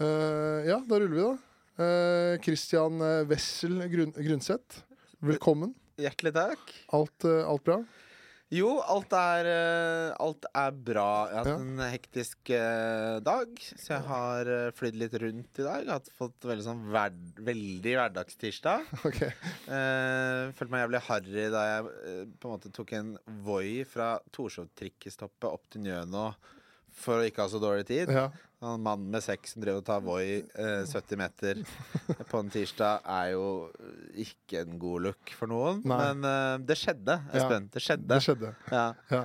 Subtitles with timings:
[0.00, 1.36] Eh, ja, da ruller vi, da.
[1.80, 4.82] Uh, Christian eh, Wessel Grun Grundseth,
[5.24, 5.72] velkommen.
[6.00, 6.72] Hjertelig takk.
[6.96, 7.76] Alt, uh, alt bra?
[8.52, 9.46] Jo, alt er,
[10.18, 11.04] alt er bra.
[11.30, 11.58] Jeg har hatt Ja.
[11.62, 12.50] en hektisk
[13.22, 15.84] dag, så jeg har uh, flydd litt rundt i dag.
[15.86, 17.14] Jeg har fått veldig sånn hver,
[17.46, 18.88] veldig hverdagstirsdag.
[19.06, 19.20] Ok.
[19.70, 23.14] Uh, følte meg jævlig harry da jeg på en måte tok en
[23.46, 26.32] Voi fra Torshov-trikkestoppet opp til Njøno
[27.00, 28.10] for å ikke ha så dårlig tid.
[28.10, 28.26] Ja.
[28.60, 31.60] En mann med sekk som drev og tar Voi eh, 70 meter
[32.28, 33.46] på en tirsdag, er jo
[34.20, 35.80] ikke en god look for noen.
[35.88, 35.96] Nei.
[36.02, 37.70] Men eh, det skjedde, Espen.
[37.72, 38.08] Det skjedde.
[38.12, 38.50] Det skjedde.
[38.68, 38.84] Ja.
[39.14, 39.22] Ja.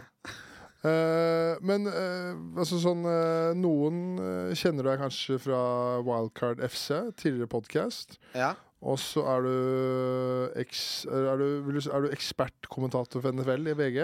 [0.85, 2.31] Eh, men eh,
[2.61, 5.59] altså sånn eh, Noen eh, kjenner deg kanskje fra
[6.05, 8.19] Wildcard FC, tidligere podkast.
[8.37, 8.53] ja.
[8.85, 9.53] Og så er du,
[10.61, 10.79] eks,
[11.09, 11.45] er du,
[11.89, 13.97] er du ekspertkommentator for NFL i VG?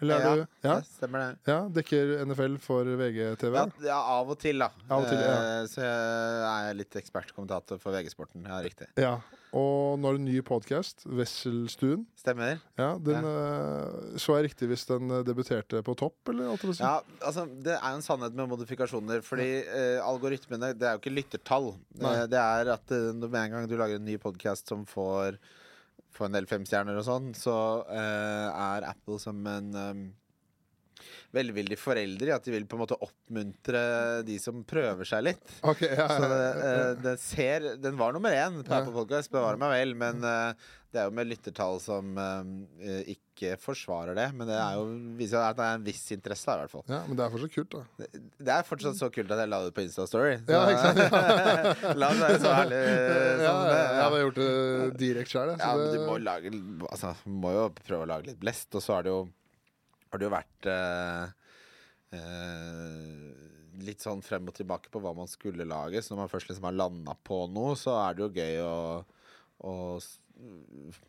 [0.00, 1.30] Eller er Ja, du ja, det stemmer det.
[1.50, 3.54] ja, dekker NFL for VGTV?
[3.54, 4.70] Ja, ja, av og til, da.
[4.88, 5.34] Av og til, ja.
[5.62, 8.46] Eh, Så jeg er litt ekspertkommentator for VG-sporten.
[8.46, 8.88] Ja, riktig.
[8.96, 9.16] Ja.
[9.56, 12.02] Og nå er det en ny podkast, Wesselstuen.
[12.20, 12.58] Stemmer.
[12.76, 14.18] Ja, den ja.
[14.20, 16.50] Så jeg riktig hvis den eh, debuterte på topp, eller?
[16.52, 16.76] Alt det?
[16.82, 19.22] Ja, altså Det er en sannhet med modifikasjoner.
[19.24, 21.70] Fordi uh, algoritmene Det er jo ikke lyttertall.
[21.98, 22.12] Nei.
[22.12, 25.38] Eh, det er at eh, med en gang du lager en ny podkast som får,
[26.18, 27.56] får en del femstjerner og sånn, så
[27.88, 30.02] uh, er Apple som en um,
[31.36, 33.82] velvildig forelder i at de vil på en måte oppmuntre
[34.26, 35.54] de som prøver seg litt.
[35.60, 38.80] Okay, ja, Så ja, det, ja, eh, ser Den var nummer én på Ja.
[38.80, 43.54] Apple Podcast, bevare meg vel, men eh, det er jo med lyttertall som eh, ikke
[43.62, 44.26] forsvarer det.
[44.34, 44.84] Men det er jo,
[45.16, 46.84] viser at det er en viss interesse, da, i hvert fall.
[46.90, 47.82] ja, men det er fortsatt kult, da.
[48.02, 50.34] Det, det er fortsatt så kult at jeg la det ut på Insta-story.
[50.50, 51.96] Ja, ikke sant?
[52.02, 52.92] la oss være så ærlig Ja,
[53.38, 53.78] som ja, det.
[53.78, 54.50] ja, jeg hadde gjort det
[55.04, 55.62] direkte sjøl, jeg.
[55.62, 56.52] Ja, men du må, lage,
[56.90, 57.14] altså,
[57.46, 58.68] må jo prøve å lage litt blest.
[58.74, 59.22] Og så har det jo,
[60.10, 61.24] har det jo vært eh,
[62.18, 63.26] eh,
[63.88, 66.02] litt sånn frem og tilbake på hva man skulle lage.
[66.02, 68.78] Så når man først liksom har landa på noe, så er det jo gøy å,
[69.68, 69.74] å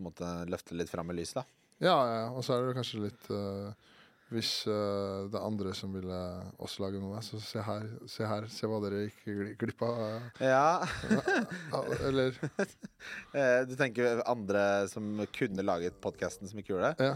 [0.06, 1.46] måte løfte litt fram i lyset, da.
[1.80, 3.72] Ja, ja, og så er det kanskje litt uh,
[4.34, 6.20] Hvis uh, det er andre som ville
[6.60, 10.02] også lage noe, så se her, se her, se hva dere gikk glipp av.
[10.44, 10.86] Ja.
[11.16, 12.36] ja, eller
[13.40, 17.10] Eh, du tenker andre som kunne laget podkasten, som ikke gjorde det?
[17.10, 17.16] Ja.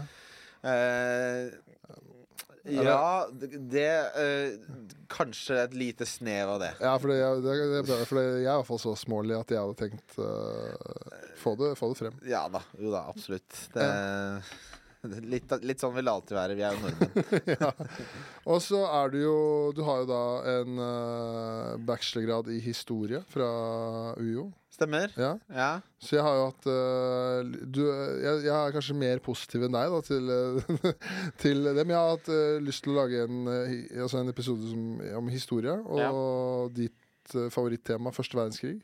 [2.64, 4.54] Ja, det, eh,
[5.12, 6.70] Kanskje et lite snev av det.
[6.80, 9.52] Ja, for det, det, det er for jeg er i hvert fall så smålig at
[9.52, 12.16] jeg hadde tenkt øh, få, det, få det frem.
[12.28, 12.62] Ja da.
[12.80, 13.52] Jo da, absolutt.
[13.74, 13.88] Det,
[15.34, 16.58] litt, litt sånn vil det alltid være.
[16.58, 17.54] Vi er jo nordmenn.
[17.60, 17.70] ja.
[18.50, 19.38] Og så er du jo
[19.76, 20.24] Du har jo da
[20.56, 23.48] en uh, bachelorgrad i historie fra
[24.18, 24.50] UiO.
[24.74, 25.12] Stemmer?
[25.14, 25.36] Ja.
[25.54, 25.70] Ja.
[26.02, 29.92] Så jeg har jo hatt uh, du, jeg, jeg er kanskje mer positiv enn deg
[29.92, 30.96] da, til, eh,
[31.44, 31.76] til det.
[31.84, 33.44] Men jeg har hatt uh, lyst til å lage en,
[34.02, 34.88] altså en episode som,
[35.20, 35.76] om historie.
[35.78, 38.80] Og ditt eh, favorittema, første verdenskrig.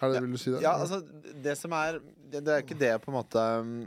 [0.00, 0.20] Er det, Ja.
[0.24, 0.62] Vil du si det?
[0.64, 1.02] ja, altså
[1.44, 3.82] Det som er Det, det er ikke det på en måte um,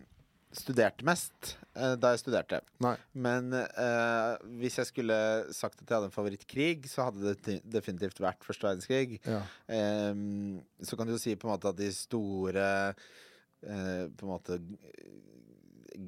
[0.53, 2.61] studerte mest eh, da jeg studerte.
[2.83, 2.95] Nei.
[3.25, 5.17] Men eh, hvis jeg skulle
[5.55, 9.19] sagt at jeg hadde en favorittkrig, så hadde det definitivt vært første verdenskrig.
[9.25, 9.41] Ja.
[9.73, 14.33] Ehm, så kan du jo si på en måte at de store eh, på en
[14.33, 14.59] måte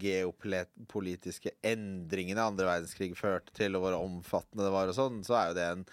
[0.02, 5.52] geopolitiske endringene andre verdenskrig førte til, og hvor omfattende det var, og sånn, så er
[5.52, 5.86] jo det en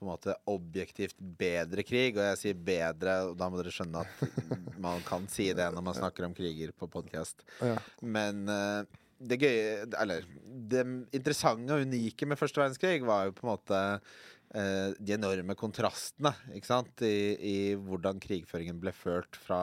[0.00, 2.16] på en måte objektivt bedre krig.
[2.16, 5.84] Og jeg sier bedre, og da må dere skjønne at man kan si det når
[5.84, 7.44] man snakker om kriger på podkast.
[7.60, 7.76] Ja.
[8.00, 8.88] Men eh,
[9.20, 10.24] det gøye Eller
[10.70, 13.80] det interessante og unike med første verdenskrig var jo på en måte
[14.56, 17.04] eh, de enorme kontrastene ikke sant?
[17.04, 19.60] I, i hvordan krigføringen ble ført fra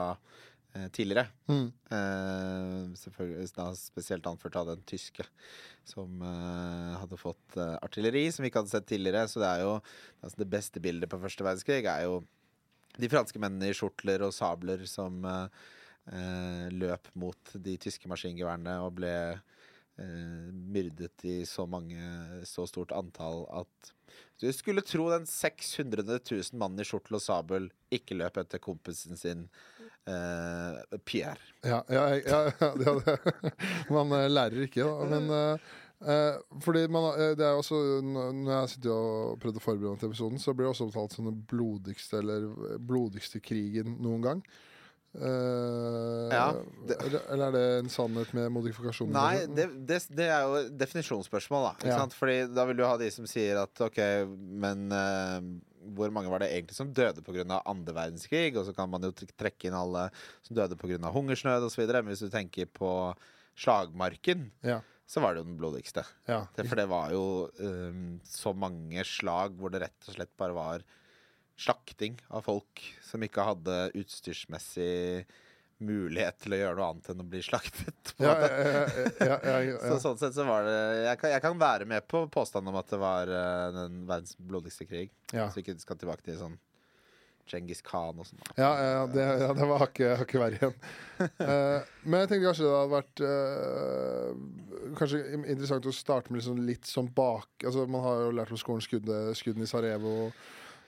[0.94, 1.26] tidligere.
[1.50, 1.68] Mm.
[1.90, 5.26] Uh, selvfølgelig da spesielt anført av den tyske,
[5.88, 9.26] som uh, hadde fått uh, artilleri som vi ikke hadde sett tidligere.
[9.28, 9.76] Så det er jo
[10.22, 12.20] altså det beste bildet på første verdenskrig er jo
[12.98, 15.60] de franske mennene i skjortler og sabler som eh,
[16.12, 22.94] eh, løp mot de tyske maskingeværene og ble eh, myrdet i så mange så stort
[22.96, 23.92] antall at
[24.40, 29.18] du skulle tro den 600 000 mannen i skjortel og sabel ikke løp etter kompisen
[29.18, 29.48] sin
[30.08, 31.42] eh, Pierre.
[31.66, 33.18] Ja, ja, ja, ja det.
[33.90, 35.08] Man eh, lærer ikke, da.
[35.10, 35.74] Men eh,
[36.14, 40.02] eh, fordi man, eh, det er også Når jeg sitter og prøvde å forberede meg
[40.02, 42.48] til episoden, så blir det også omtalt som den blodigste eller
[42.78, 44.46] blodigste krigen noen gang.
[45.16, 46.48] Eh, Ja,
[47.00, 49.14] eller, eller er det en sannhet med modifikasjoner?
[49.16, 51.72] Nei, det, det, det er jo definisjonsspørsmål, da.
[51.80, 51.98] Ikke Ja.
[52.02, 52.14] sant?
[52.18, 53.98] Fordi da vil du ha de som sier at ok,
[54.64, 55.40] men uh,
[55.96, 57.46] hvor mange var det egentlig som døde pga.
[57.64, 58.52] andre verdenskrig?
[58.60, 60.10] Og så kan man jo trekke inn alle
[60.44, 61.00] som døde pga.
[61.14, 61.86] hungersnød osv.
[61.88, 62.92] Men hvis du tenker på
[63.58, 64.80] slagmarken, Ja.
[65.08, 66.04] så var det jo den blodigste.
[66.28, 66.44] ja.
[66.54, 70.84] For det var jo um, så mange slag hvor det rett og slett bare var
[71.58, 75.26] slakting av folk som ikke hadde utstyrsmessig
[75.78, 78.14] mulighet til å gjøre noe annet enn å bli slaktet.
[78.18, 78.32] Ja,
[79.22, 82.24] ja, ja, Så sånn sett så var det Jeg kan, jeg kan være med på
[82.34, 85.12] påstanden om at det var uh, den verdens blodigste krig.
[85.30, 86.58] Så vi ikke skal tilbake til sånn
[87.48, 88.42] Djengis Khan og sånn.
[88.58, 89.24] Ja, ja, det,
[89.56, 90.74] det var hakket hakket verre igjen.
[91.40, 96.60] uh, men jeg tenkte kanskje det hadde vært uh, Kanskje interessant å starte med liksom
[96.66, 100.30] litt sånn bak Altså Man har jo lært på skolen skuddet, skuddene i Sarajevo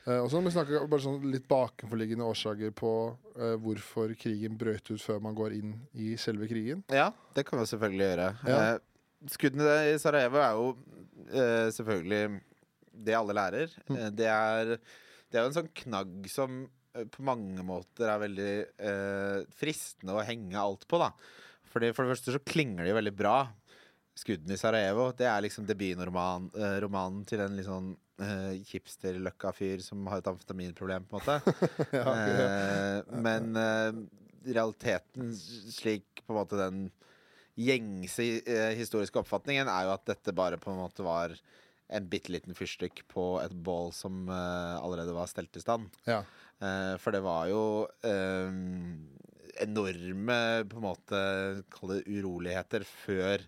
[0.07, 2.93] eh, og så må vi snakke bare sånn litt bakenforliggende årsaker på
[3.37, 6.85] uh, hvorfor krigen brøt ut før man går inn i selve krigen.
[6.93, 8.29] Ja, det kan vi selvfølgelig gjøre.
[8.49, 8.59] Ja.
[8.61, 10.71] Uh, skuddene i Sarajevo er jo
[11.77, 12.41] selvfølgelig
[13.07, 13.75] det alle lærer.
[13.87, 13.99] Mm.
[14.17, 14.71] Det, er,
[15.31, 18.55] det er jo en sånn knagg som på mange måter er veldig
[19.55, 21.13] fristende å henge alt på, da.
[21.71, 23.37] Fordi For det første så klinger de jo veldig bra.
[24.19, 30.23] Skuddene i Sarajevo Det er liksom debutromanen til en litt sånn eh, hipsterløkka-fyr som har
[30.23, 31.55] et amfetaminproblem, på en måte.
[31.99, 32.49] ja, ok, ja.
[32.57, 34.01] Eh, men eh,
[34.51, 36.85] realiteten, slik på en måte den
[37.61, 38.25] gjengse
[38.79, 41.35] historiske oppfatningen, er jo at dette bare på en måte var
[41.91, 45.91] en bitte liten fyrstikk på et bål som uh, allerede var stelt i stand.
[46.09, 46.23] ja.
[46.61, 47.63] Uh, for det var jo
[48.05, 48.51] uh,
[49.65, 51.21] enorme på en måte
[52.05, 53.47] uroligheter før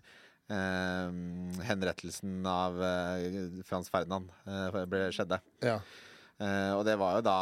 [0.49, 5.39] henrettelsen av eh, Frans Ferdinand eh, ble, skjedde.
[5.63, 5.77] ja.
[6.41, 7.37] Eh, og det var jo da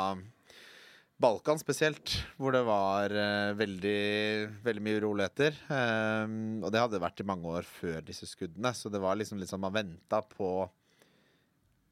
[1.22, 5.58] Balkan spesielt, hvor det var eh, veldig, veldig mye uroligheter.
[5.70, 9.40] Eh, og det hadde vært i mange år før disse skuddene, så det var liksom
[9.42, 10.52] litt sånn man venta på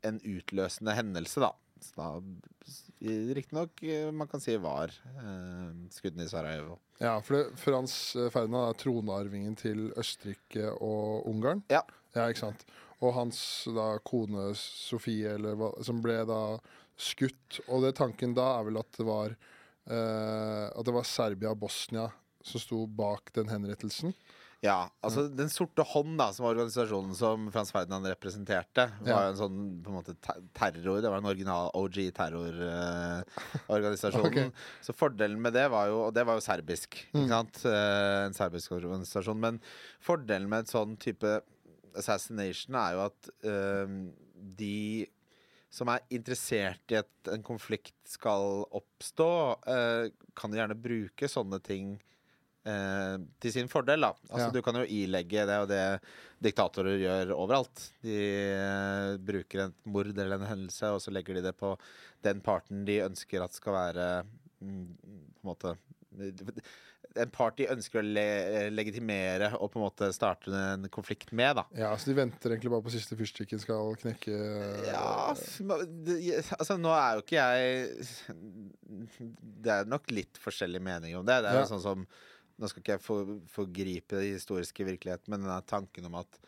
[0.08, 1.52] en utløsende hendelse, da.
[1.84, 2.10] Så da
[3.36, 6.78] Riktignok eh, man kan si var eh, skuddene i Sarajevo.
[7.00, 11.64] Ja, for det, Frans eh, Ferdinand er tronarvingen til Østerrike og Ungarn.
[11.72, 11.86] Ja.
[12.18, 12.66] ja ikke sant?
[13.00, 13.40] Og hans
[13.72, 16.42] da, kone Sofie, eller som ble da
[17.00, 17.62] skutt.
[17.70, 21.64] Og det tanken da er vel at det var eh, At det var Serbia og
[21.64, 22.10] Bosnia
[22.44, 24.14] som sto bak den henrettelsen.
[24.62, 29.30] Ja, altså Den sorte hånd, da, som var organisasjonen som Frans Ferdinand representerte, var jo
[29.32, 31.00] en sånn på en måte te- terror.
[31.00, 34.26] Det var en original OG-terrororganisasjon.
[34.30, 34.38] Ok.
[34.84, 37.22] Så fordelen med det var jo Og det var jo serbisk, Mm.
[37.24, 37.56] ikke sant?
[37.66, 39.40] Eh, en serbisk organisasjon.
[39.40, 39.60] Men
[40.04, 41.32] fordelen med et sånn type
[41.98, 43.88] assassination er jo at eh,
[44.60, 45.08] de
[45.72, 49.30] som er interessert i at en konflikt skal oppstå,
[49.70, 52.00] eh, kan jo gjerne bruke sånne ting
[52.69, 54.01] eh, til sin fordel.
[54.06, 54.51] da Altså Ja.
[54.56, 55.83] Du kan jo ilegge Det er jo det
[56.42, 57.86] diktatorer gjør overalt.
[58.06, 58.18] De
[58.56, 61.74] eh, bruker et mord eller en hendelse, og så legger de det på
[62.24, 64.06] den parten de ønsker at skal være
[64.62, 64.86] mm,
[65.42, 65.75] På en måte
[67.19, 68.24] En part de ønsker å le
[68.69, 71.56] legitimere og på en måte starte en konflikt med.
[71.57, 74.36] da Ja, Så de venter egentlig bare på siste fyrstikken skal knekke
[74.86, 77.89] Ja, altså nå er jo ikke jeg
[79.63, 81.42] Det er nok litt forskjellige meninger om det.
[81.44, 81.65] Det er Ja.
[81.65, 82.06] jo sånn som
[82.60, 86.40] Nå skal ikke jeg for, forgripe den historiske virkeligheten, men denne tanken om at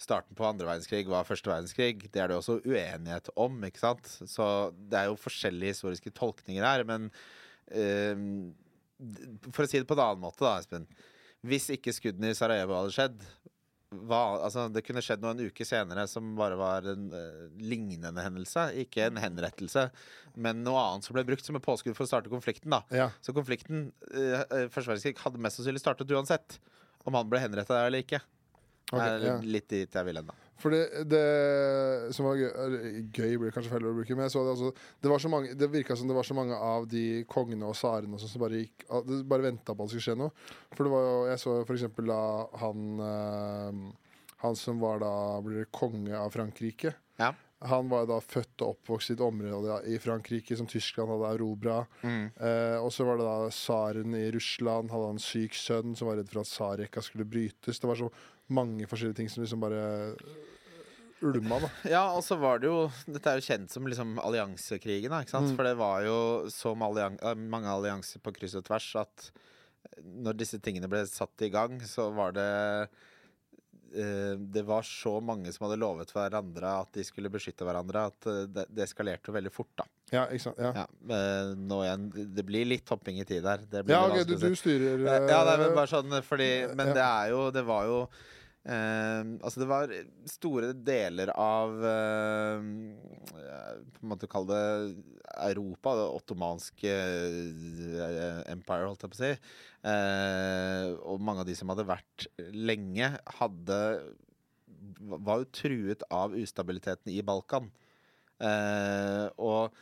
[0.00, 4.08] starten på andre verdenskrig var første verdenskrig, det er det også uenighet om, ikke sant?
[4.08, 4.46] Så
[4.90, 7.10] det er jo forskjellige historiske tolkninger her, men
[7.68, 8.26] eh,
[9.50, 10.88] For å si det på en annen måte, da, Espen.
[11.46, 13.22] Hvis ikke skuddene i Sarajevo hadde skjedd,
[13.90, 18.22] hva, altså, det kunne skjedd noe en uke senere som bare var en uh, lignende
[18.22, 18.68] hendelse.
[18.84, 19.88] Ikke en henrettelse,
[20.38, 22.70] men noe annet som ble brukt som et påskudd for å starte konflikten.
[22.70, 26.60] da Ja, Så konflikten uh, første verdenskrig hadde mest sannsynlig startet uansett.
[27.02, 28.20] Om han ble henretta eller ikke.
[28.92, 29.34] ok, er ja.
[29.42, 30.38] litt dit jeg vil hen, da.
[30.60, 34.72] For det, det som var gøy, gøy blir kanskje feil å bruke, men det, altså,
[35.00, 37.78] det, var så mange, det virka som det var så mange av de kongene og
[37.78, 38.84] tsarene og sånn som bare gikk
[39.30, 40.34] bare venta på at det skulle skje noe.
[40.76, 42.22] For det var jo, jeg så for eksempel da
[42.60, 43.82] han eh,
[44.40, 45.12] Han som var da
[45.44, 46.94] blir det konge av Frankrike.
[47.20, 47.34] Ja.
[47.68, 51.82] Han var da født og oppvokst i et område i Frankrike som Tyskland hadde erobra.
[52.00, 52.30] Mm.
[52.32, 56.16] Eh, og så var det da tsaren i Russland hadde han syk sønn som var
[56.20, 57.82] redd for at tsarrekka skulle brytes.
[57.82, 58.08] Det var så
[58.56, 59.84] mange forskjellige ting som liksom bare
[61.26, 61.70] ulma, da.
[61.90, 65.36] Ja, og så var det jo Dette er jo kjent som liksom alliansekrigen, da, ikke
[65.36, 65.52] sant?
[65.52, 65.58] Mm.
[65.58, 66.18] For det var jo
[66.52, 69.30] så allian eh, mange allianser på kryss og tvers at
[70.00, 72.48] når disse tingene ble satt i gang, så var det
[73.94, 78.28] eh, det var så mange som hadde lovet hverandre at de skulle beskytte hverandre, at
[78.30, 79.88] eh, det, eskalerte jo veldig fort, da.
[80.10, 80.58] Ja, ikke sant?
[80.58, 80.86] Ja, Ja,
[81.84, 83.62] igjen Det blir litt hopping i tid her.
[83.86, 87.28] Ja litt ok, du, du styrer Ja, det er bare sånn fordi Men det er
[87.30, 88.00] jo Det var jo
[88.64, 89.92] eh, Altså, det var
[90.30, 92.64] store deler av uh,
[93.94, 95.18] På en måte å kalle det
[95.50, 99.30] Europa, det ottomanske eh, empire, holdt jeg på å si.
[99.86, 103.78] Uh, og mange av de som hadde vært lenge, hadde
[105.00, 107.70] Var jo truet av ustabiliteten i Balkan.
[108.40, 109.74] Og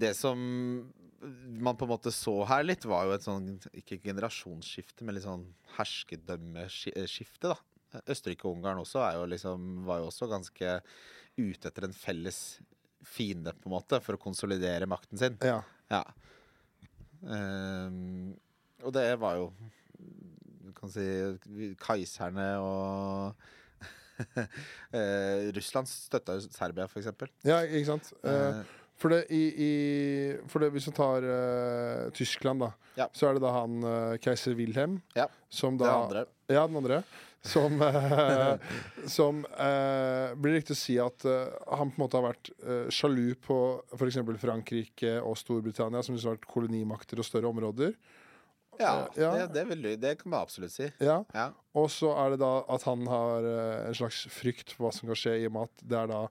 [0.00, 0.40] det som
[1.20, 5.26] man på en måte så her litt, var jo et sånn ikke generasjonsskifte, men litt
[5.26, 5.46] sånn
[5.76, 7.58] herskedømmeskifte, da.
[8.06, 10.76] Østerrike og Ungarn også er jo liksom, var jo også ganske
[11.40, 12.60] ute etter en felles
[13.06, 15.38] fiende, på en måte, for å konsolidere makten sin.
[15.44, 15.60] Ja.
[15.90, 16.04] Ja.
[17.20, 18.36] Um,
[18.80, 19.50] og det var jo
[20.64, 21.02] Du kan si
[21.76, 23.42] Kaiserne og
[24.40, 27.28] uh, Russland støtta jo Serbia, for eksempel.
[27.44, 28.12] ja, ikke sant.
[28.24, 28.62] Uh,
[29.00, 29.70] For det, i, i,
[30.50, 33.06] for det hvis vi tar uh, Tyskland, da, Ja.
[33.16, 36.26] så er det da han uh, keiser Wilhelm Ja, som da andre.
[36.52, 36.98] Ja, den andre.
[37.40, 38.60] Som, uh,
[39.08, 39.40] som
[40.36, 42.50] blir riktig å si at han på en måte har vært
[42.92, 43.56] sjalu på
[43.96, 44.20] f.eks.
[44.42, 47.96] Frankrike og Storbritannia, som liksom har vært kolonimakter og større områder.
[48.80, 49.32] Ja, ja.
[49.38, 50.90] Det, det, vil, det kan man absolutt si.
[51.00, 51.50] Ja, Ja.
[51.76, 53.44] Og så er det da at han har
[53.86, 56.22] en slags frykt for hva som kan skje, i og med at det er da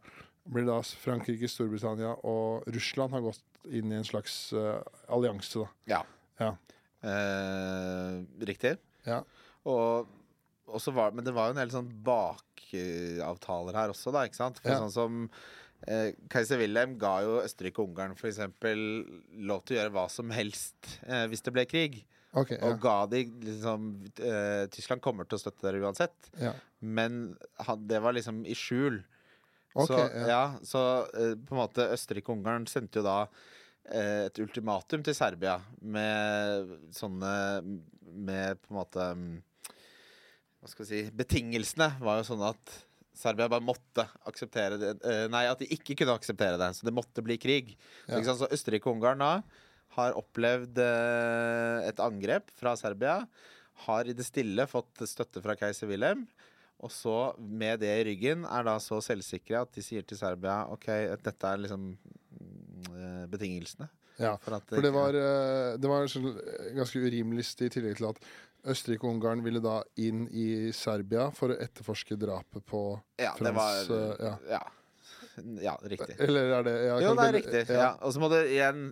[0.49, 4.79] blir da Frankrike, Storbritannia og Russland har gått inn i en slags uh,
[5.11, 5.69] allianse, da.
[5.95, 6.01] ja.
[6.39, 6.53] Ja.
[7.03, 8.15] Eh,
[8.47, 8.73] riktig.
[9.07, 9.21] Ja.
[9.67, 10.07] Og,
[10.95, 14.25] var, men det var jo en del sånn bakavtaler her også, da.
[14.27, 14.59] ikke sant?
[14.61, 14.79] For Ja.
[14.83, 15.17] sånn som
[15.87, 18.79] eh, Keiser Wilhelm ga jo Østerrike og Ungarn eksempel
[19.35, 22.01] lov til å gjøre hva som helst eh, hvis det ble krig.
[22.31, 22.67] Okay, ja.
[22.69, 23.87] Og ga de liksom
[24.21, 26.31] eh, Tyskland kommer til å støtte dere uansett.
[26.39, 26.53] ja.
[26.79, 27.35] Men
[27.67, 29.01] han, det var liksom i skjul.
[29.83, 30.25] Ok, så ja.
[30.29, 30.81] ja, så
[31.13, 35.59] uh, på en måte Østerrike og Ungarn sendte jo da uh, et ultimatum til Serbia
[35.81, 37.31] med sånne
[38.09, 39.25] Med på en måte um,
[40.59, 42.75] Hva skal vi si Betingelsene var jo sånn at
[43.19, 46.69] Serbia bare måtte akseptere det eh, Nei, at de ikke kunne akseptere det.
[46.77, 47.73] Så det måtte bli krig.
[48.05, 48.35] Så, Ja.
[48.37, 49.31] så Østerrike og Ungarn da
[49.97, 50.79] har opplevd
[51.83, 53.17] et angrep fra Serbia.
[53.83, 56.23] Har i det stille fått støtte fra keiser Wilhelm.
[56.79, 60.61] Og så, med det i ryggen, er da så selvsikre at de sier til Serbia
[60.71, 61.89] OK, at dette er liksom
[62.95, 63.89] eh, betingelsene.
[64.19, 64.37] ja.
[64.39, 68.09] For, at For det var, eh, det var sånn, eh, ganske urimelig i tillegg til
[68.13, 68.23] at
[68.69, 72.83] Østerrike og Ungarn ville da inn i Serbia for å etterforske drapet på
[73.19, 74.33] Ja, det var ja.
[74.51, 74.63] ja.
[75.63, 75.75] ja.
[75.83, 76.17] riktig.
[76.19, 77.63] Eller er det ja, Jo, det er riktig.
[77.71, 77.93] Ja.
[78.03, 78.89] Og så må det igjen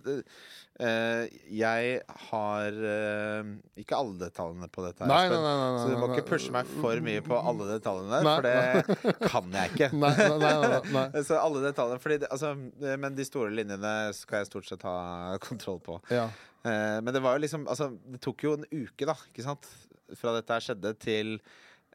[0.78, 1.94] Jeg
[2.30, 3.48] har eh,
[3.82, 5.02] ikke alle detaljene på dette.
[5.02, 8.20] her, Nei, nei, nei, Så du må ikke pushe meg for mye på alle detaljene,
[8.22, 9.88] for det kan jeg ikke.
[11.26, 12.52] Så alle detaljene fordi det, altså,
[12.84, 14.96] eh, Men de store linjene skal jeg stort sett ha
[15.48, 15.98] kontroll på.
[16.14, 16.28] Ja.
[16.62, 19.66] Eh, men det var jo liksom Altså, det tok jo en uke, da, ikke sant?
[20.18, 21.34] Fra dette her skjedde til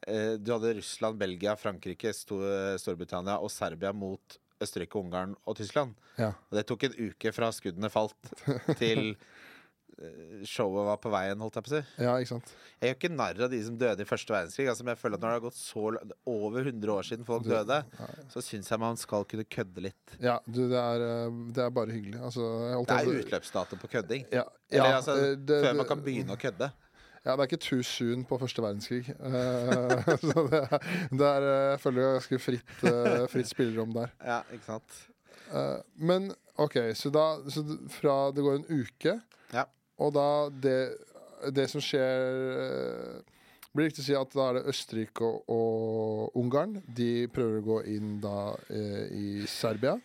[0.08, 2.44] eh, Du hadde Russland, Belgia, Frankrike, Sto
[2.84, 5.94] Storbritannia og Serbia mot Østerrike, Ungarn og Tyskland.
[6.18, 6.32] Ja.
[6.50, 8.34] Og det tok en uke fra skuddene falt
[8.82, 9.14] til
[10.02, 11.82] eh, showet var på veien, holdt jeg på å si.
[12.04, 12.54] ja, ikke sant.
[12.82, 14.66] Jeg gjør ikke narr av de som døde i første verdenskrig.
[14.72, 17.26] Altså, men jeg føler at Når det har gått så langt over 100 år siden
[17.28, 17.78] folk Du- døde,
[18.34, 20.16] så syns jeg man skal kunne kødde litt.
[20.20, 22.20] Ja, du, det er, eh, det er bare hyggelig.
[22.20, 22.48] Altså,
[22.88, 24.26] Det er utløpsdato på kødding.
[24.34, 26.72] Ja, Eller altså, eh, det- før man kan begynne å kødde.
[27.24, 29.06] Ja, det er ikke too soon på første verdenskrig.
[29.10, 33.94] Eh, så det er, det er eh, Jeg føler er ganske fritt, eh, fritt spillerom
[33.96, 34.12] der.
[34.34, 35.02] Ja, ikke sant?
[35.96, 37.62] Men OK, så da så
[37.94, 39.20] fra det går en uke,
[39.54, 39.64] Ja.
[40.02, 40.78] og da det,
[41.54, 43.22] det som skjer
[43.74, 46.76] Blir riktig å si at da er det Østerrike og, og Ungarn?
[46.94, 49.96] De prøver å gå inn da eh, i Serbia?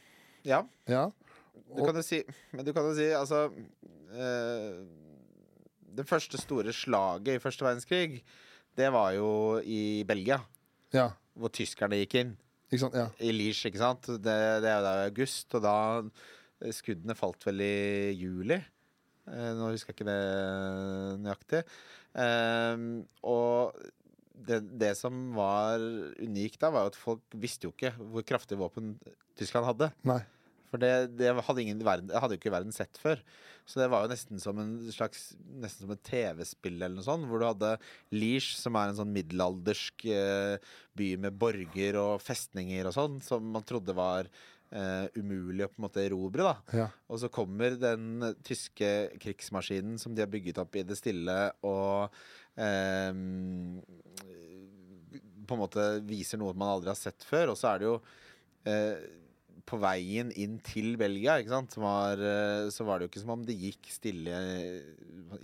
[0.48, 1.06] Ja, Ja.
[1.76, 2.22] du kan jo si
[2.56, 3.42] Men du kan jo si, altså
[4.12, 4.78] eh,
[5.99, 8.23] Det første store slaget i første verdenskrig,
[8.78, 10.38] det var jo i Belgia.
[10.95, 11.11] Ja.
[11.35, 12.37] Hvor tyskerne gikk inn.
[12.71, 13.09] Ja.
[13.25, 14.07] I Liège, ikke sant.
[14.07, 17.76] Det, det er jo da i august, og da eh, Skuddene falt vel i
[18.19, 18.59] juli.
[19.28, 21.62] Eh, nå husker jeg ikke det nøyaktig.
[22.19, 23.76] Um, og
[24.49, 25.83] det, det som var
[26.23, 28.97] unikt da, var jo at folk visste jo ikke hvor kraftig våpen
[29.38, 29.90] Tyskland hadde.
[30.09, 30.21] Nei.
[30.68, 33.22] For det, det hadde, ingen verden, hadde jo ikke verden sett før.
[33.68, 37.26] Så det var jo nesten som en slags Nesten som et TV-spill eller noe sånt,
[37.28, 37.75] hvor du hadde
[38.16, 43.44] Liège, som er en sånn middelaldersk eh, by med borger og festninger og sånn, som
[43.52, 44.30] man trodde var
[44.72, 46.48] eh, umulig å på en måte erobre.
[46.48, 46.88] da Ja.
[47.08, 52.14] Og så kommer den tyske krigsmaskinen som de har bygget opp i det stille, og
[52.56, 53.12] eh,
[55.48, 57.54] på en måte viser noe man aldri har sett før.
[57.54, 57.96] Og så er det jo
[58.68, 59.08] eh,
[59.68, 63.34] på veien inn til Belgia, ikke sant, var, eh, så var det jo ikke som
[63.34, 64.38] om det gikk stille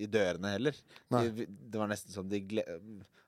[0.00, 0.78] i dørene heller.
[1.12, 1.26] Nei.
[1.28, 2.40] De, det var nesten som de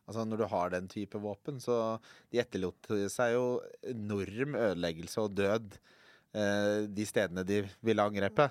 [0.07, 1.99] Altså Når du har den type våpen, så
[2.31, 3.47] de etterlot seg jo
[3.91, 8.47] enorm ødeleggelse og død eh, de stedene de ville angrepe.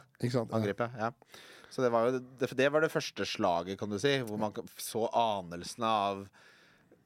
[0.59, 1.13] Angripe ja.
[1.71, 4.51] Så det var jo det, det var det første slaget, kan du si, hvor man
[4.75, 6.25] så anelsene av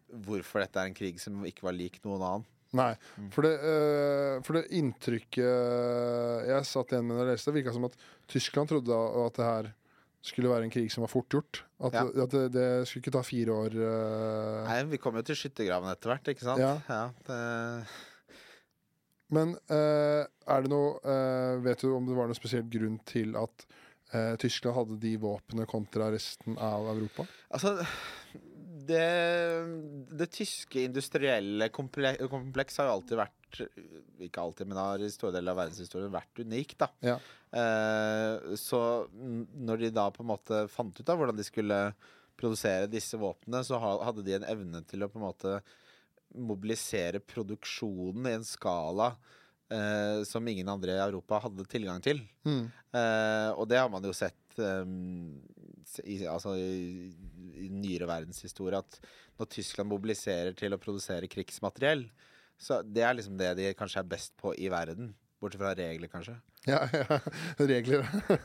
[0.09, 2.49] hvorfor dette er en krig som ikke var lik noen annen.
[2.77, 3.29] Nei, Mm.
[3.33, 7.87] for det, uh, for det inntrykket jeg satt igjen med når jeg leste, virka som
[7.87, 7.95] at
[8.29, 9.71] Tyskland trodde at det her
[10.21, 11.63] skulle være en krig som var fort gjort.
[11.79, 12.03] At, Ja.
[12.05, 13.73] at det, det skulle ikke ta fire år.
[13.73, 14.67] Uh...
[14.67, 16.59] Nei, vi kommer jo til skyttergraven etter hvert, ikke sant?
[16.59, 17.09] Ja.
[17.25, 17.39] det,
[19.31, 21.17] Men uh, er det noe
[21.63, 23.67] Vet du om det var noen spesiell grunn til at
[24.41, 27.27] Tyskland hadde de våpnene kontra resten av Europa?
[27.53, 27.75] Altså
[28.89, 29.05] det,
[30.19, 33.59] det tyske industrielle komple kompleks har jo alltid vært
[34.25, 36.77] Ikke alltid, men har i store deler av verdenshistorien vært unikt.
[36.81, 37.17] da Ja.
[37.49, 38.79] Eh, så
[39.09, 41.79] når de da på en måte fant ut av hvordan de skulle
[42.39, 45.55] produsere disse våpnene, så hadde de en evne til å på en måte
[46.37, 49.09] mobilisere produksjonen i en skala
[49.73, 52.21] eh, som ingen andre i Europa hadde tilgang til.
[52.45, 52.69] Mm.
[52.69, 55.39] Eh, og det har man jo sett um,
[56.03, 57.09] i, altså i,
[57.63, 58.99] i nyere verdenshistorie, at
[59.39, 62.05] når Tyskland mobiliserer til å produsere krigsmateriell,
[62.59, 65.13] så det er liksom det de kanskje er best på i verden.
[65.39, 66.35] Bortsett fra regler, kanskje.
[66.67, 67.19] Ja, ja.
[67.57, 68.03] Regler.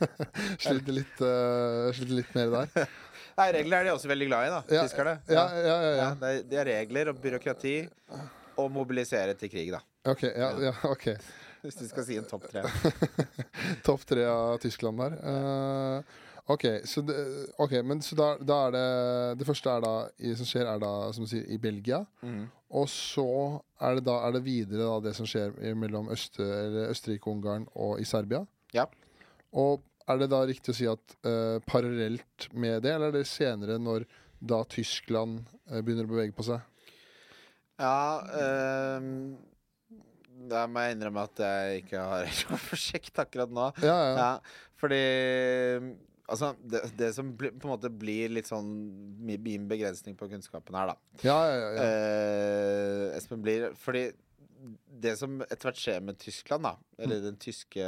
[0.62, 2.92] sliter, litt, uh, sliter litt mer der.
[3.40, 5.16] Nei, regler er de også veldig glad i, da, Ja, tyskerne.
[5.26, 6.10] Ja, ja, ja, ja.
[6.30, 7.74] Er, er regler og byråkrati
[8.62, 9.82] og mobilisere til krig, da.
[10.06, 11.08] Ok, ja, ja, ok.
[11.64, 12.64] Hvis du skal si en topp tre.
[13.86, 15.14] Topp tre av Tyskland der.
[15.24, 17.16] Uh, ok, så det,
[17.56, 18.88] okay, men så da, da er det
[19.40, 22.02] Det første da, i, som skjer, er da som du sier, i Belgia.
[22.20, 22.44] Mm.
[22.74, 23.28] Og så
[23.80, 27.64] er det da er det videre da det som skjer mellom Øste, eller Østerrike, Ungarn
[27.72, 28.42] og i Serbia.
[28.76, 28.84] Ja.
[29.56, 33.28] Og er det da riktig å si at uh, parallelt med det, eller er det
[33.30, 34.04] senere når
[34.44, 36.60] da Tyskland uh, begynner å bevege på seg?
[37.80, 39.34] Ja ehm,
[40.50, 42.26] Da må jeg innrømme at jeg ikke har
[42.56, 43.68] oversikt akkurat nå.
[43.84, 44.16] Ja, ja.
[44.18, 44.32] Ja,
[44.80, 45.02] fordi
[46.24, 48.68] Altså, det, det som på en måte blir litt sånn
[49.28, 51.82] min begrensning på kunnskapen her, da ja, ja, ja, ja.
[51.84, 54.06] eh, Espen blir Fordi
[55.04, 57.24] det som etter hvert skjer med Tyskland, da, eller Mm.
[57.26, 57.84] den tyske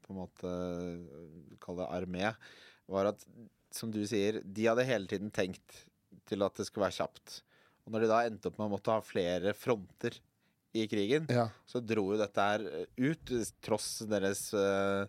[0.00, 0.52] på en måte
[1.60, 2.30] Kall det armé,
[2.88, 3.26] var at
[3.76, 5.82] som du sier, de hadde hele tiden tenkt
[6.28, 7.42] til at det skulle være kjapt.
[7.84, 10.16] Og når de da endte opp med å måtte ha flere fronter
[10.74, 11.46] i krigen, ja.
[11.66, 13.30] så dro jo dette her eh, ut,
[13.64, 15.04] tross deres uh,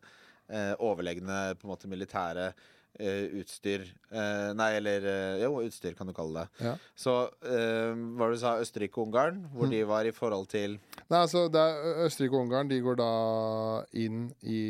[0.50, 2.54] uh, overlegne på en måte militære
[3.00, 3.84] Uh, utstyr.
[4.12, 6.66] uh, nei, eller uh, Jo, utstyr kan du kalle det.
[6.66, 6.72] Ja.
[6.98, 7.14] Så
[7.46, 9.72] hva var det du sa, Østerrike og Ungarn, hvor Mm.
[9.72, 10.74] de var i forhold til
[11.08, 13.12] Nei, altså det er Østerrike og Ungarn de går da
[13.94, 14.64] inn i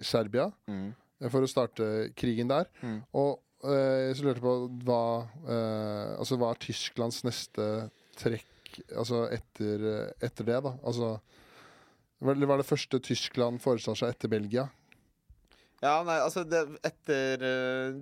[0.00, 0.88] Serbia mm,
[1.28, 2.70] for å starte krigen der.
[2.80, 3.02] Mm.
[3.12, 4.54] Og så lurte jeg på
[4.86, 5.02] hva
[6.16, 7.66] Altså hva er Tysklands neste
[8.16, 8.46] trekk
[8.90, 9.86] altså etter,
[10.22, 10.74] etter det, da?
[10.80, 11.14] Altså
[12.20, 14.66] hva hva er det første Tyskland foreslår seg etter Belgia?
[15.80, 17.94] Ja, nei, altså det, etter eh,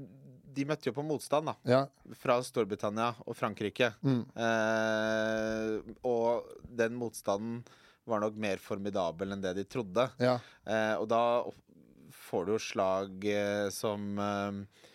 [0.58, 1.54] De møtte jo på motstand, da.
[1.70, 1.82] Ja.
[2.18, 3.92] Fra Storbritannia og Frankrike.
[4.02, 4.24] Mm.
[4.34, 6.50] Eh, og
[6.80, 7.60] den motstanden
[8.08, 10.08] var nok mer formidabel enn det de trodde.
[10.18, 10.38] Ja.
[10.66, 11.22] Eh, og da
[12.26, 14.88] får du jo slag eh, som eh,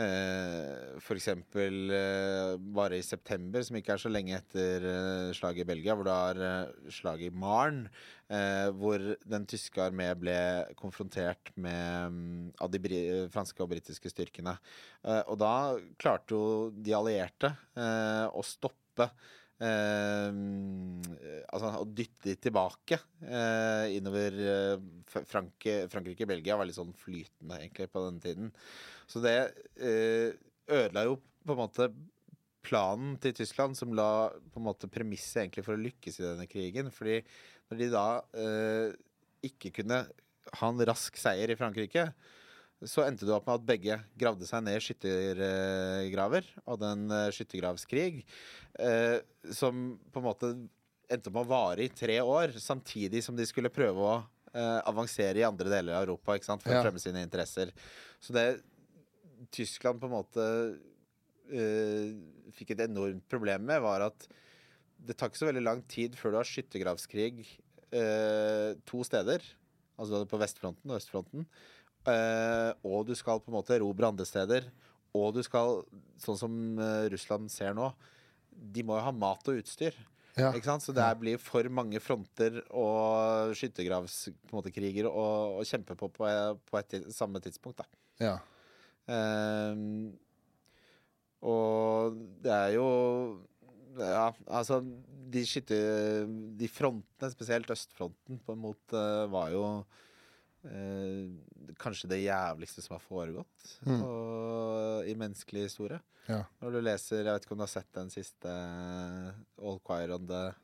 [0.00, 5.68] eh, eksempel eh, bare i september, som ikke er så lenge etter eh, slaget i
[5.68, 7.86] Belgia, hvor du har eh, slaget i Marn,
[8.80, 10.34] hvor den tyske armé ble
[10.80, 12.80] konfrontert med mm, av de
[13.30, 14.54] franske og britiske styrkene.
[15.28, 15.52] Og da
[16.00, 19.10] klarte jo de allierte å stoppe
[21.54, 27.86] altså å dytte tilbake eh, innover Frankrike, F- Frank Frankrike-Belgia var litt sånn flytende egentlig
[27.92, 28.50] på den tiden.
[29.06, 29.36] Så det
[29.78, 30.34] eh,
[30.66, 31.90] ødela jo på en måte
[32.64, 36.46] planen til Tyskland, som la på en måte premisset egentlig for å lykkes i denne
[36.50, 36.88] krigen.
[36.94, 37.20] Fordi
[37.70, 38.06] når de da
[38.40, 38.94] eh,
[39.44, 40.02] ikke kunne
[40.58, 42.08] ha en rask seier i Frankrike,
[42.88, 47.30] så endte det opp med at begge gravde seg ned i skyttergraver, og en uh,
[47.34, 48.22] skyttergravskrig,
[48.80, 49.18] eh,
[49.54, 50.50] som på en måte
[51.12, 54.14] endte opp med å vare i tre år, samtidig som de skulle prøve å
[54.54, 56.80] eh, avansere i andre deler av Europa ikke sant, for Ja.
[56.80, 57.72] å fremme sine interesser.
[58.20, 58.62] Så det
[59.54, 60.44] Tyskland på en måte
[61.52, 62.14] eh,
[62.56, 64.28] fikk et enormt problem med, var at
[65.04, 67.44] det tar ikke så veldig lang tid før du har skyttergravskrig
[67.92, 69.44] eh, to steder.
[70.00, 71.44] Altså på vestfronten og østfronten.
[72.04, 74.66] Eh, og du skal på en måte erobre andre steder.
[75.14, 75.84] Og du skal,
[76.18, 77.92] sånn som uh, Russland ser nå,
[78.50, 79.94] de må jo ha mat og utstyr.
[80.34, 80.50] Ja.
[80.82, 85.26] Så det blir for mange fronter og skyttergravskriger å,
[85.60, 86.26] å kjempe på på,
[86.66, 87.84] på et samme tidspunkt.
[88.18, 88.40] Ja.
[89.06, 90.10] Uh,
[91.44, 92.86] og det er jo
[93.98, 96.24] Ja, altså De skytter...
[96.56, 99.66] De frontene, spesielt østfronten, på en måte var jo
[100.68, 104.02] eh, kanskje det jævligste som har foregått Mm.
[104.02, 106.00] og, i menneskelig historie.
[106.28, 106.42] Ja.
[106.62, 110.14] Når du leser Jeg vet ikke om du har sett den siste eh, All Choir
[110.16, 110.54] on the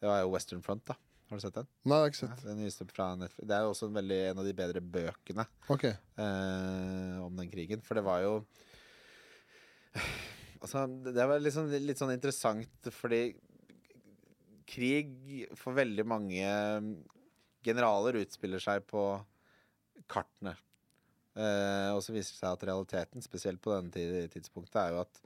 [0.00, 0.96] Det var jo Western Front, da.
[1.28, 1.66] Har du sett den?
[1.84, 3.46] Nei, det har ikke sett Ja, den nyeste fra Netflix.
[3.48, 5.94] Det er jo også en, veldig, en av de bedre bøkene okay.
[6.20, 7.80] eh, om den krigen.
[7.84, 8.34] For det var jo
[10.64, 13.34] Altså, det var liksom litt sånn interessant fordi
[14.68, 15.10] krig
[15.60, 16.46] for veldig mange
[17.64, 19.02] generaler utspiller seg på
[20.10, 20.54] kartene.
[21.34, 25.22] Eh, og så viser det seg at realiteten, spesielt på denne tidspunktet, er jo at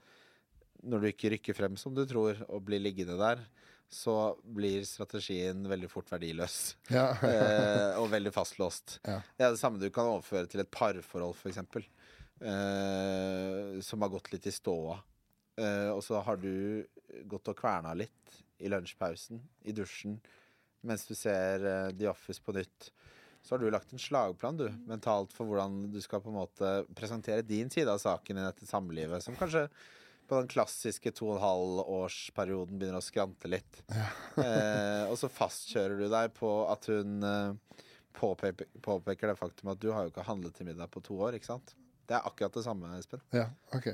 [0.89, 3.41] når du ikke rykker frem som du tror, og blir liggende der,
[3.89, 6.59] så blir strategien veldig fort verdiløs.
[6.93, 7.09] Ja.
[7.29, 8.99] Eh, og veldig fastlåst.
[9.03, 9.19] Ja.
[9.37, 11.59] Det er det samme du kan overføre til et parforhold, f.eks.
[12.39, 14.99] Eh, som har gått litt i ståa.
[15.59, 16.85] Eh, og så har du
[17.27, 20.19] gått og kverna litt i lunsjpausen, i dusjen,
[20.87, 22.91] mens du ser eh, The Office på nytt.
[23.49, 26.67] Så har du lagt en slagplan du, mentalt for hvordan du skal på en måte
[26.93, 29.63] presentere din side av saken i dette samlivet, som kanskje
[30.29, 33.81] på den klassiske to og en halv årsperioden begynner å skrante litt.
[34.39, 37.81] Eh, og så fastkjører du deg på at hun eh,
[38.15, 41.35] påpeker, påpeker det faktum at du har jo ikke handlet til middag på to år,
[41.35, 41.73] ikke sant?
[42.09, 43.21] Det er akkurat det samme, Espen.
[43.35, 43.45] Ja,
[43.77, 43.87] ok.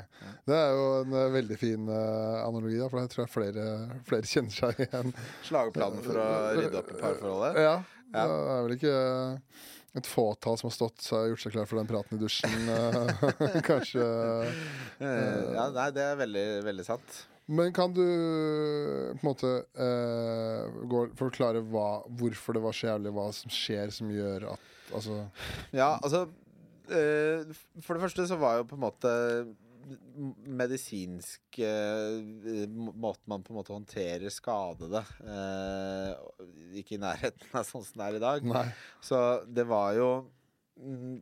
[0.48, 3.66] Det er jo en eh, veldig fin uh, analogi, da, for jeg tror flere,
[4.08, 5.12] flere kjenner seg igjen.
[5.44, 7.60] Slagplanen for å rydde opp i parforholdet.
[7.66, 7.74] Ja.
[8.14, 8.24] Ja.
[8.24, 9.66] Det er vel ikke eh,
[10.00, 12.70] et fåtall som har stått seg gjort seg klar for den praten i dusjen.
[13.70, 17.20] Kanskje ja, nei, det er veldig, veldig sant.
[17.52, 21.90] Men kan du på en måte eh, gå, forklare hva,
[22.22, 25.16] hvorfor det var så jævlig, hva som skjer som gjør at Altså
[25.74, 26.28] Ja, altså
[26.88, 29.14] For det første så var jo på en måte
[30.48, 36.16] medisinsk uh, måte man på en måte håndterer skadede uh,
[36.78, 38.50] Ikke i nærheten av sånn som det er i dag.
[38.50, 38.66] Nei.
[39.04, 40.10] Så det var jo
[40.80, 41.18] mm,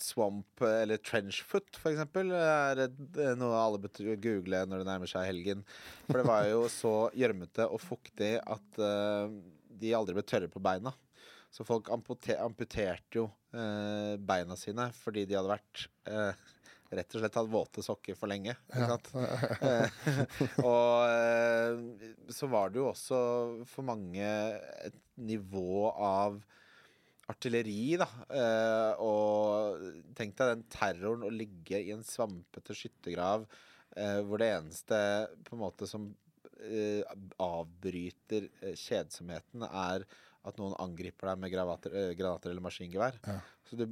[0.00, 5.10] Swamp eller trenchfoot, for eksempel, er et, er noe alle bør google når det nærmer
[5.10, 5.64] seg helgen.
[6.06, 9.28] For det var jo så gjørmete og fuktig at uh,
[9.80, 10.94] de aldri ble tørre på beina.
[11.50, 16.48] Så folk ampute, amputerte jo eh, beina sine fordi de hadde vært eh,
[16.90, 18.50] Rett og slett hatt våte sokker for lenge.
[18.74, 18.96] Ja.
[19.62, 20.00] Eh,
[20.66, 21.76] og eh,
[22.34, 23.20] så var det jo også
[23.70, 24.26] for mange
[24.82, 26.40] et nivå av
[27.30, 28.08] artilleri, da.
[28.34, 29.84] Eh, og
[30.18, 33.46] tenk deg den terroren å ligge i en svampete skyttergrav
[33.94, 34.98] eh, hvor det eneste
[35.46, 36.10] på en måte som
[36.58, 37.06] eh,
[37.38, 40.08] avbryter eh, kjedsomheten, er
[40.48, 43.18] at noen angriper deg med gravater, eh, granater eller maskingevær.
[43.26, 43.38] Ja.
[43.68, 43.90] Så det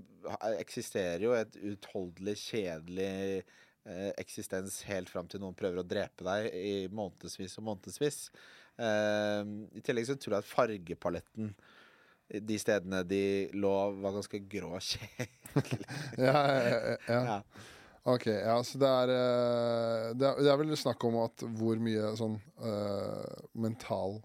[0.59, 6.49] eksisterer jo et utholdelig, kjedelig eh, eksistens helt fram til noen prøver å drepe deg
[6.57, 8.23] i månedsvis og månedsvis.
[8.81, 9.43] Eh,
[9.77, 11.53] I tillegg så tror jeg at fargepaletten
[12.29, 15.85] de stedene de lå, var ganske grå og kjedelig.
[16.21, 17.37] Ja, ja, ja.
[18.09, 21.81] Ok, ja, så det er, eh, det er Det er vel snakk om at hvor
[21.83, 24.21] mye sånn uh, mental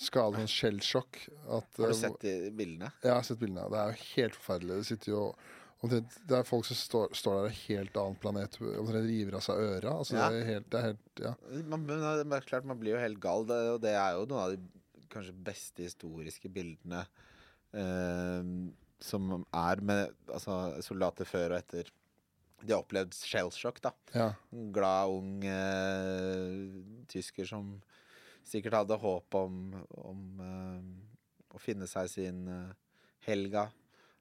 [0.00, 2.90] skade, sånn skjellsjokk Har eh, du sett de bildene?
[3.04, 3.68] Jeg har sett bildene.
[3.72, 4.78] Det er jo helt forferdelig.
[4.80, 5.22] Det sitter jo
[5.80, 9.46] omtrent Det er folk som står, står der en helt annen planet, omtrent river av
[9.46, 9.94] seg øra.
[10.02, 10.28] Altså, Ja.
[10.32, 11.34] det er helt, det er helt Ja.
[11.62, 14.26] Man, men det er klart, man blir jo helt gal, det, og det er jo
[14.26, 17.04] noen av de kanskje beste historiske bildene
[17.74, 18.50] eh,
[19.00, 21.90] som er med altså, soldater før og etter
[22.60, 23.92] de har opplevd shellshock, da.
[24.12, 24.26] ja.
[24.74, 27.78] Glad, ung eh, tysker som
[28.46, 29.60] sikkert hadde håp om,
[30.02, 32.72] om uh, å finne seg sin uh,
[33.26, 33.68] Helga.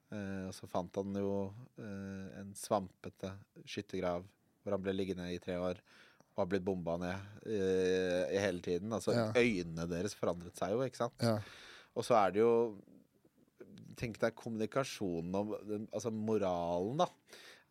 [0.09, 1.33] Eh, og så fant han jo
[1.77, 3.29] en svampete
[3.61, 4.23] skyttergrav
[4.59, 5.77] hvor han ble liggende i tre år
[6.33, 8.89] og har blitt bomba ned i hele tiden.
[8.97, 9.27] Altså Ja.
[9.37, 11.21] Øynene deres forandret seg jo, ikke sant?
[11.21, 11.37] ja.
[11.93, 12.53] Og så er det jo
[13.99, 15.53] Tenk deg kommunikasjonen om
[15.91, 17.07] Altså moralen, da.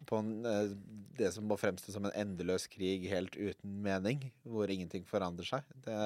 [0.07, 0.71] På en, eh,
[1.19, 5.67] det som må fremstå som en endeløs krig helt uten mening, hvor ingenting forandrer seg.
[5.85, 5.97] Det,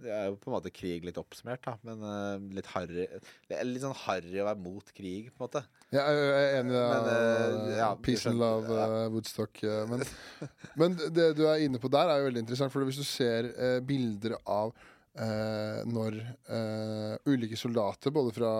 [0.00, 3.04] det er jo på en måte krig litt oppsummert, da, men eh, litt harry
[3.52, 5.62] Litt sånn harry å være mot krig, på en måte.
[5.94, 6.86] Ja, jeg er enig i det.
[6.90, 8.88] Men, eh, ja, Peace and love, ja.
[9.04, 9.62] eh, Woodstock.
[9.64, 10.04] eh, men,
[10.80, 12.74] men det du er inne på der, er jo veldig interessant.
[12.74, 14.74] For hvis du ser eh, bilder av
[15.16, 16.18] eh, når
[16.52, 18.50] eh, ulike soldater, både fra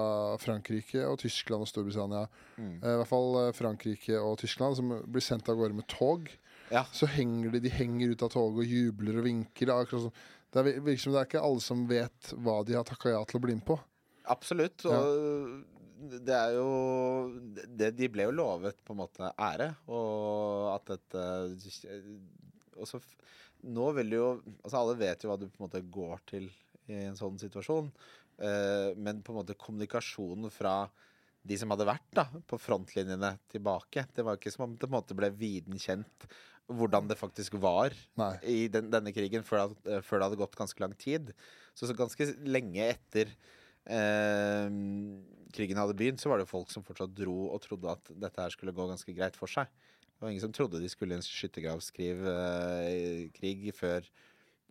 [0.43, 2.79] Frankrike og Tyskland og Storbritannia, Mm.
[2.83, 6.31] eh, i hvert fall eh, Frankrike og Tyskland, som blir sendt av gårde med tog,
[6.73, 6.85] Ja.
[6.93, 9.71] så henger de, de henger ut av toget og jubler og vinker.
[9.71, 10.13] Akkurat som,
[10.53, 13.25] det er, virker som det er ikke alle som vet hva de har takka ja
[13.25, 13.77] til å bli med på.
[14.27, 14.85] Absolutt.
[14.91, 15.63] Og
[16.27, 16.71] det er jo
[17.77, 21.23] det, De ble jo lovet på en måte ære, og at dette
[22.77, 22.99] Og så
[23.65, 24.27] Nå vil jo
[24.63, 26.51] Altså, alle vet jo hva du på en måte går til
[26.87, 27.89] i en sånn situasjon,
[28.39, 30.85] eh, men på en måte kommunikasjonen fra
[31.47, 34.91] de som hadde vært da, på frontlinjene tilbake Det var ikke som om det på
[34.91, 36.29] en måte ble viden kjent
[36.67, 38.33] hvordan det faktisk var Nei.
[38.43, 41.31] i den, denne krigen, før det, før det hadde gått ganske lang tid.
[41.79, 43.31] Så, så ganske lenge etter
[43.87, 44.67] eh,
[45.55, 48.55] krigen hadde begynt, så var det folk som fortsatt dro og trodde at dette her
[48.55, 49.71] skulle gå ganske greit for seg.
[50.17, 54.07] Det var ingen som trodde de skulle i en skyttergravskrig eh, før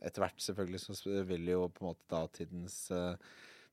[0.05, 3.13] etter hvert, selvfølgelig, så vil jo på en måte datidens eh,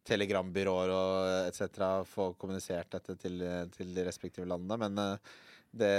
[0.09, 1.81] telegrambyråer og etc.
[2.09, 3.41] få kommunisert dette til,
[3.73, 4.79] til de respektive landene.
[4.85, 5.33] Men eh,
[5.73, 5.93] det,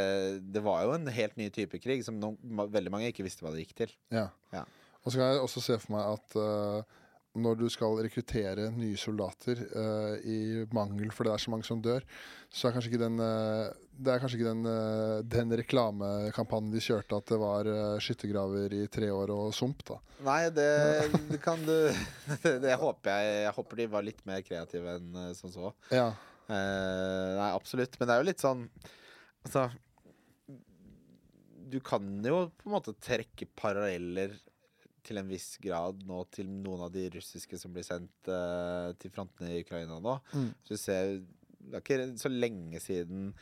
[0.54, 3.54] det var jo en helt ny type krig som no, veldig mange ikke visste hva
[3.54, 3.96] det gikk til.
[4.14, 4.28] Ja.
[4.54, 4.68] Ja.
[5.04, 7.00] Og så kan jeg også se for meg at eh,
[7.34, 11.82] når du skal rekruttere nye soldater uh, i mangel fordi det er så mange som
[11.82, 12.06] dør,
[12.54, 16.84] så er kanskje ikke den uh, Det er kanskje ikke den, uh, den reklamekampanjen de
[16.84, 17.72] kjørte at det var
[18.04, 19.98] skyttergraver i tre år og sump, da.
[20.28, 20.70] Nei, det,
[21.32, 21.74] det kan du
[22.66, 23.40] det, håper jeg.
[23.48, 25.74] Jeg håper de var litt mer kreative enn som så.
[25.94, 26.12] Ja.
[26.50, 27.98] Nei, absolutt.
[27.98, 28.66] Men det er jo litt sånn
[29.46, 29.62] Altså
[31.72, 34.36] Du kan jo på en måte trekke paralleller
[35.04, 39.14] til en viss grad nå til noen av de russiske som blir sendt uh, til
[39.14, 40.16] frontene i Ukraina nå.
[40.34, 40.48] Mm.
[40.64, 41.12] Så du ser,
[41.64, 43.34] Det er ikke så lenge siden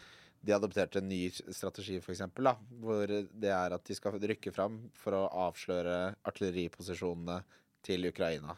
[0.42, 2.50] de adopterte en ny strategi, eksempel,
[2.82, 7.38] hvor det er at de skal rykke fram for å avsløre artilleriposisjonene
[7.86, 8.56] til Ukraina.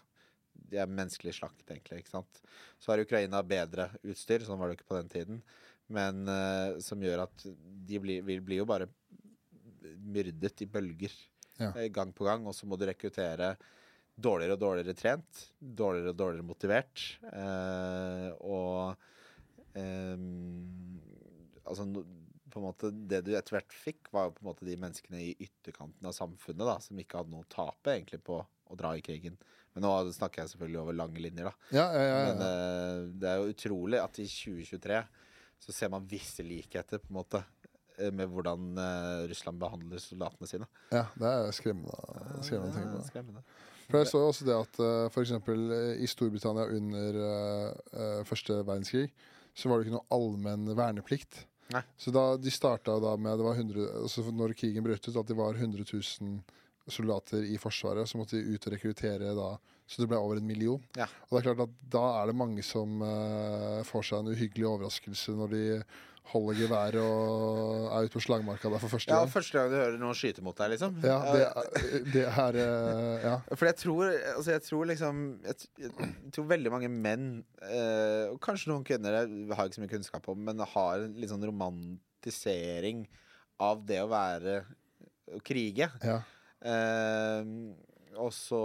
[0.53, 1.99] Det er menneskelig slakt, egentlig.
[2.01, 2.39] ikke sant?
[2.79, 5.43] Så har Ukraina bedre utstyr, sånn var det ikke på den tiden,
[5.91, 7.45] men uh, som gjør at
[7.87, 8.87] de blir, vil bli jo bare
[9.99, 11.13] myrdet i bølger
[11.59, 11.71] Ja.
[11.75, 13.53] eh, gang på gang, og så må du rekruttere
[14.13, 18.95] dårligere og dårligere trent, dårligere og dårligere motivert, eh, og
[19.77, 20.17] eh,
[21.63, 21.87] altså
[22.53, 25.21] på en måte Det du etter hvert fikk, var jo på en måte de menneskene
[25.23, 28.93] i ytterkanten av samfunnet da, som ikke hadde noe å tape egentlig på å dra
[28.97, 29.39] i krigen.
[29.73, 31.53] Men nå snakker jeg selvfølgelig over lange linjer, da.
[31.73, 35.01] Ja, ja, ja, Men eh, det er jo utrolig at i 2023
[35.63, 37.41] så ser man visse likheter på en måte
[38.15, 40.67] med hvordan eh, Russland behandler soldatene sine.
[40.91, 41.97] ja det er skremmende,
[42.41, 43.45] skremmende tenke Ja, skremmende.
[43.89, 47.67] For jeg så jo også det at eh, i Storbritannia under eh,
[47.99, 49.09] eh, første verdenskrig,
[49.53, 51.43] så var det ikke noe allmenn verneplikt.
[51.73, 51.83] Nei.
[51.97, 55.29] Så da, de starta da med det var 100, altså Når krigen brøt ut, at
[55.29, 56.41] det var 100 000
[56.91, 59.53] soldater i Forsvaret, så måtte de ut og rekruttere da
[59.87, 60.81] Så det ble over en million.
[60.97, 61.07] Ja.
[61.27, 64.67] Og det er klart at da er det mange som uh, får seg en uhyggelig
[64.69, 65.63] overraskelse når de
[66.31, 69.25] holder gevær og er ute på slagmarka der for første gang.
[69.25, 70.95] Ja, første gang du hører noen skyte mot deg, liksom.
[71.03, 73.33] Ja, det er, det er eh, Ja.
[73.51, 74.05] For jeg tror,
[74.37, 77.27] altså jeg tror liksom Jeg, jeg tror veldig mange menn,
[77.67, 81.17] eh, og kanskje noen kvinner, jeg har ikke så mye kunnskap om, men har en
[81.19, 83.03] litt sånn romantisering
[83.63, 84.61] av det å være
[85.33, 85.89] Å krige.
[86.03, 86.21] ja.
[86.63, 87.43] Eh,
[88.13, 88.59] og så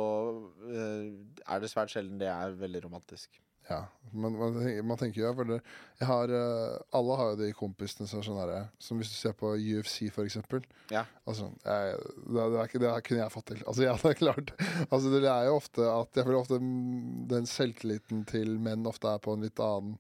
[0.68, 1.06] eh,
[1.48, 3.38] er det svært sjelden det er veldig romantisk.
[3.68, 4.54] Ja, men man,
[4.88, 5.58] man tenker jo det,
[5.98, 9.16] jeg har, eh, Alle har jo de kompisene som er sånn herre Som hvis du
[9.18, 10.64] ser på UFC, for eksempel.
[10.92, 11.04] Ja.
[11.28, 13.64] Altså, jeg, det, det, ikke, det kunne jeg fått til.
[13.66, 14.54] Altså, ja, det er klart.
[14.88, 19.12] Altså, det er jo ofte at Jeg føler ofte mm, den selvtilliten til menn ofte
[19.12, 19.98] er på en litt annen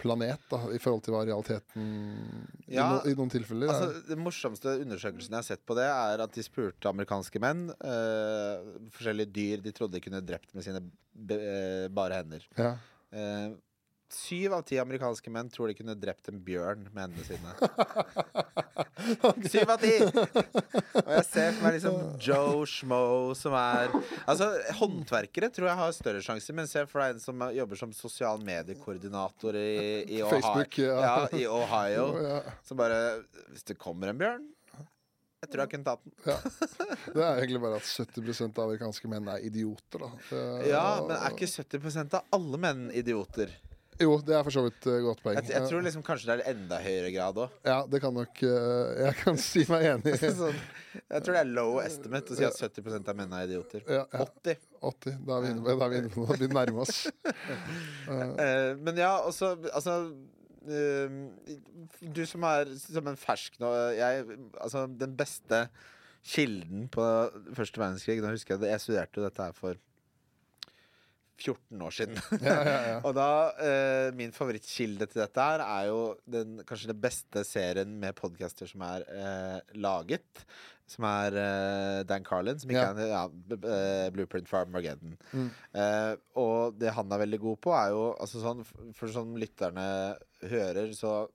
[0.00, 1.88] planet da, i forhold til hva realiteten
[2.66, 3.74] i, no, i noen tilfeller er.
[3.74, 7.66] Altså, Den morsomste undersøkelsen jeg har sett på det, er at de spurte amerikanske menn
[7.70, 12.46] eh, forskjellige dyr de trodde de kunne drept med sine eh, bare hender.
[12.58, 12.74] Ja.
[13.12, 13.50] Eh,
[14.14, 17.50] syv av ti amerikanske menn tror de kunne drept en bjørn med hendene sine.
[19.50, 19.92] Syv av ti!
[20.04, 23.00] Og jeg ser for meg liksom Joe Schmo
[23.38, 23.88] som er
[24.28, 27.92] Altså, håndverkere tror jeg har større sjanse, men se for deg en som jobber som
[27.96, 29.66] sosial mediekoordinator i,
[30.04, 30.30] i Ohio.
[30.34, 30.98] Facebook, ja.
[31.00, 31.28] ja.
[31.40, 32.06] I Ohio.
[32.30, 32.98] Ja, Så bare
[33.54, 34.44] Hvis det kommer en bjørn
[35.40, 36.12] Jeg tror jeg kunne tatt den.
[36.28, 36.36] ja.
[37.14, 40.10] Det er egentlig bare at 70% av amerikanske menn er idioter, da.
[40.28, 43.48] Det- Ja, men er ikke 70% av alle menn idioter?
[44.00, 45.36] Jo, det er for så vidt et godt poeng.
[45.36, 47.58] Jeg, jeg tror liksom kanskje det er enda høyere grad òg.
[47.68, 50.14] Ja, det kan nok eh, Jeg kan si meg enig.
[50.22, 50.56] Sånn,
[50.96, 53.84] jeg tror det er low estimate å si at 70% av mennene er idioter.
[53.84, 54.24] Ja, ja.
[54.24, 54.64] 80.
[54.90, 55.18] 80.
[55.28, 56.38] Da er vi inne på, da er noe.
[56.40, 57.02] Vi nærmer oss.
[58.10, 59.92] Eh, men ja, også Altså
[60.66, 61.12] eh,
[62.00, 64.24] Du som er som en fersk nå jeg,
[64.58, 65.60] Altså, den beste
[66.26, 67.04] kilden på
[67.56, 69.78] første verdenskrig Nå husker jeg det, jeg studerte jo dette her for
[71.40, 72.18] 14 år siden.
[72.44, 72.96] Ja, ja, ja.
[73.06, 73.28] Og da,
[73.62, 76.00] eh, Min favorittkilde til dette her er jo
[76.30, 80.44] den, kanskje den beste serien med podcaster som er eh, laget.
[80.90, 82.94] Som er eh, Dan Carlin, som ikke Ja.
[82.98, 83.24] er ja,
[83.56, 85.12] eh, Blueprint for Armageddon.
[85.30, 85.50] Mm.
[85.78, 88.64] Eh, og det han er veldig god på, er jo altså sånn,
[88.98, 89.84] For som lytterne
[90.50, 91.28] hører, så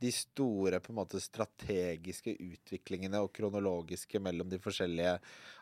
[0.00, 5.16] de store på en måte strategiske utviklingene og kronologiske mellom de forskjellige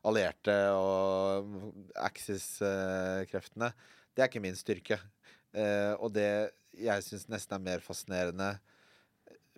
[0.08, 1.52] allierte og
[2.00, 3.72] Axis-kreftene,
[4.12, 4.98] det er ikke min styrke.
[5.52, 8.54] Eh, og det jeg syns nesten er mer fascinerende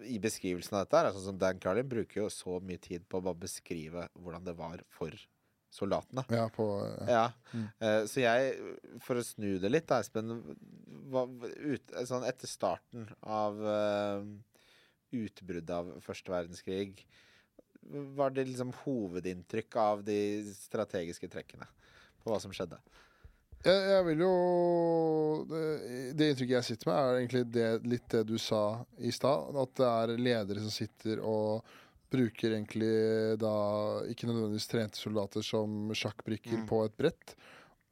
[0.02, 3.20] i beskrivelsen av dette er sånn som Dan Carlin bruker jo så mye tid på
[3.20, 5.14] å bare beskrive hvordan det var for
[5.74, 6.24] soldatene.
[6.30, 7.06] Ja, på ja.
[7.10, 7.24] Ja.
[7.52, 7.68] Mm.
[7.78, 13.58] Eh, så jeg, for å snu det litt, da, Espen ut, sånn Etter starten av
[13.62, 14.20] uh,
[15.14, 17.06] utbruddet av første verdenskrig,
[18.16, 20.18] var det liksom hovedinntrykk av de
[20.56, 21.66] strategiske trekkene
[22.22, 22.78] på hva som skjedde?
[23.64, 24.32] Jeg, jeg vil jo
[25.48, 25.62] det,
[26.16, 28.64] det inntrykket jeg sitter med, er egentlig det, litt det du sa
[29.00, 29.56] i stad.
[29.60, 31.64] At det er ledere som sitter og
[32.14, 33.54] bruker egentlig da
[34.10, 36.66] ikke nødvendigvis trente soldater som sjakkbrikker Mm.
[36.68, 37.34] på et brett.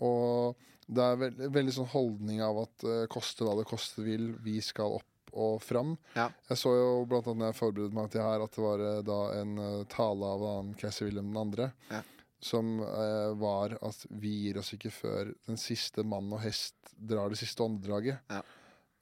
[0.04, 4.32] Og det er veld, veldig sånn holdning av at uh, koste hva det koste vil,
[4.44, 5.94] vi skal opp og fram.
[6.16, 6.28] Ja.
[6.48, 9.02] Jeg så jo blant annet når jeg forberedte meg til her, at det var eh,
[9.06, 11.68] da en eh, tale av en keiser Wilhelm 2.
[11.92, 12.02] Ja.
[12.42, 17.32] Som eh, var at vi gir oss ikke før den siste mann og hest drar
[17.32, 18.22] det siste åndedraget.
[18.32, 18.42] Ja.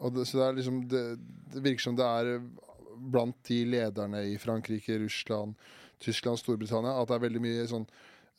[0.00, 1.04] Og det, så det liksom det,
[1.52, 2.38] det virker som det er
[3.00, 5.56] blant de lederne i Frankrike, Russland,
[6.00, 7.86] Tyskland, Storbritannia at det er veldig mye sånn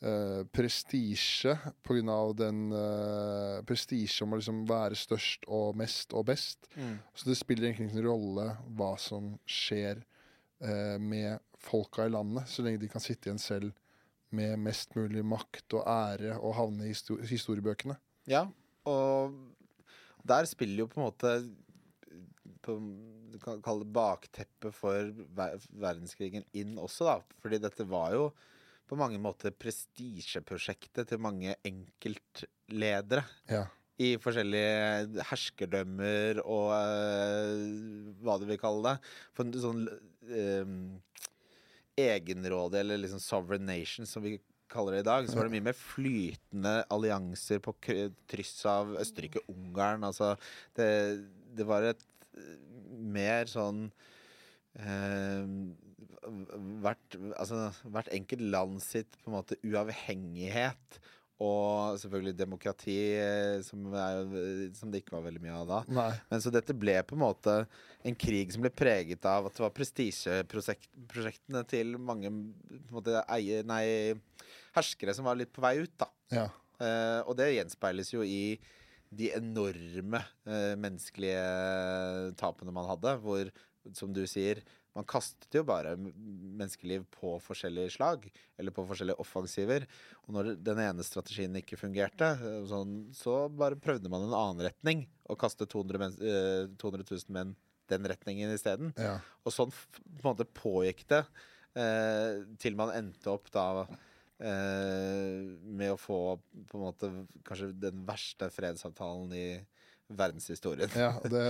[0.04, 2.18] uh, prestisje pga.
[2.38, 6.68] den uh, prestisje om å liksom være størst og mest og best.
[7.14, 10.02] Så det spiller egentlig ingen rolle hva som skjer
[10.64, 13.72] uh, med folka i landet, så lenge de kan sitte igjen selv
[14.32, 17.98] med mest mulig makt og ære og havne i histori historiebøkene.
[18.30, 18.46] Ja,
[18.88, 19.34] og
[20.26, 21.34] der spiller jo på en måte
[22.62, 22.78] på,
[23.32, 27.38] Du kan kalle det bakteppet for ver verdenskrigen inn også, da.
[27.42, 28.26] Fordi dette var jo
[28.92, 33.62] på mange måter prestisjeprosjektet til mange enkeltledere Ja.
[34.02, 39.12] i forskjellige herskerdømmer og eh, hva du vil kalle det.
[39.32, 39.86] For en sånn
[40.28, 40.74] eh,
[42.02, 44.38] egenrådig, eller liksom sovereign nation, som vi
[44.72, 50.04] kaller det i dag, så var det mye mer flytende allianser på kryss av Østerrike-Ungarn.
[50.08, 50.34] Altså,
[50.76, 50.88] det,
[51.56, 52.04] det var et
[52.36, 52.56] eh,
[53.12, 53.86] mer sånn
[54.80, 55.44] eh,
[56.82, 61.00] hvert, altså, hvert enkelt land sitt på en måte uavhengighet
[61.42, 64.28] og selvfølgelig demokrati, eh, som, er,
[64.78, 65.78] som det ikke var veldig mye av da.
[65.90, 66.10] Nei.
[66.30, 67.56] Men så dette ble på en måte
[68.06, 72.30] en krig som ble preget av at det var prestisjeprosjektene til mange
[72.92, 74.14] måte, eier, nei,
[74.76, 75.96] herskere som var litt på vei ut.
[75.98, 76.08] da.
[76.32, 76.46] Ja.
[76.82, 78.60] Eh, og det gjenspeiles jo i
[79.12, 83.50] de enorme eh, menneskelige tapene man hadde, hvor,
[83.98, 84.62] som du sier,
[84.96, 88.26] man kastet jo bare menneskeliv på forskjellige slag,
[88.60, 89.86] eller på forskjellige offensiver.
[90.26, 94.66] Og når den ene strategien ikke fungerte, eh, sånn, så bare prøvde man en annen
[94.68, 97.56] retning, og kastet 200, men, eh, 200 000 menn
[97.90, 98.92] den retningen isteden.
[98.96, 99.18] ja.
[99.44, 101.24] Og sånn på en måte pågikk det
[101.78, 107.10] eh, til man endte opp da eh, med å få på en måte
[107.46, 109.46] kanskje den verste fredsavtalen i
[110.18, 110.92] verdenshistorien.
[110.96, 111.42] ja det,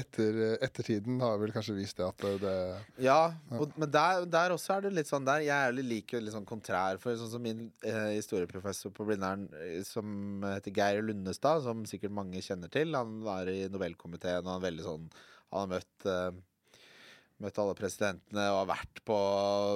[0.00, 2.56] etter, ettertiden har vel kanskje vist det at det,
[3.02, 6.34] Ja, og, men der, der også er det litt sånn der Jeg er litt litt
[6.34, 11.64] sånn kontrær, for sånn som min eh, historieprofessor på Blindern, eh, som heter Geir Lundestad,
[11.66, 15.10] som sikkert mange kjenner til, han var i Nobelkomiteen, og han er veldig sånn
[15.50, 16.30] Han har møtt eh,
[17.40, 19.18] Møtt alle presidentene og har vært på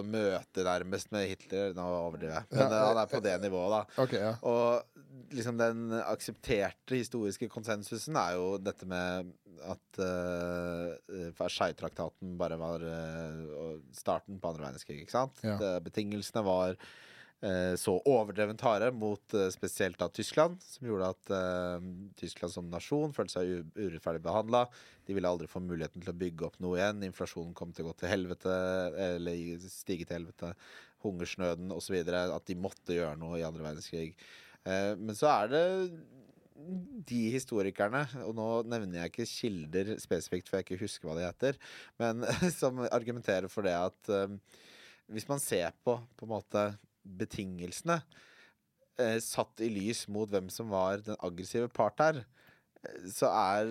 [0.08, 1.72] møte nærmest med Hitler.
[1.76, 4.02] Nå overdriver jeg, men Ja, eh, han er på det nivået, da.
[4.04, 4.34] Okay, ja.
[4.44, 9.32] Og liksom den aksepterte historiske konsensusen er jo dette med
[9.64, 15.40] at uh, Versailles-traktaten bare var uh, starten på andre verdenskrig, ikke sant?
[15.46, 15.78] Ja.
[15.84, 16.92] Betingelsene var eh,
[17.76, 23.12] så overdrevent harde mot eh, spesielt da Tyskland, som gjorde at uh, Tyskland som nasjon
[23.12, 24.62] følte seg urettferdig behandla.
[25.04, 27.04] De ville aldri få muligheten til å bygge opp noe igjen.
[27.04, 28.54] Inflasjonen kom til å gå til helvete,
[29.10, 30.54] eller stige til helvete.
[31.04, 31.98] Hungersnøden osv.
[32.08, 34.14] At de måtte gjøre noe i andre verdenskrig.
[34.64, 35.64] Uh, men så er det
[37.04, 41.26] de historikerne, og nå nevner jeg ikke kilder spesifikt, for jeg ikke husker hva de
[41.26, 41.58] heter,
[42.00, 42.22] men
[42.60, 44.30] som argumenterer for det at uh,
[45.12, 46.68] hvis man ser på på en måte
[47.04, 48.00] betingelsene
[49.00, 52.22] eh, satt i lys mot hvem som var den aggressive part her,
[52.82, 53.70] eh, så er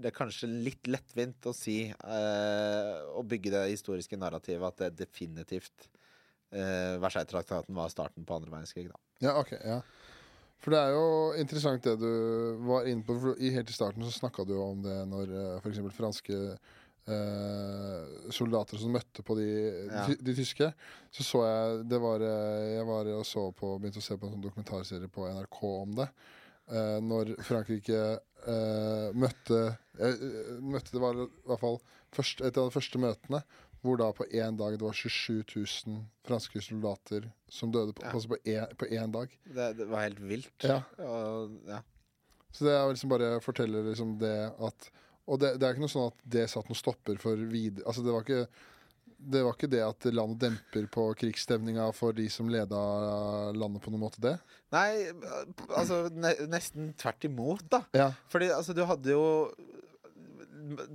[0.00, 5.90] det kanskje litt lettvint å si eh, Å bygge det historiske narrativet at det definitivt
[6.54, 8.88] eh, Versailles-traktaten var starten på andre verdenskrig.
[8.88, 9.00] Da.
[9.26, 9.80] Ja, ok, ja.
[10.60, 11.04] For det er jo
[11.40, 12.10] interessant det du
[12.68, 13.16] var inne på.
[13.20, 15.80] For i Helt i starten så snakka du om det når f.eks.
[15.96, 16.40] franske
[17.10, 19.46] eh, soldater som møtte på de,
[19.90, 20.04] Ja.
[20.08, 20.72] de, de tyske.
[21.12, 24.26] Så så jeg det var, eh, Jeg var og så på, begynte å se på
[24.28, 26.08] en sånn dokumentarserie på NRK om det.
[26.70, 28.00] Eh, når Frankrike
[28.46, 29.56] eh, møtte
[29.98, 30.20] eh,
[30.62, 31.80] Møtte Det var i hvert fall
[32.14, 33.42] først, et av de første møtene
[33.80, 38.10] hvor da på én dag det var 27 000 franske soldater som døde på, Ja.
[38.12, 39.32] altså på, én, på én dag.
[39.48, 40.52] Det, det var helt vilt.
[40.68, 40.82] Ja.
[41.00, 41.78] Og, ja.
[42.52, 44.90] Så det er liksom bare forteller liksom det at
[45.28, 48.04] Og det, det er ikke noe sånn at det satt noen stopper for videre Altså,
[48.06, 48.44] det var ikke
[49.20, 52.78] det var ikke det at landet demper på krigsstemninga for de som leda
[53.52, 54.32] landet på noen måte, det?
[54.72, 55.10] Nei,
[55.76, 57.82] altså ne nesten tvert imot, da.
[57.92, 58.08] Ja.
[58.32, 59.24] Fordi altså, du hadde jo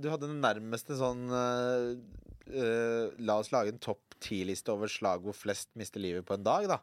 [0.02, 5.36] Du hadde den nærmeste sånn eh, La oss lage en topp ti-liste over slag hvor
[5.36, 6.80] flest mister livet på en dag, da.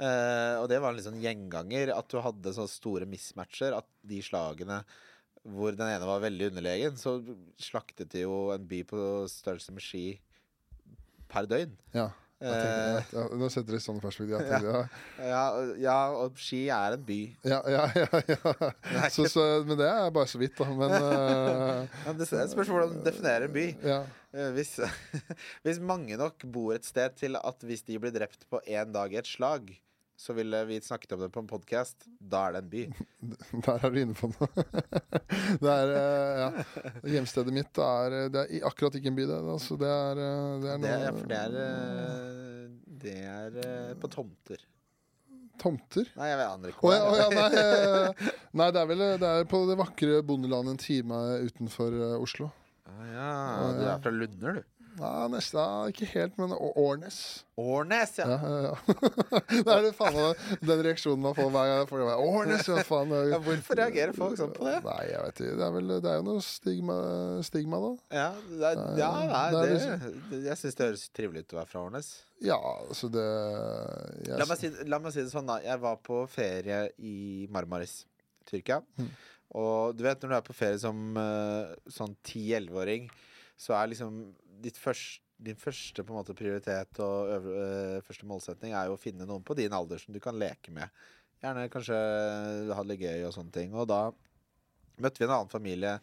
[0.00, 1.92] Uh, og det var en sånn gjenganger.
[1.92, 3.76] At du hadde så store mismatcher.
[3.76, 4.80] At de slagene
[5.48, 7.18] hvor den ene var veldig underlegen, så
[7.60, 8.98] slaktet de jo en by på
[9.32, 10.04] størrelse med Ski
[11.30, 11.76] per døgn.
[11.96, 12.10] ja.
[12.40, 14.30] Jeg tenkte, Eh, ja, nå setter du sånn perspektiv.
[14.38, 14.70] Jeg tenkte,
[15.20, 15.26] ja.
[15.28, 15.40] ja,
[15.76, 17.18] ja, og Ski er en by.
[17.44, 18.70] Ja, ja, ja, ja.
[19.12, 20.64] Så, så, men det er bare så vidt, da.
[20.72, 20.94] Men
[22.06, 23.66] Ja, det spørsmål om du definerer en by.
[23.84, 23.98] ja.
[24.32, 24.72] Eh, Hvis,
[25.66, 29.12] hvis mange nok bor et sted til at hvis de blir drept på én dag
[29.12, 29.68] i et slag,
[30.20, 32.04] så ville vi snakket om det på en podkast.
[32.20, 32.82] Da er det en by.
[33.64, 34.64] Der er du inne på noe.
[35.62, 36.48] det er, eh, ja.
[37.14, 39.38] Hjemstedet mitt er, det er akkurat ikke en by, det.
[39.54, 42.68] Altså, det er, eh, det er Det noe er, for det er, eh,
[43.06, 44.66] det er eh, på tomter.
[45.60, 46.12] Tomter?
[46.20, 46.84] Nei, jeg aner ikke.
[46.84, 47.40] hva ja, oh, ja, er.
[47.40, 51.96] nei, eh, nei, det er vel det er på det vakre bondelandet en time utenfor
[51.96, 52.50] eh, Oslo.
[52.92, 53.32] Ah, ja.
[53.72, 54.79] Du er fra Lunder, du.
[55.00, 57.18] Ja, nesten, ikke helt, men Årnes.
[57.60, 58.26] Årnes, ja.
[58.28, 58.96] Ja, ja,
[59.64, 62.24] det er det faen meg den reaksjonen man får hver gang.
[62.24, 63.14] Årnes, ja, faen.
[63.30, 63.38] ja.
[63.44, 64.76] Hvorfor reagerer folk sånn på det?
[64.84, 65.54] Nei, jeg vet ikke.
[65.56, 66.98] Det er, vel, det er jo noe stigma,
[67.48, 67.92] stigma da.
[68.20, 71.56] Ja, det er, ja nei, Det er det, det, jeg syns det høres trivelig ut
[71.56, 72.12] å være fra Årnes.
[72.44, 75.58] Ja, altså det jeg, La meg, si, la meg si det sånn, da.
[75.64, 78.02] Jeg var på ferie i Marmaris,
[78.48, 78.82] Tyrkia.
[79.00, 79.10] Mm.
[79.60, 83.08] Og du vet når du er på ferie som eh, sånn 10-11-åring,
[83.60, 84.20] så er liksom
[84.80, 87.60] først, din første på en måte prioritet og øvre,
[87.96, 90.72] eh, første målsetning er jo å finne noen på din alder som du kan leke
[90.74, 90.88] med.
[91.40, 92.00] Gjerne kanskje
[92.76, 93.72] ha det gøy og sånne ting.
[93.72, 94.10] Og da
[95.00, 95.94] møtte vi en annen familie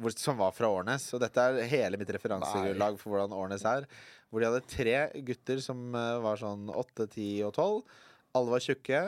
[0.00, 1.08] hvor, som var fra Årnes.
[1.14, 3.88] Og dette er hele mitt referansegrunnlag for hvordan Årnes er.
[4.30, 4.96] Hvor de hadde tre
[5.26, 7.98] gutter som eh, var sånn 8, 10 og 12.
[8.38, 9.02] Alle var tjukke.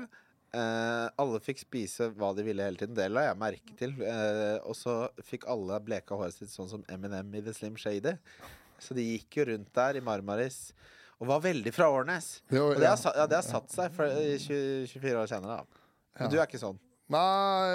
[0.52, 2.96] Eh, alle fikk spise hva de ville hele tiden.
[2.98, 3.94] Det la jeg merke til.
[4.04, 8.18] Eh, og så fikk alle bleka håret sitt sånn som Eminem i The Slim Shady.
[8.82, 10.72] Så de gikk jo rundt der i Marmaris
[11.22, 12.40] og var veldig fra Årnes.
[12.50, 15.60] Jo, Og det har, ja, det har satt seg for eh, 20, 24 år senere.
[15.62, 15.82] Da.
[16.18, 16.30] Men Ja.
[16.32, 16.80] du er ikke sånn.
[17.12, 17.68] Nei,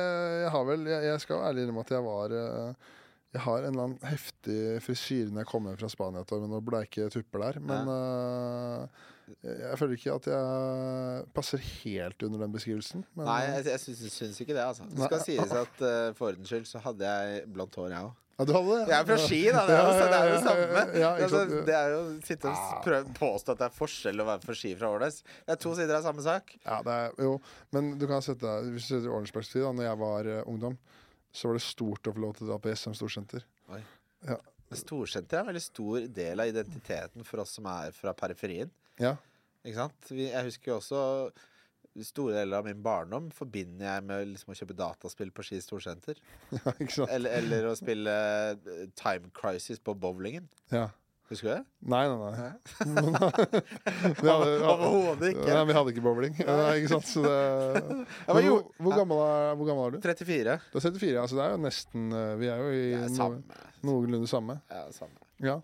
[0.43, 2.87] jeg har vel Jeg, jeg skal ærlig innrømme at jeg var eh,
[3.35, 6.65] Jeg har en eller annen heftig frisyre når jeg kom hjem fra Spania med noen
[6.65, 7.59] bleike tupper der.
[7.61, 7.97] Men ja.
[8.81, 8.89] jeg,
[9.43, 13.03] jeg føler ikke at jeg passer helt under den beskrivelsen.
[13.17, 14.86] Men, Nei, jeg, jeg syns, syns ikke det, altså.
[14.88, 15.09] Det Nei.
[15.09, 18.15] skal sies at uh, for ordens skyld så hadde jeg blondt hår, jeg òg.
[18.38, 18.86] ja, du hadde det?
[18.93, 19.63] Jeg er fra Ski, da.
[19.67, 20.86] Det er jo, det er jo samme.
[21.01, 24.28] Ja, altså, det er jo sitte og s- prøve påstå at det er forskjell å
[24.32, 25.19] være fra Ski fra Årnes.
[25.43, 26.55] Det er to sider av samme sak.
[26.63, 27.36] Ja, det er, jo,
[27.75, 30.78] men du kan sette deg Hvis du setter perspektiv, da når jeg var uh, ungdom,
[31.36, 33.43] så var det stort å få lov til å dra på SM Storsenter.
[34.67, 38.71] Men Storsenter er en veldig stor del av identiteten for oss som er fra periferien.
[39.03, 39.15] Ja.
[39.65, 40.11] Ikke sant?
[40.15, 41.03] Jeg husker jo også
[42.05, 46.19] Store deler av min barndom forbinder jeg med liksom å kjøpe dataspill på Ski Storsenter.
[46.53, 47.07] ja?
[47.07, 48.13] Eller, eller å spille
[48.53, 50.45] eh, Time Crisis på bowlingen.
[50.69, 50.91] Ja.
[51.27, 51.63] Husker du det?
[51.91, 52.51] Nei, nei, nei.
[54.21, 55.47] Vi hadde, Overhodet ikke.
[55.49, 56.37] Nei, vi hadde ikke bowling.
[56.37, 57.09] Nei, ikke sant?
[57.09, 57.33] Så det,
[58.29, 59.99] Ja, hvor, hvor, gammel er, hvor gammel er du?
[60.05, 60.55] 34.
[60.71, 63.59] Du er 34, altså det er jo nesten eh, Vi er jo i er samme.
[63.89, 64.61] noenlunde samme.
[64.71, 65.19] Ja, samme.
[65.43, 65.57] Ja.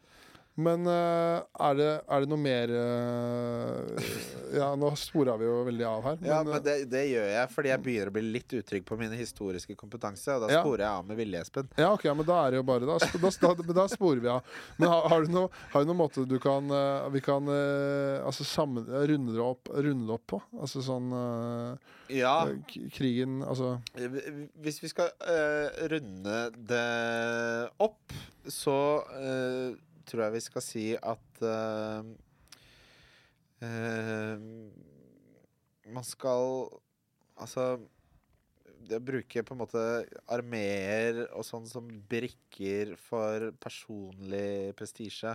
[0.56, 4.10] Men uh, er, det, er det noe mer uh,
[4.54, 6.18] Ja, nå spora vi jo veldig av her.
[6.28, 8.84] Ja, men, men eh, det, det gjør jeg fordi jeg begynner å bli litt utrygg
[8.86, 10.36] på min historiske kompetanse.
[10.36, 10.60] Og da Ja.
[10.62, 11.72] sporer jeg av med Ville Espen.
[11.80, 14.51] Ja, ok, men da er det jo bare Da, da, da, da sporer vi av.
[14.78, 16.70] Men har, har, du noe, har du noen måte du kan
[17.14, 20.39] Vi kan altså sammen, runde, det opp, runde det opp på?
[20.60, 21.10] Altså sånn
[22.14, 22.36] Ja,
[22.93, 23.78] Krigen Altså
[24.64, 26.38] hvis vi skal uh, runde
[26.70, 26.84] det
[27.84, 28.14] opp,
[28.51, 28.76] så
[30.08, 32.06] tror jeg vi skal si at uh,
[33.64, 34.38] uh,
[35.93, 36.70] Man skal
[37.34, 37.74] Altså
[38.84, 39.82] det å bruke på en måte
[40.32, 45.32] armeer og sånn som brikker for personlig prestisje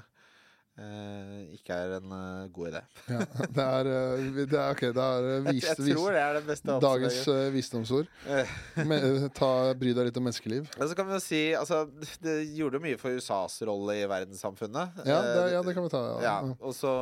[0.79, 2.83] eh, ikke er en uh, god idé.
[3.11, 3.25] ja,
[3.57, 6.79] Det er, eh, det er OK, det er vis, jeg tror det er det beste
[6.85, 8.13] dagens eh, visdomsord.
[8.29, 8.55] Eh.
[8.89, 9.01] Me,
[9.37, 10.71] ta, bry deg litt om menneskeliv.
[10.81, 11.85] Og så kan vi jo si altså,
[12.23, 15.03] Det gjorde mye for USAs rolle i verdenssamfunnet.
[15.05, 16.03] Ja, det, ja, det kan vi ta.
[16.15, 16.57] ja, Ja.
[16.59, 16.95] Og så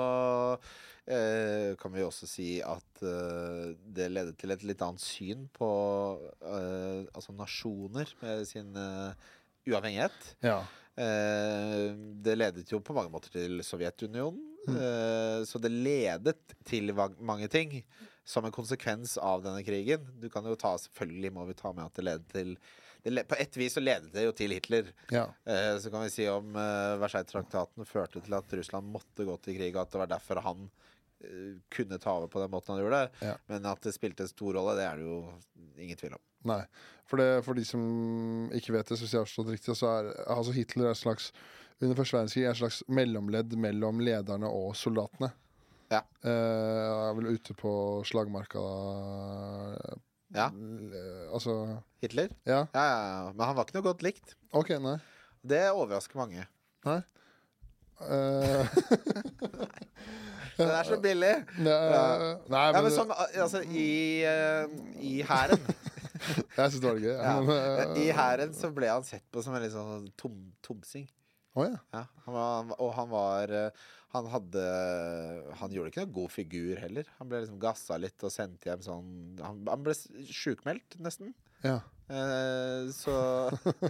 [1.06, 5.68] kan vi også si at det ledet til et litt annet syn på
[6.42, 10.34] altså nasjoner med sin uavhengighet.
[10.42, 10.64] Ja.
[10.96, 11.92] Eh,
[12.24, 14.40] det ledet jo på mange måter til Sovjetunionen.
[14.66, 14.76] Mm.
[14.80, 17.82] Eh, så det ledet til mange ting
[18.26, 20.08] som en konsekvens av denne krigen.
[20.18, 22.56] Du kan jo ta, Selvfølgelig må vi ta med at det ledet til
[23.06, 24.88] det, På ett vis så ledet det jo til Hitler.
[25.14, 25.28] Ja.
[25.44, 29.76] Eh, så kan vi si om Versailles-traktaten førte til at Russland måtte gå til krig,
[29.76, 30.68] og at det var derfor han
[31.72, 32.98] kunne ta over på den måten han gjorde.
[33.24, 33.36] Ja.
[33.48, 35.20] Men at det spilte en stor rolle, det er det jo
[35.80, 36.22] ingen tvil om.
[36.46, 36.62] Nei.
[37.06, 37.82] For, det, for de som
[38.54, 41.30] ikke vet det, så hvis jeg har forstått riktig, så er altså Hitler er slags
[41.76, 45.28] under første verdenskrig er et slags mellomledd mellom lederne og soldatene.
[45.92, 46.00] Ja.
[46.24, 47.72] Uh, er vel ute på
[48.08, 49.96] slagmarka da
[50.34, 50.46] Ja.
[50.50, 51.52] Eh, Altså
[52.02, 52.32] Hitler?
[52.44, 53.32] Ja, Ja, ja.
[53.32, 54.34] Men han var ikke noe godt likt.
[54.56, 54.96] OK, nei.
[55.46, 56.48] Det overrasker mange.
[56.88, 57.00] Nei.
[58.00, 58.64] Nei
[60.56, 61.34] Det er så billig!
[61.60, 61.72] Nei,
[62.48, 64.64] men, men som, altså, i uh,
[65.04, 65.60] I hæren
[66.56, 67.12] jeg syns det var gøy.
[67.12, 67.34] ja.
[67.56, 71.06] eh, I hæren så ble han sett på som en litt sånn tom, tomsing.
[71.56, 71.78] Oh, ja.
[71.96, 74.64] Ja, han var, og han var eh, Han hadde
[75.56, 77.08] Han gjorde ikke noe god figur heller.
[77.16, 79.08] Han ble liksom gassa litt og sendt hjem sånn
[79.40, 79.94] Han, han ble
[80.28, 81.32] sjukmeldt, nesten.
[81.64, 81.78] ja.
[82.06, 83.14] Eh, så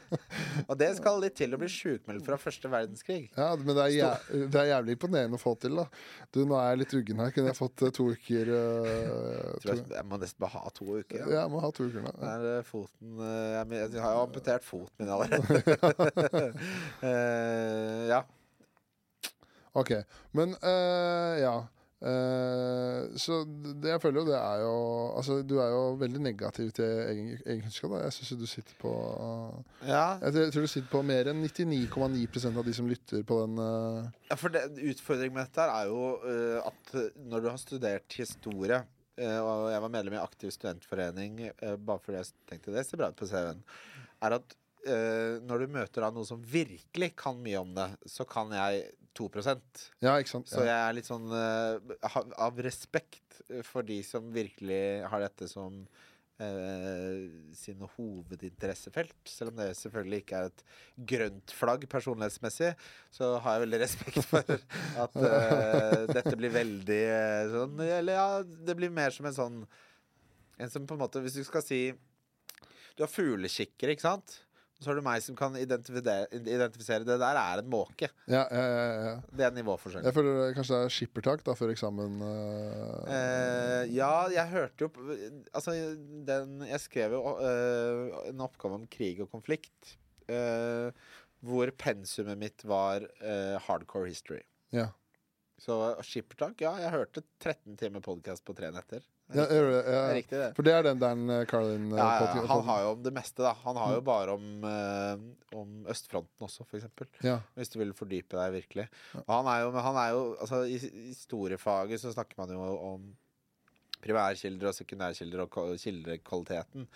[0.70, 3.26] Og det skal litt til å bli sjukmeldt fra første verdenskrig.
[3.36, 5.84] Ja, men det er, jævlig, det er jævlig imponerende å få til, da.
[6.32, 7.34] Du, nå er jeg litt uggen her.
[7.36, 8.52] Kunne jeg fått eh, to uker
[9.60, 11.20] Tror jeg, jeg må nesten bare ha to uker.
[11.20, 12.14] Ja, jeg må ha to uker nå.
[12.16, 12.32] Ja.
[12.32, 15.60] er eh, foten jeg, jeg har jo amputert foten min allerede.
[17.04, 18.24] uh, ja.
[19.76, 19.92] OK.
[20.32, 20.56] Men
[21.36, 21.56] ja.
[21.96, 24.72] Eh, så det jeg føler jo, det er jo
[25.16, 27.94] Altså, du er jo veldig negativ til egen, egen kunnskap.
[27.94, 28.00] Da.
[28.04, 28.92] Jeg syns jo du sitter på
[29.80, 30.18] ja.
[30.20, 33.38] Jeg tror, jeg tror du sitter på mer enn 99,9% av de som lytter på
[33.44, 34.10] den uh...
[34.28, 38.82] Ja, for det, Utfordringen med dette er jo eh, at når du har studert historie
[39.16, 41.40] Og jeg var medlem i aktiv studentforening
[41.80, 43.64] bare fordi jeg tenkte det ser bra ut på CV-en.
[44.26, 44.58] Er at
[45.48, 48.84] når du møter da noen som virkelig kan mye om det, så kan jeg
[49.18, 50.50] 2% Ja, ikke sant?
[50.50, 51.78] Så jeg er litt sånn uh,
[52.40, 55.84] Av respekt for de som virkelig har dette som
[56.42, 60.64] uh, sine hovedinteressefelt, selv om det selvfølgelig ikke er et
[61.12, 62.72] grønt flagg personlighetsmessig,
[63.14, 64.56] så har jeg veldig respekt for
[65.04, 69.62] at uh, dette blir veldig eh, sånn Eller ja, det blir mer som en sånn
[70.60, 71.80] En som på en måte Hvis du skal si
[72.96, 74.38] Du har fuglekikkere, ikke sant?
[74.76, 78.10] Så er det meg som kan identifisere, identifisere det der er en måke.
[78.28, 78.64] Ja, ja,
[79.06, 79.14] ja.
[79.32, 80.04] Det er nivåforskjell.
[80.04, 82.18] Jeg føler kanskje det er skippertak da før eksamen.
[82.20, 83.06] Uh...
[83.08, 84.90] Eh, ja, jeg hørte jo
[85.56, 85.72] Altså,
[86.28, 89.96] den Jeg skrev jo uh, en oppgave om krig og konflikt.
[90.28, 90.92] Uh,
[91.46, 93.04] hvor pensumet mitt var
[93.68, 94.42] hardcore history.
[94.74, 94.90] ja.
[95.62, 95.72] Så
[96.04, 99.00] skippertak, ja, jeg hørte 13 timer podkast på tre netter.
[99.26, 99.78] Det er, ja.
[99.82, 100.48] det, er riktig, det.
[100.54, 103.12] For det er den Dan eh, Carlin eh, Ja, ja, han har jo om det
[103.16, 103.52] meste, da.
[103.64, 104.06] Han har jo Mm.
[104.06, 107.08] bare om, eh, om østfronten også, for eksempel.
[107.26, 107.40] ja.
[107.58, 108.86] Hvis du vil fordype deg virkelig.
[109.24, 110.78] Og han er jo, han er jo altså, I
[111.10, 112.60] historiefaget så snakker man jo
[112.92, 113.08] om
[114.06, 115.50] primærkilder og sekundærkilder og
[115.82, 116.86] kildekvaliteten.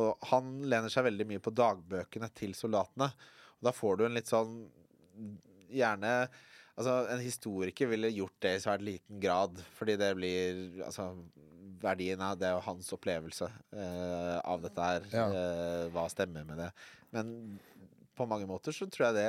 [0.00, 3.10] Og han lener seg veldig mye på dagbøkene til soldatene.
[3.60, 4.56] Og da får du en litt sånn
[5.74, 6.28] Gjerne
[6.74, 11.12] Altså, en historiker ville gjort det i svært liten grad, fordi det blir Altså,
[11.84, 13.46] verdien av det og hans opplevelse
[13.76, 15.08] eh, av dette her.
[15.12, 15.26] Ja.
[15.28, 16.70] Eh, hva stemmer med det.
[17.14, 17.34] Men
[18.16, 19.28] på mange måter så tror jeg det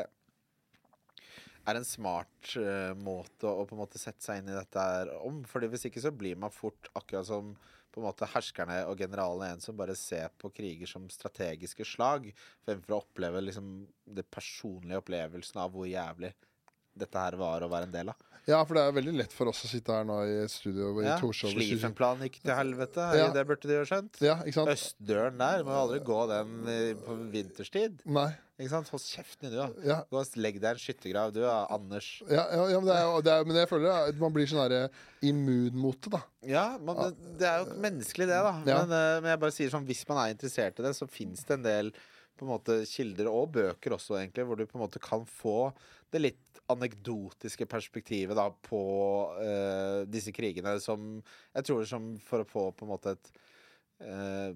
[1.66, 5.12] er en smart eh, måte å på en måte sette seg inn i dette her
[5.20, 5.44] om.
[5.50, 7.56] Fordi hvis ikke så blir man fort akkurat som
[7.96, 12.28] på en måte herskerne og generalene en som bare ser på kriger som strategiske slag,
[12.68, 13.78] fremfor å oppleve liksom
[14.18, 16.34] det personlige opplevelsen av hvor jævlig
[16.96, 18.24] dette her var å være en del av.
[18.46, 21.06] ja, for det er veldig lett for oss å sitte her nå i studio i
[21.08, 21.52] Ja, Torshov.
[21.56, 23.06] Slifenplan gikk til helvete.
[23.18, 23.28] Ja.
[23.34, 24.20] Det burde de jo skjønt.
[24.22, 24.70] Ja, ikke sant?
[24.76, 26.52] Østdøren der, må jo aldri gå den
[27.06, 28.04] på vinterstid.
[28.06, 28.30] Nei.
[28.56, 28.88] Ikke sant?
[28.94, 29.82] Hold kjeften din, du.
[29.90, 32.08] Ja, Gå og legg deg i en skyttergrav, du, Anders.
[32.30, 34.86] ja, ja, men, det er, det er, men jeg føler at man blir sånn der
[35.28, 36.22] immun mot det, da.
[36.48, 38.54] Ja, man, det, det er jo menneskelig det, da.
[38.64, 41.44] Men, eh, men jeg bare sier sånn, hvis man er interessert i det, så fins
[41.50, 41.92] det en del
[42.40, 45.74] på en måte kilder, og bøker også, egentlig, hvor du på en måte kan få
[46.16, 46.40] det litt
[46.74, 48.82] anekdotiske perspektivet da på
[49.38, 51.20] uh, disse krigene, som
[51.54, 53.32] jeg tror som for å få på en måte et
[54.08, 54.52] uh,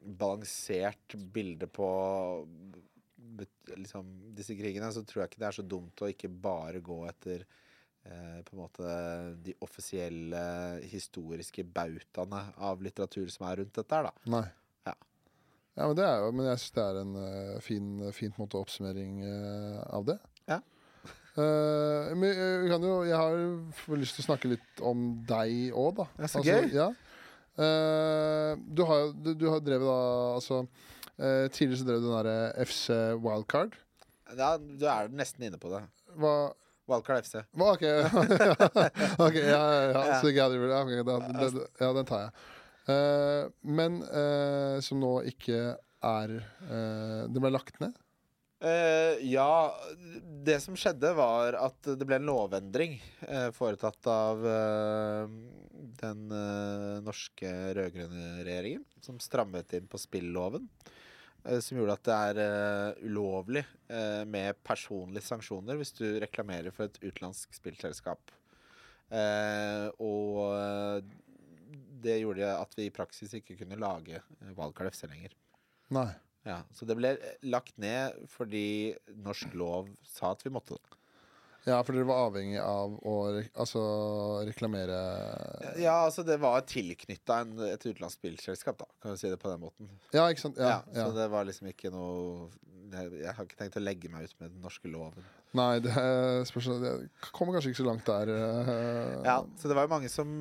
[0.00, 1.88] balansert bilde på
[3.76, 6.98] liksom, disse krigene, så tror jeg ikke det er så dumt å ikke bare gå
[7.08, 8.94] etter eh, på en måte
[9.44, 10.42] de offisielle
[10.90, 14.32] historiske bautaene av litteratur som er rundt dette her, da.
[14.36, 14.46] Nei.
[14.88, 14.96] Ja.
[15.76, 18.60] Ja, men det er jo Men jeg syns det er en uh, fin, fint måte
[18.60, 20.18] oppsummering uh, av det.
[21.40, 26.02] Eh, men jeg, kan jo Jeg har lyst til å snakke litt om deg òg,
[26.02, 26.08] da.
[26.26, 26.70] Så Altså, gøy.
[26.74, 26.90] Ja.
[27.60, 29.96] Uh, du har du, du har drevet da
[30.36, 32.84] Altså uh, Tidligere så drev du den derre FC
[33.20, 33.74] Wildcard.
[34.38, 35.82] Ja, du er nesten inne på det.
[36.16, 36.34] Hva
[36.90, 37.42] Wildcard FC.
[37.54, 37.84] hva, OK,
[39.26, 40.16] Ok, ja, ja, ja.
[40.22, 42.32] Så jeg ja, ok, da, den, ja, den tar jeg.
[42.90, 45.58] Eh, men eh, som nå ikke
[46.00, 47.92] er eh, Det ble lagt ned?
[48.60, 49.80] Eh, ja,
[50.44, 55.30] det som skjedde var at det ble en lovendring uh, foretatt av uh,
[56.00, 56.26] den
[57.06, 60.68] norske rød-grønne regjeringen, som strammet inn på spilloven.
[61.64, 63.62] som gjorde at det er ulovlig
[64.28, 68.32] med personlige sanksjoner hvis du reklamerer for et utenlandsk spillselskap.
[70.04, 71.08] Og
[72.04, 74.20] det gjorde at vi i praksis ikke kunne lage
[74.56, 75.32] valgkart FC lenger.
[75.96, 76.10] Nei.
[76.46, 80.96] Ja, Så det ble eh, lagt ned fordi norsk lov sa at vi måtte det.
[81.68, 83.80] Ja, for dere var avhengig av å re altså,
[84.48, 84.96] reklamere
[85.76, 89.60] Ja, altså det var tilknytta et utenlandsk spillselskap, da, kan du si det på den
[89.66, 89.90] måten.
[90.16, 90.56] Ja, ikke sant?
[90.56, 91.04] Ja, Ja, ja.
[91.04, 92.48] Så det var liksom ikke noe
[92.90, 95.26] jeg, jeg har ikke tenkt å legge meg ut med den norske loven.
[95.54, 96.90] Nei, det er spørs Det
[97.34, 98.32] kommer kanskje ikke så langt der.
[98.34, 99.14] eh.
[99.26, 100.32] Ja, Så det var jo mange som,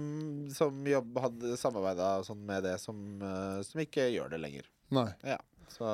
[0.54, 4.70] som jobb, hadde samarbeida sånn med det, som, eh, som ikke gjør det lenger.
[4.96, 5.12] Nei.
[5.74, 5.86] Så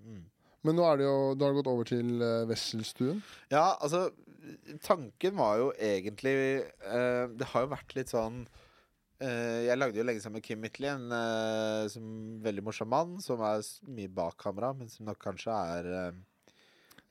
[0.00, 0.22] mm.
[0.64, 3.20] Men nå er det jo du har gått over til uh, Wesselstuen.
[3.52, 4.08] Ja, altså
[4.84, 6.34] Tanken var jo egentlig
[6.84, 10.62] uh, Det har jo vært litt sånn uh, Jeg lagde jo lenge sammen med Kim
[10.64, 12.06] Mitley, en uh, som
[12.44, 15.90] veldig morsom mann, som er mye bak kamera, men som nok kanskje er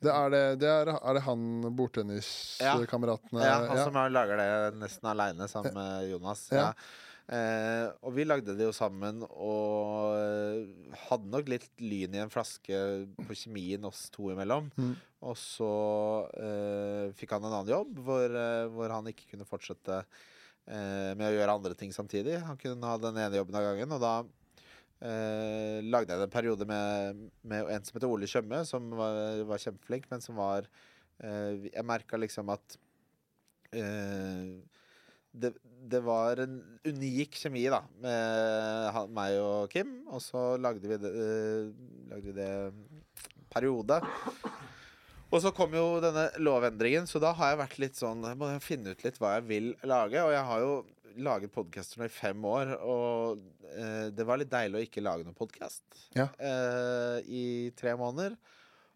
[0.03, 1.47] Det er, det, det er, er det han
[1.77, 3.87] bordtenniskameratene Ja, han ja.
[3.87, 4.51] som er, lager det
[4.81, 6.47] nesten aleine sammen med Jonas.
[6.53, 6.69] Ja.
[6.71, 7.01] Ja.
[7.23, 12.31] Eh, og vi lagde det jo sammen, og eh, hadde nok litt lyn i en
[12.31, 12.75] flaske
[13.15, 14.67] på kjemien oss to imellom.
[14.75, 14.93] Mm.
[15.23, 15.71] Og så
[16.35, 21.29] eh, fikk han en annen jobb hvor, eh, hvor han ikke kunne fortsette eh, med
[21.29, 22.41] å gjøre andre ting samtidig.
[22.43, 24.13] Han kunne ha den ene jobben av gangen, og da
[24.99, 29.45] eh, lagde jeg det en periode med, med en som heter Ole Tjøme, som var,
[29.47, 30.67] var kjempeflink, men som var
[31.23, 32.77] eh, Jeg merka liksom at
[33.71, 34.59] eh,
[35.33, 35.55] det,
[35.89, 36.57] det var en
[36.87, 41.71] unik kjemi da med meg og Kim, og så lagde vi det, uh,
[42.11, 42.51] lagde vi det
[43.53, 43.99] periode.
[45.33, 48.51] Og så kom jo denne lovendringen, så da har jeg vært litt sånn Jeg må
[48.61, 50.21] finne ut litt hva jeg vil lage.
[50.21, 50.73] Og jeg har jo
[51.25, 53.41] laget podkaster nå i fem år, og
[53.73, 55.83] uh, det var litt deilig å ikke lage noen podkast
[56.17, 56.29] Ja.
[56.37, 58.37] uh, i tre måneder.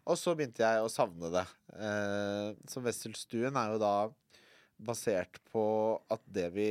[0.08, 1.44] Og så begynte jeg å savne det.
[1.76, 3.90] Eh, så Wesselstuen er jo da
[4.78, 5.62] basert på
[6.10, 6.68] at det vi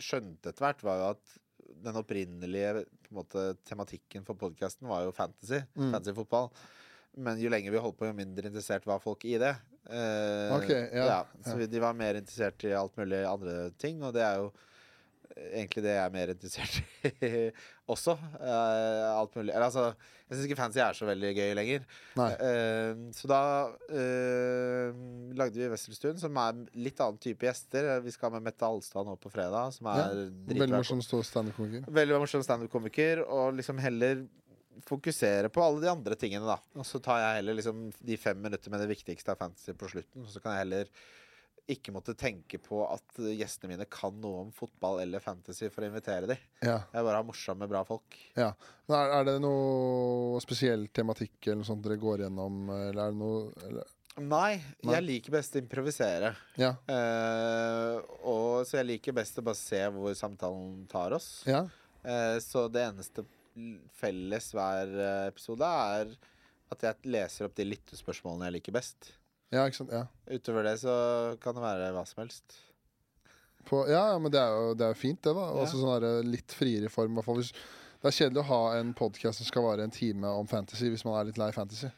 [0.00, 1.38] skjønte etter hvert, var jo at
[1.80, 2.84] den opprinnelige
[3.14, 5.60] måte, tematikken for podkasten var jo fantasy.
[5.76, 5.90] Mm.
[5.94, 6.50] Fantasy-fotball.
[7.20, 9.52] Men jo lenger vi holdt på, jo mindre interessert var folk i det.
[9.90, 11.60] Eh, okay, ja, så ja.
[11.62, 14.50] vi- de var mer interessert i alt mulig andre ting, og det er jo
[15.36, 17.30] egentlig det jeg er mer interessert i
[17.92, 18.16] også.
[18.38, 19.52] Uh, alt mulig.
[19.52, 19.86] Eller altså,
[20.26, 21.86] jeg syns ikke fancy er så veldig gøy lenger.
[22.22, 25.00] Eh, så da uh,
[25.38, 27.92] lagde vi Wesselstuen, som er litt annen type gjester.
[28.04, 31.88] Vi skal ha med Mette Alstad nå på fredag, som Ja, er Veldig morsom standup-komiker.
[32.00, 34.26] Veldig morsom standup-komiker, og liksom heller
[34.86, 36.56] fokusere på alle de andre tingene, da.
[36.78, 39.90] Og så tar jeg heller liksom de fem minutter med det viktigste av fantasy på
[39.92, 40.92] slutten, og så kan jeg heller
[41.72, 45.88] ikke måtte tenke på at gjestene mine kan noe om fotball eller fantasy for å
[45.90, 46.42] invitere dem.
[46.64, 46.78] Ja.
[46.92, 48.16] Jeg bare har morsomme, bra folk.
[48.36, 48.52] Men
[48.96, 53.20] Er, er det noe spesiell tematikk eller noe sånt dere går gjennom, eller er det
[53.22, 53.96] noe eller?
[54.20, 54.94] Nei, Nei.
[54.96, 56.32] jeg liker best å improvisere.
[56.60, 56.72] Ja.
[56.90, 61.30] Eh, og så jeg liker best å bare se hvor samtalen tar oss.
[61.48, 61.64] ja.
[62.00, 63.26] Eh, så det eneste
[64.00, 66.12] felles hver eh, episode er
[66.72, 69.10] at jeg leser opp de lyttespørsmålene jeg liker best.
[69.50, 69.94] Ja, ikke sant.
[69.94, 70.04] Ja.
[70.30, 70.94] Utover det så
[71.42, 72.58] kan det være hva som helst.
[73.68, 75.46] På, ja, men det er jo, det er jo fint, det, da.
[75.50, 75.64] Ja.
[75.64, 77.18] Også sånn der, litt friere form.
[77.36, 77.52] hvis
[78.00, 81.04] det er kjedelig å ha en podkast som skal vare en time om fantasy, hvis
[81.04, 81.90] man er litt lei fantasy.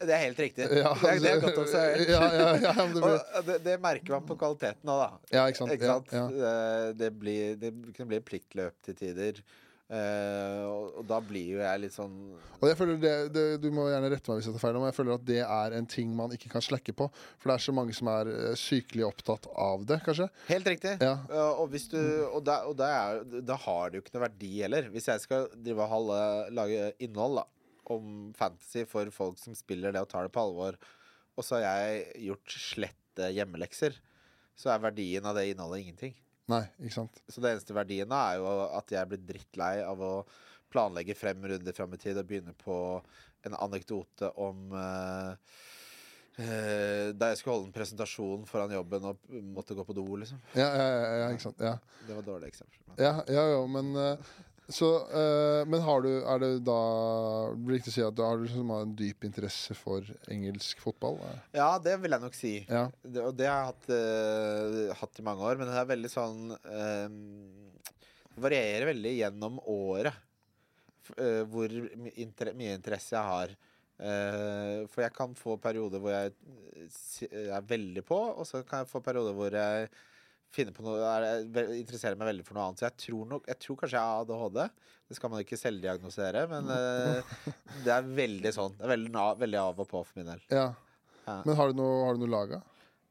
[0.00, 0.64] Det er helt riktig.
[0.78, 2.06] Ja, det, det er godt observert.
[2.14, 5.34] Ja, ja, ja, det blir, det, merker man på kvaliteten òg, da.
[5.34, 5.74] ja, ikke sant.
[5.74, 6.14] Ikke sant?
[6.14, 9.42] Eh, Det, blir, det kan bli pliktløp til tider.
[9.90, 12.12] Eh, og, og da blir jo jeg litt sånn
[12.60, 14.86] Og jeg føler det, det, Du må gjerne rette meg hvis jeg tar feil, men
[14.86, 17.08] jeg føler at det er en ting man ikke kan slekke på.
[17.40, 20.28] For det er så mange som er eh, sykelig opptatt av det, kanskje.
[20.46, 20.94] Helt riktig.
[21.02, 21.16] Ja.
[21.26, 24.26] Uh, og hvis du, og da, og da, er, da har det jo ikke noe
[24.28, 24.86] verdi heller.
[24.94, 26.22] Hvis jeg skal drive og holde,
[26.60, 27.46] lage innhold da,
[27.90, 30.78] om fantasy for folk som spiller det og tar det på alvor,
[31.34, 33.98] og så har jeg gjort slette hjemmelekser,
[34.54, 36.14] så er verdien av det innholdet ingenting.
[36.50, 37.20] Nei, ikke sant.
[37.30, 38.46] Så det eneste verdien er jo
[38.78, 40.14] at jeg blir drittlei av å
[40.70, 42.76] planlegge frem runder fram i tid og begynne på
[43.46, 45.34] en anekdote om uh,
[46.40, 50.38] da jeg skulle holde en presentasjon foran jobben og måtte gå på do, liksom.
[50.56, 51.60] Ja, ja, ja, ja ikke sant.
[51.60, 51.74] Ja,
[52.06, 52.78] Det var et dårlig eksempel.
[52.86, 54.30] men- ja, ja jo, men eh,
[54.74, 56.80] så, uh, men har du Er det da
[57.68, 61.18] riktig å si at du har liksom en dyp interesse for engelsk fotball?
[61.56, 62.54] Ja, det vil jeg nok si.
[62.68, 62.86] Ja.
[63.02, 66.10] Det, og det har jeg hatt, uh, hatt i mange år, men det er veldig
[66.12, 67.06] sånn eh,
[68.30, 70.26] Det varierer veldig gjennom året.
[71.50, 71.72] hvor
[72.22, 73.54] inter mye interesse jeg har.
[74.92, 79.02] For jeg kan få perioder hvor jeg er veldig på, og så kan jeg få
[79.02, 79.88] perioder hvor jeg
[80.54, 81.26] finner på noe er,
[81.78, 82.82] interesserer meg veldig for noe annet.
[82.82, 84.60] Så jeg tror, nok, jeg tror kanskje jeg har ADHD.
[85.10, 87.54] Det skal man ikke selvdiagnosere, men uh,
[87.86, 88.76] det er veldig sånn.
[88.78, 90.44] Det er veldig, veldig av og på for min del.
[90.54, 90.68] Ja.
[91.26, 91.40] Ja.
[91.46, 92.60] Men har du noe, har du noe laga?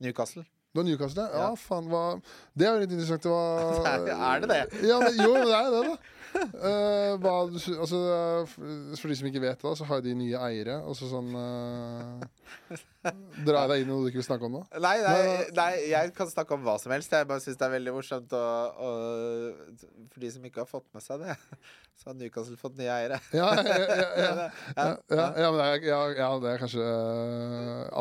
[0.04, 0.46] Newcastle.
[0.74, 1.26] Du har Newcastle?
[1.26, 1.50] Ja, Ja.
[1.50, 2.04] ja faen, hva
[2.54, 3.26] Det er jo litt interessant.
[3.26, 3.96] Hva
[4.34, 4.62] Er det det?
[4.88, 6.19] Ja, men, jo, det er det, da.
[6.60, 8.54] Eh, hva, altså, eh,
[9.00, 10.76] for de som ikke vet det, så har de nye eiere.
[10.84, 12.20] Og så sånn uh,
[13.46, 14.64] Drar jeg deg inn i noe du ikke vil snakke om nå?
[14.84, 15.20] Nei, nei,
[15.56, 17.16] Nei, jeg kan snakke om hva som helst.
[17.16, 18.36] Jeg bare syns det er veldig morsomt.
[18.36, 21.38] Og, og for de som ikke har fått med seg det,
[22.00, 23.22] så har Newcastle fått nye eiere.
[23.36, 24.50] Ja, ja, ja, ja, ja.
[24.80, 26.90] Ja, Ja, ja, ja, det er, kanskje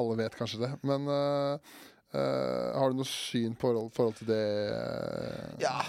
[0.02, 0.72] Alle vet kanskje det.
[0.86, 1.76] Men uh,
[2.08, 4.44] Uh, har du noe syn på forhold, forhold til det?
[4.72, 5.58] Uh...
[5.60, 5.82] Ja,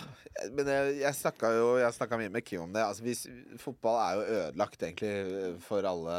[0.55, 2.83] men jeg, jeg snakka jo Jeg snakka mye med Kim om det.
[2.85, 3.25] Altså, hvis,
[3.61, 6.15] fotball er jo ødelagt, egentlig, for alle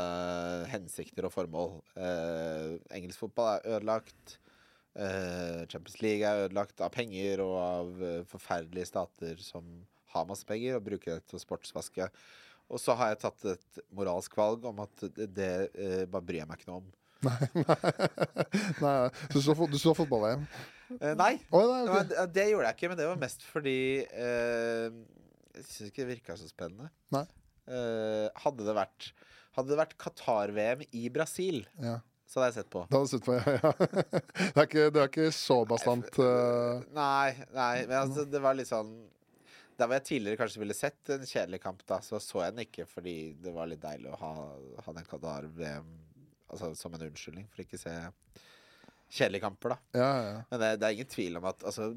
[0.73, 1.75] hensikter og formål.
[1.97, 4.37] Eh, engelsk fotball er ødelagt.
[4.99, 9.67] Eh, Champions League er ødelagt av penger og av eh, forferdelige stater som
[10.11, 12.09] har masse penger og bruker det til å sportsvaske.
[12.71, 16.51] Og så har jeg tatt et moralsk valg om at det, eh, bare bryr jeg
[16.51, 16.91] meg ikke noe om.
[17.27, 17.49] Nei,
[18.81, 19.09] nei.
[19.33, 20.47] du så, du så fotball-VM?
[20.99, 22.01] Eh, nei, oh, nei, okay.
[22.01, 22.09] ok.
[22.09, 24.87] det, det gjorde jeg ikke, men det var mest fordi eh,
[25.55, 26.89] Jeg syns ikke det virka så spennende.
[27.15, 27.27] Nei.
[27.71, 29.11] Eh, hadde det vært
[29.59, 31.99] Hadde det vært Qatar-VM i Brasil, Ja.
[32.25, 32.85] så hadde jeg sett på.
[32.87, 33.55] Det hadde du sett på, ja.
[33.59, 33.73] ja.
[34.41, 36.85] Det, er ikke, det er ikke så bastant Uh...
[36.97, 38.93] Nei, nei, men altså, det var litt sånn
[39.79, 42.67] Der hvor jeg tidligere kanskje ville sett en kjedelig kamp, da, så så jeg den
[42.67, 44.33] ikke fordi det var litt deilig å ha,
[44.87, 45.91] ha den Qatar-VM
[46.51, 47.95] altså, som en unnskyldning for ikke å se
[49.11, 49.79] kjedelige kamper, da.
[49.99, 50.35] Ja, ja.
[50.51, 51.91] Men det, det er ingen tvil om at altså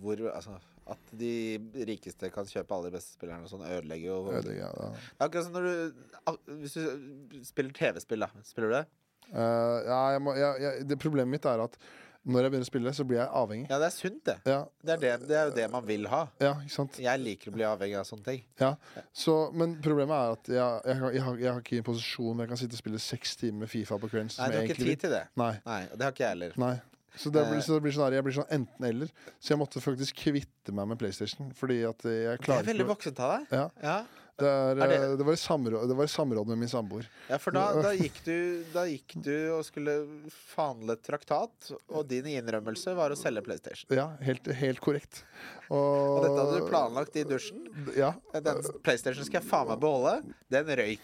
[0.00, 1.56] hvor- Altså At de
[1.88, 4.88] rikeste kan kjøpe alle de beste spillerne og sånn, ødelegger jo Ødelegger, ja,
[5.24, 8.28] Akkurat som når du Hvis du spiller TV-spill, da.
[8.44, 8.86] Spiller du det?
[9.32, 11.78] Uh, ja, jeg må, jeg, jeg, det Problemet mitt er at
[12.24, 13.66] når jeg begynner å spille, så blir jeg avhengig.
[13.70, 14.36] Ja, det er sunt, det.
[14.48, 16.22] Ja, Det er, det, det er jo det man vil ha.
[16.40, 16.98] ja ikke sant?
[17.04, 18.44] Jeg liker å bli avhengig av sånne ting.
[18.60, 18.70] Ja,
[19.12, 22.32] så, Men problemet er at jeg, jeg, har- jeg, har, jeg har ikke en posisjon
[22.34, 24.32] hvor jeg kan sitte og spille seks timer med Fifa på kvelden.
[24.38, 25.22] Nei, du har ikke tid til det.
[25.36, 25.52] Nei.
[25.66, 26.58] Nei, det har ikke jeg heller.
[26.64, 26.74] nei.
[27.16, 27.62] Så det blir, Eh.
[27.62, 29.08] så det blir sånn her, jeg blir sånn enten-eller.
[29.38, 31.52] Så jeg måtte faktisk kvitte meg med PlayStation.
[31.54, 33.46] Fordi at jeg Det klarer er veldig voksent av deg.
[33.52, 33.70] Ja.
[33.82, 33.98] Ja,
[34.36, 37.06] det, er, Er det- eh, det, var i samråd, var i samråd med min samboer.
[37.30, 39.94] ja for da, da, gikk du, da gikk du og skulle
[40.28, 43.94] forhandle traktat, og din innrømmelse var å selge PlayStation.
[43.94, 45.22] Ja, helt, helt korrekt.
[45.70, 47.62] Og dette hadde du planlagt i dusjen.
[47.94, 48.10] Ja.
[48.34, 50.16] Den PlayStation skal jeg faen meg beholde.
[50.50, 51.00] Den røyk.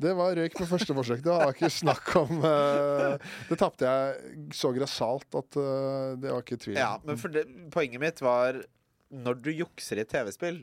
[0.00, 1.22] Det var røyk på første forsøk.
[1.24, 3.16] Det var ikke snakk om uh,
[3.50, 6.78] Det tapte jeg så grassat at uh, det var ikke tvil.
[6.80, 7.44] Ja, men det,
[7.74, 8.62] poenget mitt var
[9.10, 10.62] Når du jukser i TV-spill,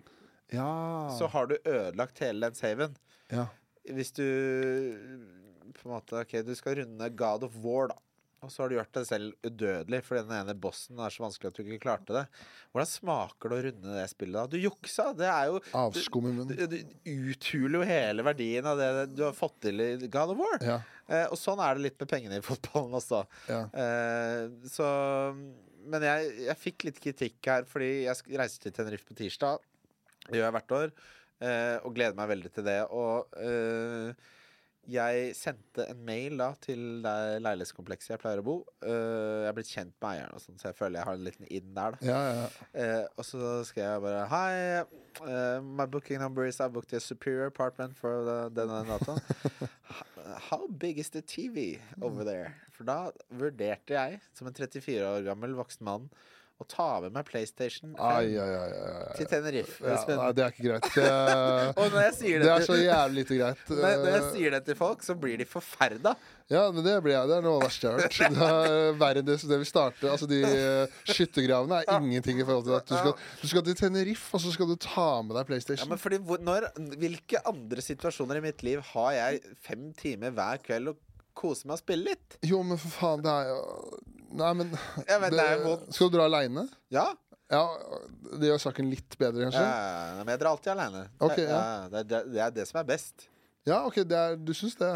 [0.56, 0.72] ja.
[1.18, 3.00] så har du ødelagt hele den saven.
[3.34, 3.48] ja.
[3.88, 4.24] Hvis du
[5.78, 8.00] på en måte Ok, du skal runde God of War, da.
[8.48, 11.50] Og så har du gjort deg selv udødelig fordi den ene bossen er så vanskelig
[11.52, 12.24] at du ikke klarte det.
[12.72, 14.46] Hvordan smaker det å runde det spillet da?
[14.52, 15.10] Du juksa!
[15.18, 16.78] Det er jo Avskum i Du, du
[17.34, 20.58] uthuler jo hele verdien av det du har fått til i God of War.
[20.64, 20.78] Ja.
[21.08, 23.24] Eh, og sånn er det litt med pengene i fotballen også.
[23.52, 23.62] ja.
[23.84, 24.88] Eh, så
[25.88, 29.62] Men jeg, jeg fikk litt kritikk her fordi jeg reiste reiser til Tenerife på tirsdag.
[30.28, 30.92] Det gjør jeg hvert år.
[31.40, 32.80] eh, og gleder meg veldig til det.
[32.92, 34.28] Og eh,
[34.88, 38.56] jeg sendte en mail da til det leilighetskomplekset jeg pleier å bo.
[38.84, 41.26] Uh, jeg er blitt kjent med eieren, og sånn, så jeg føler jeg har en
[41.28, 41.98] liten inn der.
[41.98, 42.46] da ja, ja.
[42.72, 44.54] Uh, og så skrev jeg bare Hi,
[45.26, 49.20] uh, my booking number is I booked a superior apartment for denne datoen.
[50.50, 52.56] How big is the TV over there?
[52.76, 56.10] For da vurderte jeg, som en 34 år gammel voksen mann,
[56.58, 59.78] å ta med meg PlayStation 5 Ai, ai, ai, til Tenerife.
[59.86, 60.88] Ja, nei, det er ikke greit.
[60.96, 61.04] Det,
[61.78, 63.62] det det, er så jævlig lite greit.
[63.70, 66.16] når, når jeg sier det til folk, så blir de forferda.
[66.50, 67.30] Ja, men det blir jeg.
[67.30, 68.18] Det er noe av det verste jeg har hørt.
[68.38, 70.10] Det er verre enn det, det vi starter.
[70.14, 73.80] Altså, de eh, skyttergravene er ingenting i forhold til at du skal, du skal til
[73.84, 75.92] Tenerife, og så skal du ta med deg Ja, PlayStation.
[75.92, 80.96] men fordi, når, hvilke andre situasjoner i mitt liv har jeg fem timer hver kveld
[80.96, 80.98] å
[81.38, 82.40] kose meg og spille litt?
[82.48, 83.60] Jo, men for faen, det er jo
[84.32, 85.78] Nei, men vet, det er må...
[85.94, 86.66] Skal du dra aleine?
[86.94, 87.08] Ja.
[87.48, 87.62] Ja,
[88.42, 89.62] det gjør saken litt bedre, kanskje?
[89.64, 91.04] Ja, men jeg drar alltid aleine.
[91.24, 91.60] Okay, ja.
[91.60, 92.02] ja.
[92.04, 93.30] det, er, det er det som er best.
[93.68, 94.90] Ja, OK, det er, du syns det?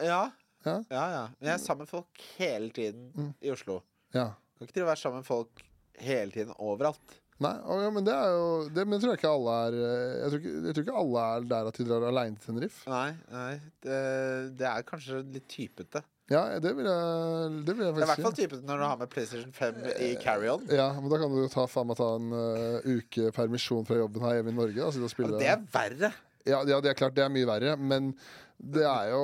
[0.00, 0.22] Ja.
[0.64, 0.76] Ja.
[0.94, 3.32] ja, jeg er sammen med folk hele tiden Mm.
[3.42, 3.80] i Oslo.
[4.14, 4.30] Ja.
[4.56, 5.62] Kan ikke drive å være sammen med folk
[6.00, 7.18] hele tiden overalt.
[7.42, 7.52] Nei,
[7.82, 10.38] ja, men det er jo det, Men jeg tror ikke alle er eh, Jeg tror
[10.38, 12.82] ikke, jeg tror ikke alle er der at de drar aleine til Tenerife.
[12.92, 13.52] Nei, nei
[13.82, 13.96] det,
[14.60, 16.04] det er kanskje litt typete.
[16.30, 18.84] Ja, det vil jeg, det vil jeg Det er i hvert fall typen når du
[18.86, 20.68] har med PlayStation 5 i carry-on.
[20.70, 23.98] Ja, men da kan du jo ta, faen meg ta en uh, uke permisjon fra
[23.98, 24.78] jobben her hjemme i Norge.
[24.78, 25.40] Da, sitte og spille.
[25.42, 26.12] Det er verre.
[26.46, 28.12] Ja, ja, det er klart det er mye verre, men
[28.62, 29.22] det er jo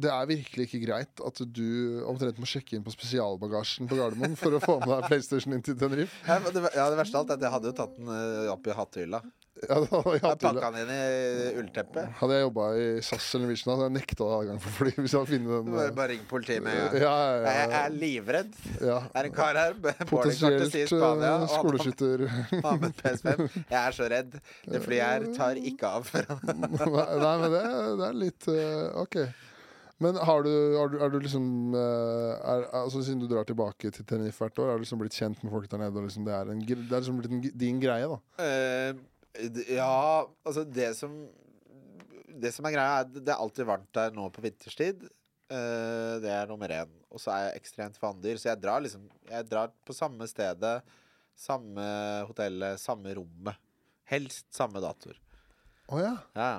[0.00, 4.36] Det er virkelig ikke greit at du omtrent må sjekke inn på spesialbagasjen på Gardermoen
[4.40, 6.16] for å få med deg PlayStation inn til Tenerife.
[6.24, 8.52] Ja, det, ja, det verste av alt er at jeg hadde jo tatt den eh,
[8.52, 9.20] opp i hattehylla.
[9.62, 10.80] Ja, da, jeg pakka det.
[10.82, 12.14] inn i ullteppet.
[12.18, 14.90] Hadde jeg jobba i SAS eller Norwegian, hadde jeg nekta adgang for fly.
[14.96, 17.70] Hvis jeg hadde den Bare, eh, bare ring politiet med en Ja, ja, ja, Jeg,
[17.78, 18.56] er livredd.
[18.80, 19.76] Det er en kar her
[20.10, 21.28] Potensielt Spania.
[21.28, 22.26] eh, han skoleskytter.
[22.82, 23.46] med PS5.
[23.60, 24.34] Jeg er så redd.
[24.66, 26.10] Det flyet her tar ikke av.
[26.42, 27.62] Nei, nei, men det,
[28.02, 29.18] det er litt eh, OK.
[30.02, 31.44] Men har du, har du, er du liksom
[31.78, 35.38] er, altså Siden du drar tilbake til Tenerife hvert år, er du liksom blitt kjent
[35.46, 36.02] med folk der nede?
[36.02, 38.18] Liksom det, er en, det er liksom blitt en, din greie, da?
[38.42, 39.11] Uh,
[39.68, 41.14] ja, altså det som
[42.42, 45.04] Det som er greia, er at det er alltid varmt der nå på vinterstid.
[45.52, 46.92] Eh, det er nummer én.
[47.12, 50.78] Og så er jeg ekstremt vanndyr, så jeg drar liksom Jeg drar på samme stedet,
[51.36, 51.84] samme
[52.28, 53.60] hotellet, samme rommet.
[54.08, 55.18] Helst samme datoer.
[55.92, 56.14] Å ja.
[56.36, 56.52] Ja.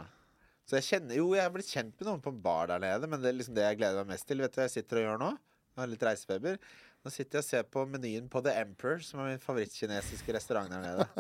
[0.70, 3.10] Så jeg kjenner Jo, jeg er blitt kjent med noen på en bar der nede,
[3.10, 4.44] men det er liksom det jeg gleder meg mest til.
[4.44, 5.32] Vet du hva jeg sitter og gjør nå?
[5.74, 6.60] Jeg har litt reisefeber.
[7.04, 10.72] Nå sitter jeg og ser på menyen på The Emperor, som er min favorittkinesiske restaurant
[10.72, 11.08] der nede.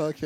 [0.00, 0.20] Ok.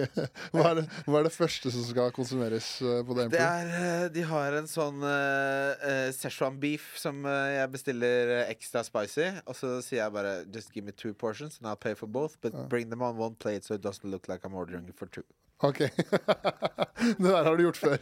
[0.55, 3.47] Hva er, det, hva er det første som skal konsumeres eh, på The Det Emperor?
[3.65, 3.71] er,
[4.05, 9.27] eh, de har en sånn uh, Szechuan beef som jeg bestiller ekstra spicy.
[9.51, 12.37] Og så sier jeg bare Just give me two portions and I'll pay for both.
[12.43, 15.25] But bring them on one plate so it doesn't look like I'm ordering for two.
[15.63, 15.79] Ok.
[17.19, 17.99] det der har du gjort før.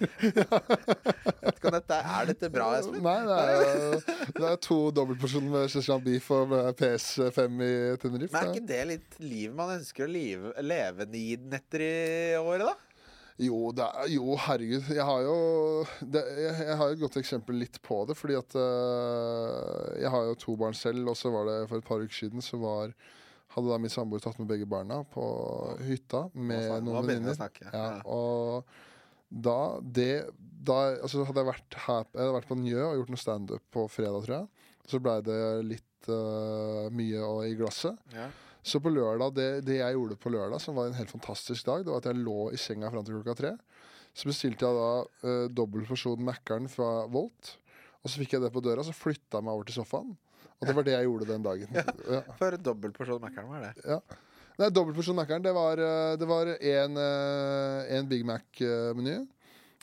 [1.69, 3.03] Dette, er dette bra, Espen?
[3.03, 3.97] Nei, det er,
[4.37, 8.33] det er to dobbeltporsjoner med Szechuan beef og PS5 i Tenerife.
[8.35, 11.97] Men er ikke det litt livet man ønsker å leve, leve ni netter i
[12.39, 12.77] året, da?
[13.39, 14.89] Jo, det er, jo, herregud.
[14.91, 15.37] Jeg har jo
[16.03, 18.17] det, jeg, jeg har et godt eksempel litt på det.
[18.19, 21.87] Fordi at øh, jeg har jo to barn selv, og så var det for et
[21.87, 22.95] par uker siden så var
[23.59, 25.25] hadde da min samboer tatt med begge barna på
[25.87, 27.59] hytta med noen venninner.
[27.73, 28.69] Ja, og
[29.29, 33.11] da det da, altså Hadde jeg vært her Jeg hadde vært på Njø og gjort
[33.13, 34.71] noe standup på fredag, tror jeg.
[34.89, 37.99] Så blei det litt uh, mye i glasset.
[38.15, 38.27] Ja.
[38.65, 41.85] Så på lørdag, det, det jeg gjorde på lørdag, som var en helt fantastisk dag,
[41.85, 43.53] det var at jeg lå i senga fram til klokka tre.
[44.17, 44.91] Så bestilte jeg da
[45.29, 47.55] uh, dobbel porsjon Mækkern fra Volt.
[48.03, 50.17] Og så fikk jeg det på døra, så flytta jeg meg over til sofaen.
[50.59, 51.79] Og det var det jeg gjorde den dagen.
[52.19, 52.23] Ja.
[52.41, 53.75] For en dobbel porsjon Mækkern var det.
[53.87, 54.01] Ja.
[54.59, 59.21] Nei, dobbeltporsjon Mækkern, det var eh, Det var en, eh, en Big Mac-meny.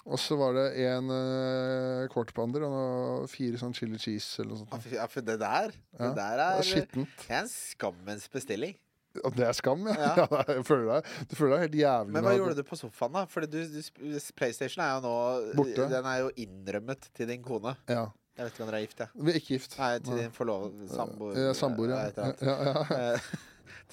[0.06, 4.60] Og så var det en uh, quarter pounder og fire sånn chili cheese eller noe
[4.62, 4.92] sånt.
[4.94, 8.76] ja, for det der, Ja, det der Det er, det er en skammens bestilling.
[9.16, 9.96] Det er skam, ja.
[9.96, 10.28] Ja.
[10.36, 10.44] ja.
[10.52, 12.14] jeg føler deg, du føler deg helt jævlig.
[12.14, 13.24] Men hva at- gjorde du på sofaen, da?
[13.32, 15.16] Fordi du, du, PlayStation er jo nå
[15.58, 15.88] Borte.
[15.96, 17.74] Den er jo innrømmet til din kone.
[17.90, 18.06] Ja.
[18.36, 19.10] Jeg vet ikke om dere er gift, jeg.
[19.16, 19.76] Vi er ikke gift.
[19.80, 20.66] Nei, til din forlov...
[20.92, 21.38] Samboer.
[21.40, 22.32] Ja, samboer, ja.
[22.44, 22.56] ja,
[22.92, 23.20] ja.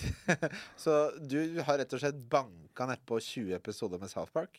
[0.83, 4.59] Så du har rett og slett banka nedpå 20 episoder med South Park?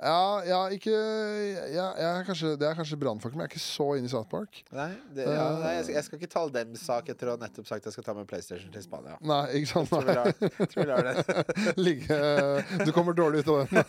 [0.00, 3.62] Ja, ja, ikke ja, jeg er kanskje, Det er kanskje brannfakkel, men jeg er ikke
[3.62, 4.62] så inne i South Park.
[4.72, 7.40] Nei, det, ja, nei jeg, skal, jeg skal ikke tale dems sak etter å ha
[7.42, 9.18] nettopp sagt jeg skal ta med PlayStation til Spania.
[9.20, 9.92] Nei, ikke sant?
[9.92, 11.44] Lar, tror vi lar det.
[11.84, 12.20] Ligge
[12.86, 13.82] Du kommer dårlig ut av den.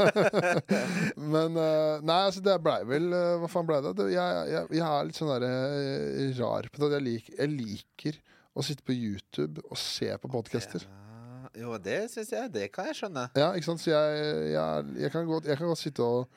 [1.36, 4.10] Men eh, Nei, altså, det blei vel eh, Hva faen blei det?
[4.12, 6.92] jeg, jeg, jeg er litt sånn eh, rar på det.
[6.98, 8.20] Jeg lik, jeg liker
[8.52, 10.84] å sitte på YouTube og se på podcaster.
[10.84, 11.11] Ja,
[11.58, 12.52] jo, det syns jeg.
[12.54, 13.28] Det kan jeg skjønne.
[13.36, 13.82] Ja, ikke sant?
[13.84, 14.24] Så jeg,
[14.54, 16.28] jeg, jeg, kan, godt, jeg kan godt sitte og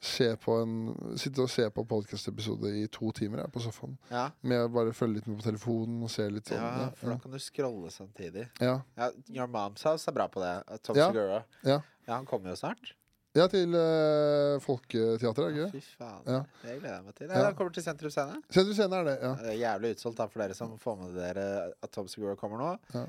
[0.00, 0.74] se på en
[1.18, 3.96] Sitte og se på podkast-episode i to timer jeg, på sofaen.
[4.12, 4.28] Ja.
[4.46, 6.60] Med bare følge litt med på telefonen og se litt sånn.
[6.62, 8.44] ja, Ja, for da kan du scrolle samtidig.
[8.62, 8.76] ja.
[8.96, 10.54] Ja, Your Mom's House er bra på det.
[10.86, 11.08] Tom Ja.
[11.10, 11.40] Segura.
[11.64, 11.80] Ja.
[12.06, 12.94] Ja, han kommer jo snart.
[13.36, 15.66] ja til øh, Folketeatret, ikke?
[15.74, 16.22] Fy faen.
[16.26, 16.38] Ja.
[16.62, 17.26] Det gleder jeg meg til.
[17.28, 17.38] Ja.
[17.38, 17.44] Ja.
[17.50, 18.38] Han kommer til Sentrum Scene.
[18.50, 19.32] Sentrum Scene er det, ja.
[19.42, 21.48] Det er jævlig utsolgt da for dere som får med dere
[21.82, 22.70] at Tom Segura kommer nå.
[22.94, 23.04] Ja.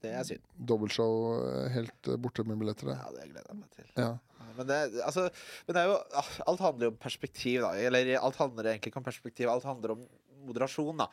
[0.00, 0.44] Det er synd.
[0.70, 2.92] Dobbeltshow eh, helt eh, borte med billetter.
[2.94, 3.88] Ja, det gleder jeg meg til.
[4.00, 4.14] Ja.
[4.56, 5.26] Men det, altså,
[5.66, 7.74] men det er jo ah, Alt handler jo om perspektiv, da.
[7.78, 10.02] Eller alt handler egentlig ikke om perspektiv, alt handler om
[10.48, 11.06] moderasjon, da.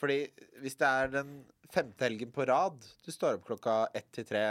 [0.00, 0.20] Fordi
[0.62, 1.34] hvis det er den
[1.74, 4.44] femte helgen på rad du står opp klokka ett til tre,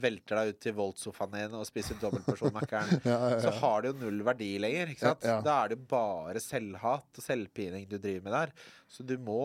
[0.00, 3.92] velter deg ut til Volt-sofaen din og spiser dobbeltporsjon Mækkern, Ja, ja, så har det
[3.92, 4.92] jo null verdi lenger.
[4.94, 5.26] ikke sant?
[5.28, 5.42] Ja, ja.
[5.44, 8.54] Da er det bare selvhat og selvpining du driver med der.
[8.88, 9.42] Så du må,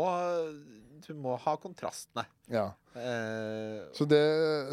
[1.08, 2.24] du må ha kontrastene.
[2.52, 2.70] ja.
[2.98, 4.24] Eh, Så, det,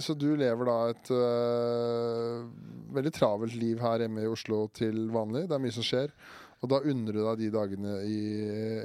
[0.01, 2.47] så du lever da et øh,
[2.97, 5.45] veldig travelt liv her hjemme i Oslo til vanlig.
[5.51, 6.15] Det er mye som skjer.
[6.65, 8.21] Og da unner du deg de dagene i,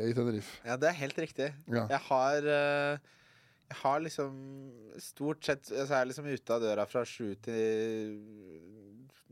[0.10, 0.58] i Tenerife.
[0.68, 1.48] ja, det er helt riktig.
[1.72, 1.86] Ja.
[1.94, 3.00] Jeg har Jeg
[3.82, 4.34] har liksom
[5.02, 8.18] stort sett Så er jeg liksom ute av døra fra sju til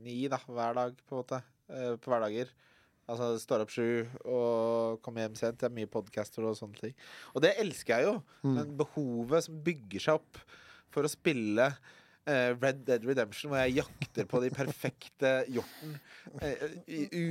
[0.06, 1.42] ni da, hver dag, på en måte.
[1.74, 2.52] eh, på hverdager.
[3.08, 5.60] Altså står opp sju og kommer hjem sent.
[5.62, 6.96] Det er mye podcaster og sånne ting.
[7.34, 8.16] Og det elsker jeg jo.
[8.44, 8.54] Mm.
[8.58, 10.42] Men behovet som bygger seg opp
[10.94, 11.70] for å spille
[12.28, 15.94] Red Dead Redemption, hvor jeg jakter på de perfekte hjorten
[16.44, 16.64] eh,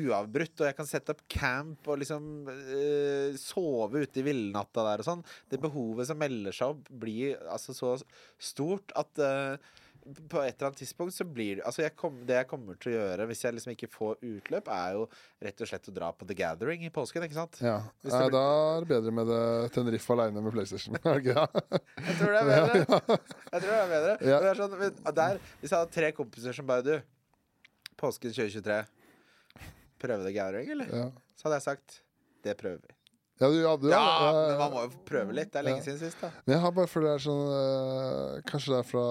[0.09, 5.05] uavbrutt, og jeg kan sette opp camp og liksom uh, sove ute i villnatta der
[5.05, 5.25] og sånn.
[5.53, 7.97] Det behovet som melder seg opp, blir altså så
[8.41, 9.75] stort at eh,
[10.31, 12.93] på et eller annet tidspunkt så blir det Altså jeg kom, Det jeg kommer til
[12.93, 15.07] å gjøre hvis jeg liksom ikke får utløp, er jo
[15.43, 17.59] rett og slett å dra på The Gathering i påsken, ikke sant?
[17.61, 17.77] Ja.
[18.07, 18.45] Nei, blir- da
[18.77, 19.41] er det bedre med det
[19.75, 20.97] Tenerife aleine med PlayStation.
[21.05, 22.81] Jeg tror det er bedre.
[22.81, 24.17] Jeg tror det er bedre.
[24.31, 24.41] Ja.
[24.43, 24.77] Det er sånn,
[25.21, 26.95] der, hvis jeg hadde tre kompiser som bare Du,
[28.01, 28.81] påsken 2023,
[30.03, 30.93] prøve The Gathering, eller?
[30.93, 31.07] Ja.
[31.37, 32.01] Så hadde jeg sagt
[32.47, 32.96] det prøver vi.
[33.41, 35.51] Ja, du, ja, du, Ja, ja, men man må jo prøve litt.
[35.53, 35.85] Det er lenge Ja.
[35.85, 36.31] siden sist, da.
[36.47, 39.05] Men jeg har bare følt det er sånn eh, Kanskje det er fra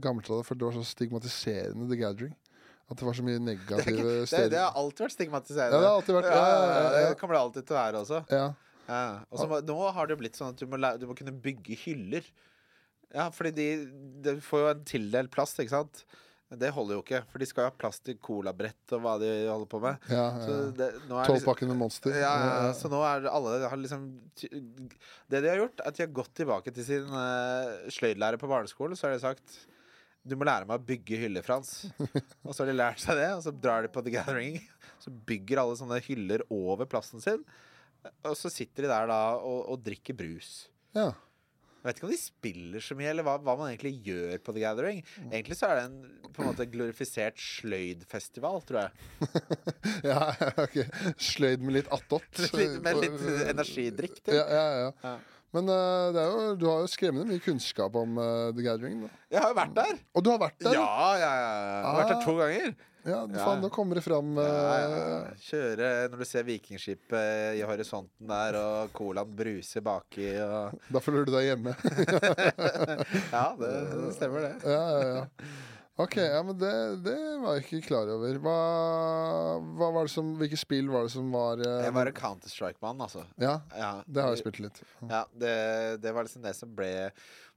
[0.00, 2.34] gammelt av for det var så stigmatiserende, The Gathering.
[2.88, 4.50] At det var så mye Det, negative ikke, det, steder.
[4.54, 5.80] det har alltid vært Ja, stigmatiserende.
[5.82, 8.02] det har alltid vært ja, ja, ja, ja, Det kommer det alltid til å være
[8.04, 8.20] også.
[8.30, 8.46] ja.
[8.86, 9.00] Ja.
[9.34, 11.74] Og så nå har det jo blitt sånn at du må, du må kunne bygge
[11.84, 12.22] hyller.
[13.12, 13.66] Ja, fordi de,
[14.22, 16.04] de får jo en tildelt plass, ikke sant?
[16.46, 19.30] Det holder jo ikke, for de skal jo ha plass til colabrett og hva de
[19.48, 20.04] holder på med.
[20.06, 20.58] ja, ja.
[20.78, 22.14] det, liksom, med Monster.
[22.14, 24.04] ja, ja, så nå er alle har liksom
[24.38, 28.50] Det de har gjort, er at de har gått tilbake til sin uh, sløydlærer på
[28.50, 28.94] barneskolen.
[28.94, 29.58] Så har de sagt
[30.26, 31.84] du må lære meg å bygge hyller, Frans.
[32.46, 34.58] og så har de lært seg det, og så drar de på The Gathering.
[35.02, 37.42] Så bygger alle sånne hyller over plassen sin.
[38.26, 40.68] Og så sitter de der da og, og drikker brus.
[40.96, 41.12] ja.
[41.86, 44.54] Jeg vet ikke om de spiller så mye, eller hva, hva man egentlig gjør på
[44.56, 45.04] The Gathering.
[45.28, 49.44] Egentlig så er det en på en måte glorifisert sløydfestival, tror jeg.
[50.10, 50.24] ja,
[50.64, 50.74] ok.
[51.28, 52.26] Sløyd med litt attåt.
[52.82, 53.22] Med litt
[53.52, 54.34] energidrikk til.
[54.34, 54.90] Ja, ja, ja.
[55.06, 55.14] Ja.
[55.56, 59.06] Men eh, det jo, du har jo skremmende mye kunnskap om eh, The Gathering.
[59.06, 59.14] Da.
[59.32, 60.02] Jeg har jo vært der.
[60.12, 60.76] Og du har vært der?
[60.76, 61.48] Ja, ja, ja.
[61.56, 62.76] Jeg har vært der to ganger.
[63.06, 65.28] Ja, faen, nå kommer det fram eh.
[65.46, 71.22] Kjøre når du ser Vikingskipet i horisonten der, og colaen bruser baki og Da føler
[71.28, 71.76] du deg hjemme.
[73.36, 74.52] Ja, det, det stemmer, det.
[74.66, 75.24] ja, ja, ja.
[75.96, 76.70] Ok, ja, men det,
[77.06, 78.36] det var jeg ikke klar over.
[78.44, 78.56] Hva,
[79.78, 81.78] hva var det som, hvilke spill var det som var uh...
[81.86, 83.24] Jeg var en Counter-Strike-mann, altså.
[83.40, 84.82] Ja, Ja, det har jeg spilt litt.
[85.08, 85.54] Ja, det,
[86.04, 86.90] det var liksom det som ble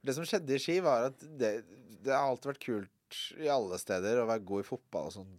[0.00, 1.52] Det som skjedde i Ski, var at det,
[2.00, 5.36] det har alltid vært kult i alle steder å være god i fotball og sånn,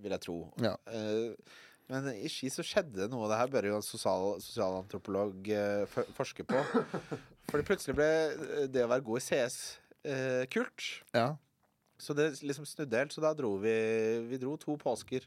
[0.00, 0.38] vil jeg tro.
[0.64, 0.78] Ja.
[0.88, 1.36] Uh,
[1.90, 3.28] men i Ski så skjedde noe.
[3.28, 6.60] Det her bør jo en sosial, sosialantropolog eh, forske på.
[7.50, 8.10] Fordi plutselig ble
[8.70, 9.56] det å være god i CS
[10.06, 10.86] eh, kult.
[11.16, 11.32] Ja.
[12.00, 13.12] Så det liksom snudde helt.
[13.14, 13.74] Så da dro vi
[14.30, 15.26] Vi dro to påsker.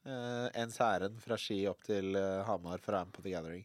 [0.00, 3.32] Uh, ens ærend fra Ski opp til uh, Hamar for å være med på The
[3.34, 3.64] Gathering.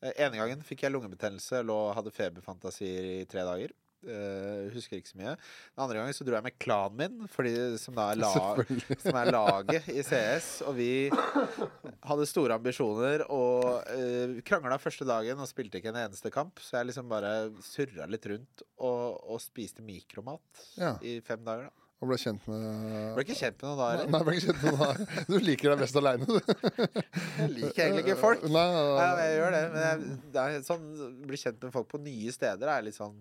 [0.00, 3.74] Uh, ene gangen fikk jeg lungebetennelse, lå, hadde feberfantasier i tre dager.
[4.04, 5.34] Uh, husker ikke så mye.
[5.76, 8.64] Den andre gangen så dro jeg med klanen min, fordi, som er, lag,
[9.04, 10.48] som er laget i CS.
[10.68, 10.88] Og vi
[12.04, 16.60] hadde store ambisjoner og uh, krangla første dagen og spilte ikke en eneste kamp.
[16.64, 17.34] Så jeg liksom bare
[17.64, 20.96] surra litt rundt og, og spiste mikromat Ja.
[21.04, 21.68] i fem dager.
[21.68, 22.64] da Og ble kjent med
[23.16, 24.10] Ble ikke kjent med noe da eller?
[24.12, 25.14] nei, ble ikke kjent med deg.
[25.30, 26.36] Du liker deg best aleine, du.
[27.40, 28.44] Jeg liker egentlig ikke folk.
[28.44, 30.86] Nei, nei, Ja, jeg gjør det, men jeg, det er sånn
[31.30, 33.16] bli kjent med folk på nye steder er litt sånn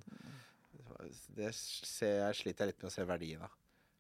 [1.40, 3.52] Det ser jeg sliter jeg litt med å se verdien av.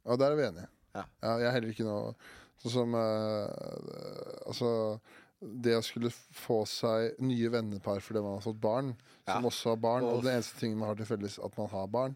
[0.03, 0.69] Ja, der er vi enige.
[0.93, 1.07] Ja.
[1.23, 2.11] jeg er heller ikke noe
[2.61, 3.47] Sånn som uh,
[4.45, 4.69] Altså
[5.43, 8.93] det å skulle få seg nye vennepar fordi man har fått barn,
[9.27, 9.49] som Ja.
[9.49, 12.13] også har barn, og det eneste tingen man har til felles, at man har barn,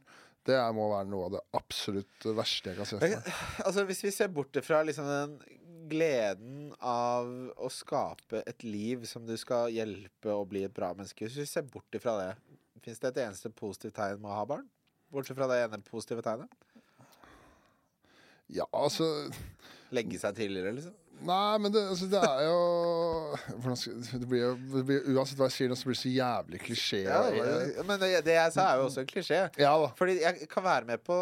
[0.48, 3.32] det må være noe av det absolutt verste jeg kan se for meg.
[3.66, 5.38] Altså Hvis vi ser bort fra liksom den
[5.92, 11.24] gleden av å skape et liv som du skal hjelpe å bli et bra menneske
[11.24, 12.32] Hvis vi ser bort fra det,
[12.84, 14.68] fins det et eneste positivt tegn med å ha barn?
[15.14, 16.52] Bortsett fra det ene positive tegnet?
[18.52, 19.08] Ja, altså
[19.96, 20.96] Legge seg tidligere, liksom?
[21.26, 25.48] Nei, men det, altså, det er jo skal, det blir jo det blir, Uansett hva
[25.50, 27.02] jeg sier nå, så blir det så jævlig klisjé.
[27.08, 27.24] Ja,
[27.88, 29.42] men det, det jeg sa, er jo også en klisjé.
[29.58, 29.90] ja da.
[29.98, 31.18] Fordi jeg kan være med på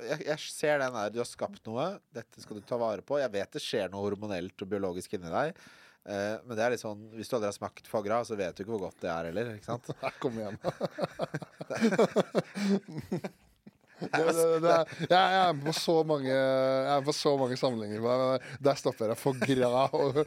[0.00, 3.18] jeg, jeg ser den der, du har skapt noe, dette skal du ta vare på.
[3.20, 5.58] Jeg vet det skjer noe hormonelt og biologisk inni deg.
[6.08, 8.56] Eh, men det er litt sånn hvis du aldri har smakt foie gras, så vet
[8.56, 9.52] du ikke hvor godt det er heller.
[9.58, 9.92] Ikke sant?
[10.04, 10.56] Nei, kom igjen.
[14.00, 17.32] Det, det, det jeg, jeg er med på så mange Jeg er med på så
[17.40, 18.48] mange sammenligninger.
[18.64, 19.18] Der stopper jeg.
[19.20, 19.92] for gras.
[19.92, 20.20] og-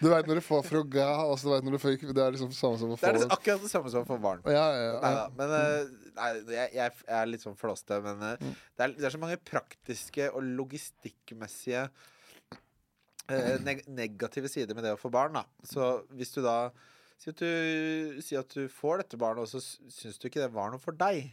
[0.00, 2.52] Du veit når du får gras, og du vet når du får Det er liksom
[2.56, 4.42] samme som å Det er få akkurat det samme som å få barn.
[4.46, 5.26] ja, ja, ja.
[5.38, 8.54] Men eh, nei, jeg, jeg er litt sånn flåste, men mm.
[8.76, 11.88] det, er, det er så mange praktiske og logistikkmessige
[13.30, 15.38] eh, neg negative sider med det å få barn.
[15.38, 15.44] Da.
[15.66, 16.70] Så hvis du da
[17.20, 19.60] Si at du, si at du får dette barnet, og så
[19.92, 21.26] syns du ikke det var noe for deg.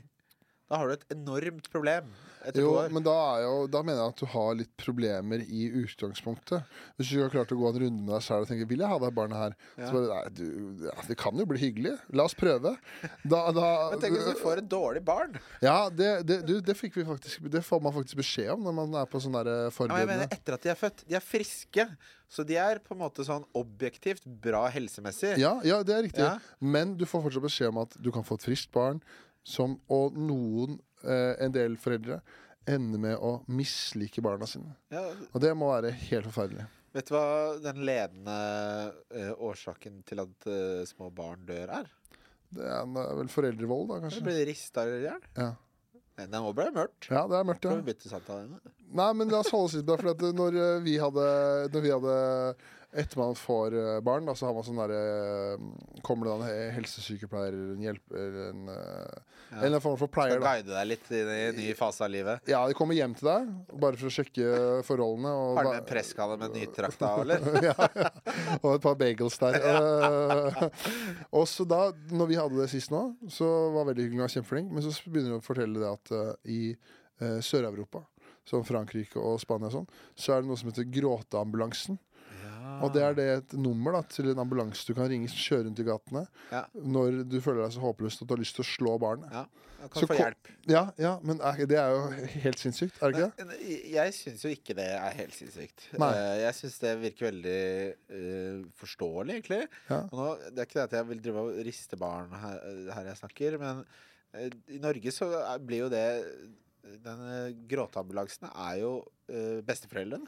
[0.68, 2.10] Da har du et enormt problem.
[2.56, 6.68] Jo, men da, jo, da mener jeg at du har litt problemer i utgangspunktet.
[6.96, 8.84] Hvis du ikke har klart å gå en runde med deg selv og tenke 'Vil
[8.84, 9.88] jeg ha det barnet her?' Ja.
[9.88, 11.96] Så bare, nei, du, ja, Det kan jo bli hyggelig.
[12.12, 12.78] La oss prøve.
[13.24, 15.40] Da, da, Men tenk hvis du får et dårlig barn.
[15.62, 19.10] Ja, det, det, du, det, faktisk, det får man faktisk beskjed om når man er
[19.12, 21.04] på sånn der Ja, men jeg mener etter at de er født.
[21.08, 21.90] De er friske.
[22.28, 25.38] Så de er på en måte sånn objektivt bra helsemessig.
[25.40, 26.28] Ja, ja, det er riktig.
[26.60, 29.00] Men du får fortsatt beskjed om at du kan få et friskt barn,
[29.48, 32.20] som, og noen, eh, en del foreldre,
[32.68, 34.74] ender med å mislike barna sine.
[34.92, 36.66] Ja, Og det må være helt forferdelig.
[36.98, 37.28] vet du hva
[37.64, 38.36] den ledende
[39.16, 41.88] eh, årsaken til at eh, små barn dør, er?
[42.50, 44.26] Det er, det er vel foreldrevold, da, Det kanskje?
[44.28, 45.24] blir rista i hjel.
[45.38, 45.50] Ja.
[46.18, 47.08] Det må bli mørkt.
[47.14, 47.76] ja, det er mørkt, ja.
[48.98, 49.98] Nei, men la oss holde oss litt det.
[50.02, 51.26] For når vi hadde,
[51.76, 52.16] når vi hadde
[52.96, 55.58] Etter man får eh, barn, da, så har man sånn derre
[56.08, 59.18] Kommer det en helsesykepleier en hjelper en, eh,
[59.48, 59.62] Ja.
[59.62, 62.50] Eller en form for pleier, Skal guide deg litt i en ny fase av livet.
[62.52, 64.48] Ja, de kommer hjem til deg bare for å sjekke
[64.88, 65.32] forholdene.
[65.32, 67.46] Og, Har du med en presskalle med nytrakt av, eller?
[67.70, 68.10] ja, ja.
[68.58, 69.60] Og et par bagels der.
[69.68, 70.64] Eh,
[71.36, 74.34] og så da, når vi hadde det sist nå, så var det veldig hyggelig og
[74.36, 76.60] kjempeflink, men så begynner de å fortelle det at uh, i
[77.22, 78.04] uh, Sør-Europa,
[78.48, 82.00] som Frankrike og Spania og sånn, så er det noe som heter gråteambulansen.
[82.82, 85.80] Og det er det et nummer da, til en ambulanse du kan ringe kjøre rundt
[85.82, 86.66] i gatene Ja.
[86.76, 89.32] når du føler deg så håpløs at du har lyst til å slå barnet.
[89.34, 89.46] Ja,
[89.88, 90.50] kan Så få hjelp.
[90.68, 93.70] Ja, ja, men er, det er jo helt sinnssykt, er det ikke det?
[93.94, 95.88] Jeg syns jo ikke det er helt sinnssykt.
[96.02, 96.12] Nei.
[96.18, 97.62] Eh, Jeg syns det virker veldig
[98.18, 99.62] uh, forståelig, egentlig.
[99.90, 100.02] Ja.
[100.12, 102.62] Og nå, det er ikke det at jeg vil drive og riste barn her,
[102.98, 105.30] her jeg snakker, men uh, i Norge så
[105.66, 106.08] blir jo det
[107.04, 110.24] Denne gråteambulansen er jo uh, besteforeldrene.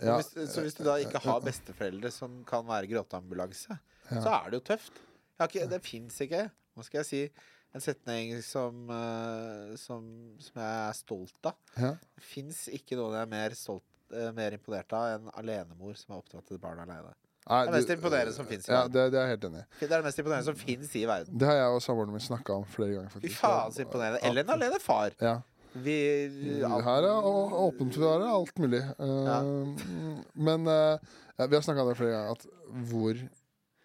[0.00, 3.78] Ja, hvis, så hvis du da ikke har besteforeldre som kan være gråteambulanse,
[4.10, 4.20] Ja.
[4.22, 4.92] så er det jo tøft.
[5.42, 7.20] Ikke, det fins ikke, hva skal jeg si,
[7.74, 10.04] en setning som, eh, som,
[10.38, 11.56] som jeg er stolt av.
[11.78, 11.92] ja.
[12.16, 16.12] Det fins ikke noen jeg er mer stolt eh, mer imponert av enn alenemor som
[16.14, 17.14] har oppdratt et barn alene.
[17.48, 18.92] Nei, Det er mest imponerende som finnes i Ja, verden.
[18.94, 19.62] det, det er helt enig.
[19.80, 21.38] Det er det mest imponerende som fins i verden.
[21.42, 23.16] Det har jeg og samboeren min snakka om flere ganger.
[23.24, 24.20] Fy faen, så imponerende.
[24.28, 25.16] Eller en alene far.
[25.18, 25.32] Ja.
[25.74, 25.96] Vi
[26.60, 27.28] Her er
[27.62, 28.82] åpent for alt mulig.
[28.98, 29.38] Ja.
[30.34, 30.98] Men eh,
[31.48, 32.46] vi har snakka om det flere ganger, at
[32.90, 33.22] hvor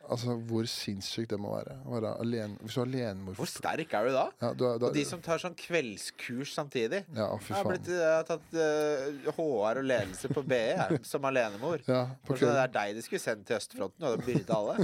[0.07, 1.77] Altså, hvor sinnssykt det må være.
[1.91, 4.25] Være alene, hvis du er alenemor Hvor sterk er du da?
[4.41, 7.03] ja, du er, er, Og de som tar sånn kveldskurs samtidig.
[7.15, 7.57] Ja, fy faen.
[7.57, 11.83] Jeg har, blitt, jeg har tatt uh, HR og ledelse på BE som alenemor.
[11.87, 14.77] Ja, på det er deg de skulle sendt til østfronten, og det byrde alle?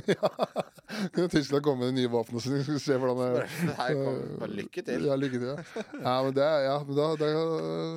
[1.13, 5.07] Kunne Tyskland komme med de nye våpnene sine, skal vi se hvordan det lykke til.
[5.09, 5.49] Ja, lykke til.
[5.49, 7.29] Ja, ja men det ja, da, da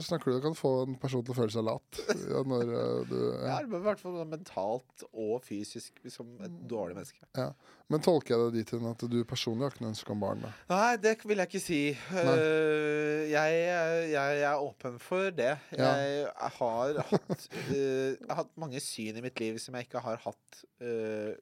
[0.04, 2.00] snakker du Du kan få en person til å føle seg lat.
[2.26, 3.60] Ja, når eh, du Ja, ja.
[3.66, 7.15] i hvert fall mentalt og fysisk som et dårlig menneske.
[7.36, 7.50] Ja.
[7.92, 10.40] Men tolker jeg det dit hen at du personlig har ikke noe ønske om barn?
[10.42, 10.52] da?
[10.72, 11.82] Nei, det vil jeg ikke si.
[12.10, 15.52] Uh, jeg, jeg, jeg er åpen for det.
[15.76, 15.92] Ja.
[16.02, 20.02] Jeg har hatt, uh, jeg har hatt mange syn i mitt liv som jeg ikke
[20.02, 21.36] har hatt uh,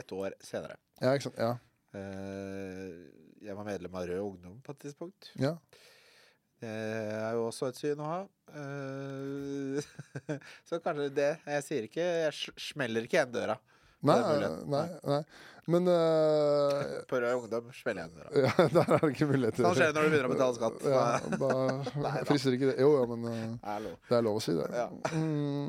[0.00, 0.78] et år senere.
[1.02, 1.42] Ja, ikke sant?
[1.42, 1.56] Ja.
[1.92, 2.92] Eh,
[3.44, 5.32] jeg var medlem av Rød Ungdom på et tidspunkt.
[5.40, 5.56] ja.
[6.62, 8.18] Det er jo også et syn å ha.
[8.54, 9.86] Eh,
[10.68, 13.56] så kanskje det Jeg sier ikke Jeg smeller ikke igjen døra.
[14.02, 15.22] Nei, er nei, nei.
[15.70, 18.30] Men uh, På Rød Ungdom smeller jeg døra.
[18.42, 19.62] ja, Der er det ikke muligheter.
[19.62, 20.86] Sånn skjer når du begynner å betale skatt.
[20.90, 21.02] Ja,
[21.38, 21.50] da
[22.06, 22.74] nei, frister ikke det.
[22.82, 24.66] Jo, ja, men uh, er det er lov å si det.
[24.74, 24.88] Ja.
[25.14, 25.68] Mm,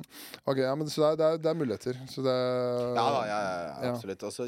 [0.49, 1.99] ok, ja, men Så det er, det er, er muligheter.
[2.09, 4.25] Så det Ja da, ja, ja, absolutt.
[4.31, 4.47] Også,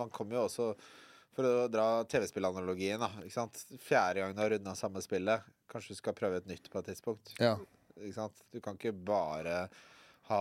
[0.00, 0.70] man kommer jo også
[1.36, 3.10] For å dra TV-spillanalogien, da.
[3.20, 3.66] Ikke sant?
[3.84, 6.94] Fjerde gang du har runda samme spillet, kanskje du skal prøve et nytt på et
[6.94, 7.36] tidspunkt.
[7.42, 7.58] ja.
[7.96, 8.40] Ikke sant?
[8.52, 9.66] Du kan ikke bare
[10.30, 10.40] ha,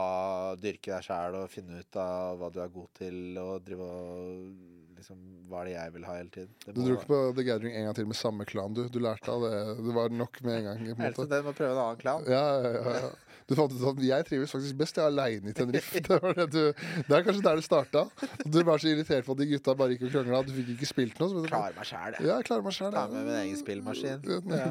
[0.61, 4.55] dyrke deg sjæl og finne ut av hva du er god til, og drive og
[4.95, 5.19] liksom
[5.51, 6.53] Hva er det jeg vil ha hele tiden?
[6.65, 8.85] Du dro ikke på The Gathering en gang til med samme klan, du.
[8.89, 9.51] Du lærte av det.
[9.85, 10.79] Det var nok med en gang.
[10.87, 11.25] På en måte.
[11.35, 12.25] den må prøve en annen klan.
[12.31, 13.11] Ja, ja, ja.
[13.45, 16.01] Du fant ut at jeg trives faktisk best jeg er aleine i Tenerife.
[16.07, 16.63] Det, var det,
[17.05, 18.05] det er kanskje der det starta.
[18.41, 20.39] Du var så irritert på at de gutta bare gikk og krangla.
[20.47, 21.29] Du fikk ikke spilt noe.
[21.29, 22.25] Så, Klarer meg sjæl, jeg.
[22.31, 24.25] ja, klarer meg selv, Ta med min egen spillmaskin.
[24.49, 24.65] Ja.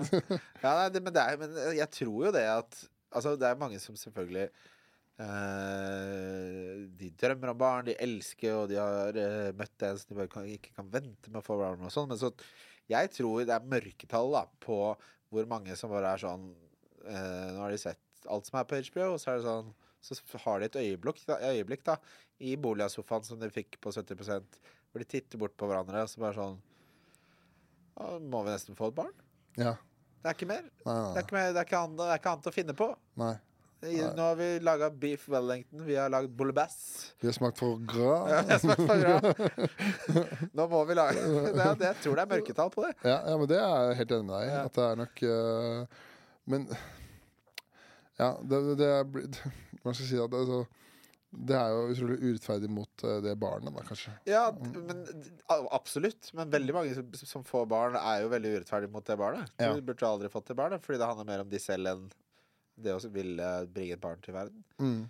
[0.64, 2.82] Ja, nei, det, men, det men jeg tror jo det at
[3.14, 4.48] Altså, det er mange som selvfølgelig
[5.22, 10.18] eh, De drømmer om barn, de elsker, og de har eh, møtt en som de
[10.20, 12.10] bare kan, ikke kan vente med å få barn og sånn.
[12.10, 12.32] Men så
[12.90, 14.78] jeg tror det er mørketall da, på
[15.34, 16.50] hvor mange som bare er sånn
[17.08, 19.72] eh, Nå har de sett alt som er på HBO, og så er det sånn
[20.04, 21.94] så har de et øyeblikk da, øyeblikk da
[22.44, 24.58] i boligsofaen som de fikk på 70%
[24.92, 26.58] hvor de titter bort på hverandre og så bare sånn
[27.94, 29.14] «Å, Må vi nesten få et barn?
[29.56, 29.72] Ja.
[30.20, 30.64] Det er ikke mer.
[30.84, 32.74] Nei, Det er ikke, mer, det er ikke, annet, det er ikke annet å finne
[32.76, 32.88] på.
[33.22, 33.34] nei.
[33.84, 36.76] Nå har vi laga beef wellington, vi har lagd boulebass.
[37.20, 38.14] Vi har smakt for gra.
[38.30, 40.36] Ja, jeg smakte for bra.
[40.56, 41.24] Nå må vi lage
[41.58, 42.94] det, det, Jeg tror det er mørketall på det.
[43.04, 44.54] Ja, ja, men det er jeg helt enig med deg i.
[44.62, 46.06] At det er nok uh,
[46.54, 46.66] Men
[48.20, 49.04] Ja, det, det er
[49.84, 50.16] Hva skal si?
[50.16, 50.60] Det, er så,
[51.50, 54.14] det er jo utrolig urettferdig mot eh, det barnet, da, kanskje.
[54.30, 55.02] Ja, men
[55.76, 56.30] absolutt.
[56.32, 59.52] Men veldig mange som, som får barn, er jo veldig urettferdig mot det barnet.
[59.60, 59.74] Ja.
[59.76, 62.06] Du burde aldri fått det barnet, fordi det handler mer om de selv enn
[62.74, 64.62] det å ville bringe et barn til verden.
[64.82, 65.02] Mm.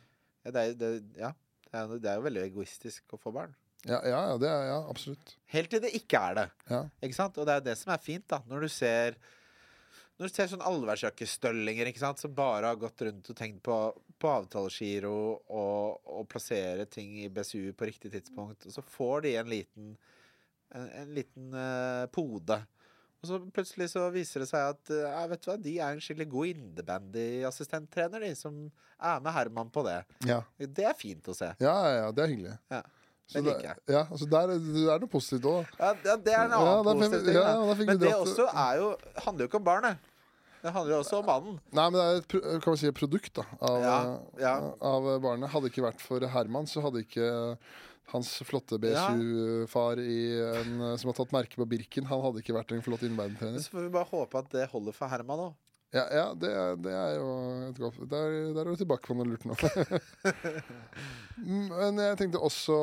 [0.45, 1.31] Ja, det er, det, ja,
[1.69, 3.55] det er, det er jo veldig egoistisk å få barn.
[3.85, 5.35] Ja, ja, ja, det er ja, absolutt.
[5.53, 6.45] Helt til det ikke er det.
[6.71, 6.83] Ja.
[7.05, 7.41] Ikke sant?
[7.41, 8.41] Og det er det som er fint, da.
[8.49, 9.19] Når du ser
[10.15, 13.77] Når du ser sånn allværsjakkestøllinger som bare har gått rundt og tenkt på,
[14.23, 19.35] på avtalegiro og, og plassere ting i BSU på riktig tidspunkt, og så får de
[19.41, 19.97] en liten
[20.75, 22.61] en, en liten uh, pode.
[23.25, 25.95] Og så plutselig så viser det seg at eh, ja, vet du hva, de er
[25.97, 28.59] en skikkelig god innebandy-assistenttrener, de, som
[29.01, 29.97] er med Herman på det.
[30.29, 31.49] Ja, Det er fint å se.
[31.63, 32.57] ja, ja, ja det er hyggelig.
[32.75, 32.83] Ja,
[33.27, 33.79] Så det liker jeg.
[33.95, 35.71] Ja, altså der, det er noe positivt òg.
[35.81, 37.39] Ja, det, det er en annen Ja, positiv ting.
[37.39, 38.91] ja, Men det også er jo,
[39.25, 40.11] handler jo ikke om barnet.
[40.65, 41.57] Det handler jo også om mannen.
[41.77, 43.97] Nei, men det er et kan man si, et produkt da, av, Ja,
[44.41, 44.53] ja.
[44.93, 45.51] av barnet.
[45.53, 47.27] Hadde det ikke vært for Herman, så hadde ikke
[48.13, 50.01] hans flotte BSU-far
[51.01, 53.63] som har tatt merke på Birken, han hadde ikke vært en flott innbandytrener.
[53.65, 55.55] Så får vi bare håpe at det holder for Herman òg.
[55.95, 56.51] Ja, ja det,
[56.83, 57.27] det er jo
[57.69, 59.55] et godt Der, der er du tilbake på noe lurt nå.
[61.71, 62.79] men jeg tenkte også,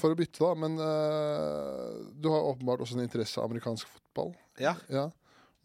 [0.00, 4.32] for å bytte, da Men uh, du har åpenbart også en interesse av amerikansk fotball.
[4.62, 4.74] Ja.
[4.92, 5.10] Ja.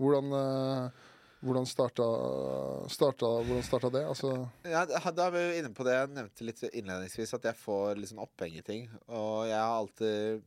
[0.02, 1.12] Hvordan, uh,
[1.44, 2.06] hvordan starta,
[2.91, 4.03] starta, hvordan starta det?
[4.07, 4.32] Altså
[4.68, 7.99] Ja, da er vi jo inne på det jeg nevnte litt innledningsvis, at jeg får
[7.99, 8.88] litt sånn oppheng i ting.
[9.11, 10.41] Og jeg har alltid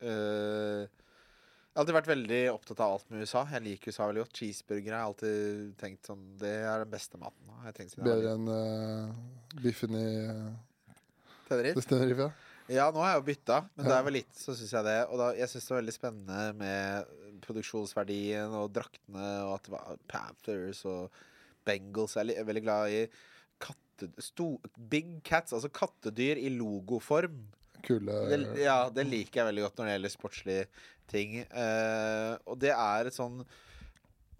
[0.00, 3.44] øh, Jeg har alltid vært veldig opptatt av alt med USA.
[3.52, 4.40] Jeg liker USA veldig godt.
[4.40, 7.54] Cheeseburgere har jeg alltid tenkt sånn Det er den beste maten.
[8.00, 10.46] Bedre enn øh, biffen i øh.
[11.50, 12.30] Tenerife.
[12.30, 12.48] Ja.
[12.70, 14.98] Ja, nå har jeg jo bytta, men da jeg var liten, så syns jeg det.
[15.10, 17.08] Og da, jeg syns det var veldig spennende med
[17.44, 21.20] produksjonsverdien og draktene, og at det var Panthers og
[21.66, 22.16] Bengals.
[22.18, 23.04] Jeg er veldig glad i
[23.60, 24.10] katte...
[24.22, 27.42] Sto, big cats, altså kattedyr i logoform.
[27.84, 30.64] Kule Det, ja, det liker jeg veldig godt når det gjelder sportslige
[31.10, 31.36] ting.
[31.42, 33.40] Eh, og det er et sånn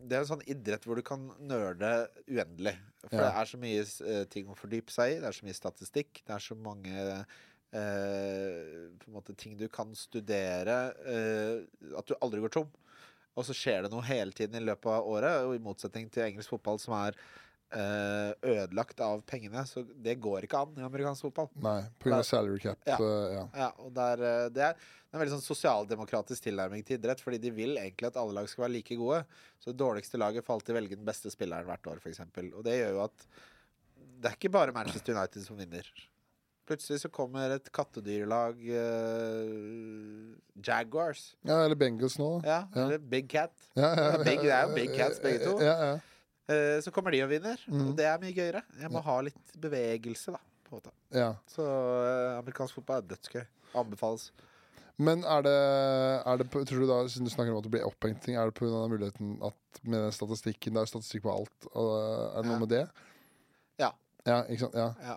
[0.01, 1.93] Det er en sånn idrett hvor du kan nerde
[2.29, 2.77] uendelig.
[3.05, 3.27] For Ja.
[3.27, 5.21] det er så mye uh, ting å fordype seg i.
[5.21, 6.21] Det er så mye statistikk.
[6.25, 7.23] Det er så mange uh,
[9.01, 10.79] på en måte ting du kan studere.
[11.05, 12.71] Uh, at du aldri går tom.
[13.39, 15.47] Og så skjer det noe hele tiden i løpet av året.
[15.47, 17.19] Og i motsetning til engelsk fotball, som er
[17.77, 21.51] eh, ødelagt av pengene, så det går ikke an i amerikansk fotball.
[21.65, 22.23] Nei, pga.
[22.27, 22.83] Salary cap.
[22.89, 22.99] Ja.
[22.99, 23.45] Uh, ja.
[23.65, 24.81] Ja, og der, eh, det er
[25.11, 28.37] det er en veldig sånn sosialdemokratisk tilnærming til idrett, fordi de vil egentlig at alle
[28.37, 29.25] lag skal være like gode.
[29.59, 32.21] Så det dårligste laget får alltid velge den beste spilleren hvert år, f.eks.
[32.53, 33.25] Og det gjør jo at
[34.21, 35.89] det er ikke bare Manchester United som vinner.
[36.71, 41.35] Plutselig så kommer et kattedyrlag uh, Jaguars.
[41.43, 42.29] ja, eller Bengals nå.
[42.47, 42.85] Ja, Ja.
[42.85, 43.53] eller Big Cat.
[43.75, 45.57] Ja, ja, big- det er jo big cats, begge to.
[45.61, 45.99] Ja, ja.
[46.51, 47.89] Eh, så kommer de og vinner, Mm.
[47.91, 48.63] og det er mye gøyere.
[48.81, 50.39] Jeg må ha litt bevegelse, da.
[50.69, 50.91] På en måte.
[51.15, 51.35] ja.
[51.47, 53.45] Så uh, amerikansk fotball er dødsgøy.
[53.75, 54.31] Anbefales.
[54.99, 55.55] Men er det,
[56.27, 58.45] er det Tror du da, siden du snakker om at det blir opphengt ting, er
[58.51, 58.87] det pga.
[58.89, 61.67] muligheten at med den statistikken Det er statistikk på alt.
[61.75, 62.89] Er det noe med det?
[63.79, 63.91] Ja.
[64.27, 64.75] Ja, ikke sant?
[64.75, 64.91] Ja.
[65.03, 65.17] Ja,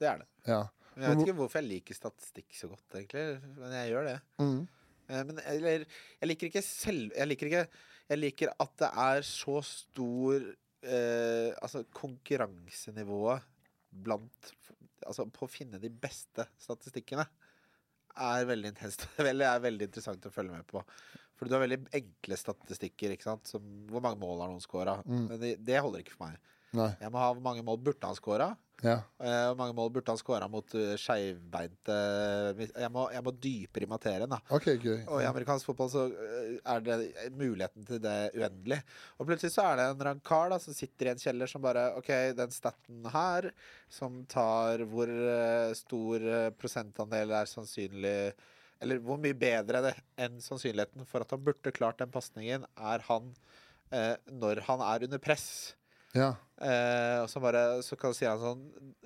[0.00, 0.26] det er det.
[0.46, 0.62] ja.
[0.96, 3.24] Jeg vet ikke hvorfor jeg liker statistikk så godt, egentlig.
[3.58, 4.18] Men jeg gjør det.
[4.42, 4.60] Mm.
[5.08, 5.86] Eh, Men eller,
[6.20, 7.64] jeg liker ikke selv Jeg liker ikke
[8.08, 13.44] Jeg liker at det er så stor eh, Altså konkurransenivået
[14.04, 14.52] blant
[15.04, 17.26] Altså på å finne de beste statistikkene
[18.14, 19.08] er veldig intenst.
[19.18, 20.80] Eller er veldig interessant å følge med på.
[21.34, 23.12] For du har veldig enkle statistikker.
[23.44, 24.94] Som hvor mange mål har noen scora?
[25.02, 25.24] Mm.
[25.32, 26.38] Men det, det holder ikke for meg.
[26.78, 26.88] Nei.
[27.02, 28.52] Jeg må ha hvor mange mål burde han scora.
[28.82, 28.96] Ja.
[29.22, 31.94] Eh, Hvor mange mål burde han skåra mot uh, skeivbeinte
[32.58, 34.40] jeg, må- jeg må dypere i materien, da.
[34.50, 35.04] okay, gøy.
[35.06, 36.96] Og i amerikansk fotball så øh, er det
[37.38, 38.80] muligheten til det uendelig.
[39.18, 41.86] Og plutselig så er det en rankar da, som sitter i en kjeller som bare
[42.00, 43.50] OK, den staten her,
[43.88, 45.08] som tar hvor
[45.78, 46.26] stor
[46.58, 48.16] prosentandel er sannsynlig
[48.82, 53.04] Eller hvor mye bedre det enn sannsynligheten for at han burde klart den pasningen, er
[53.06, 53.30] han
[53.94, 55.46] eh, når han er under press.
[56.14, 56.32] Ja.
[56.62, 58.60] Eh, og så, bare, så kan, si han sånn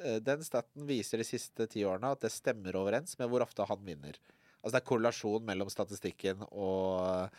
[0.04, 3.64] eh, Den staten viser de siste ti årene at det stemmer overens med hvor ofte
[3.66, 4.18] han vinner.
[4.60, 7.32] Altså det er korrelasjon mellom statistikken og,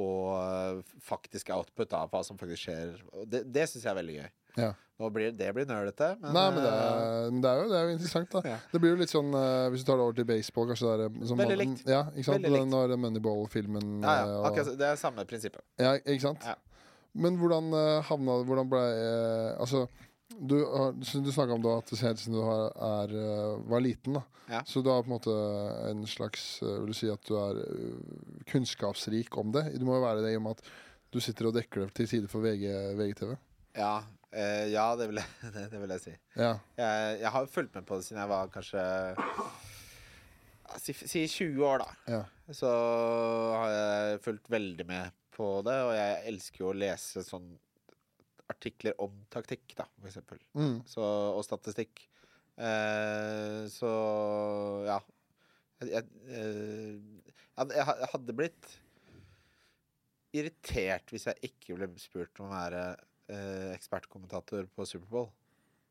[0.00, 2.94] og faktisk output av hva som faktisk skjer.
[3.28, 4.30] Det det syns jeg er veldig gøy.
[4.58, 4.70] Ja.
[5.00, 7.76] Nå blir, det blir nølete, men, Nei, men det eh, er, det, er jo, det
[7.78, 8.40] er jo interessant, da.
[8.52, 8.56] Ja.
[8.72, 11.06] Det blir jo litt sånn eh, Hvis du tar det over til baseball, kanskje det
[11.06, 11.84] er som Veldig likt.
[11.88, 12.34] Ja, ikke sant?
[12.36, 12.72] Veldig likt.
[12.74, 15.64] Når Moneyball-filmen ja, ja, eh, og- okay, det er samme prinsippet.
[15.80, 16.44] Ja, ikke sant?
[17.12, 19.86] Men hvordan uh, havna Hvordan ble eh, Altså,
[20.38, 20.56] du,
[20.94, 24.22] du snakka om da at helt siden du har, er, eh, var liten, da.
[24.50, 24.60] Ja.
[24.66, 25.34] Så du har på en måte
[25.90, 27.98] en slags eh, Vil du si at du er eh,
[28.50, 29.66] kunnskapsrik om det?
[29.78, 30.72] Du må jo være det i og med at
[31.10, 33.36] du sitter og dekker det til side for VG, VGTV.
[33.78, 33.98] Ja,
[34.30, 35.26] Uh, ja det, vil jeg,
[35.56, 36.12] det, det vil jeg si.
[36.38, 36.52] Ja.
[36.78, 38.84] Jeg, jeg har fulgt med på det siden jeg var kanskje
[40.78, 42.12] Si, si 20 år, da.
[42.14, 42.20] ja.
[42.54, 47.48] Så har jeg fulgt veldig med på det, og jeg elsker jo å lese sånn
[48.50, 50.40] artikler om taktikk, da, for eksempel.
[50.58, 50.80] Mm.
[50.90, 51.04] Så,
[51.36, 52.02] og statistikk.
[52.60, 53.90] Eh, så
[54.88, 54.98] ja.
[55.80, 56.96] Jeg, jeg, eh,
[57.56, 58.72] jeg, hadde- blitt
[60.36, 62.82] irritert hvis jeg ikke ble spurt om å være
[63.32, 65.30] eh, ekspertkommentator på Superbowl.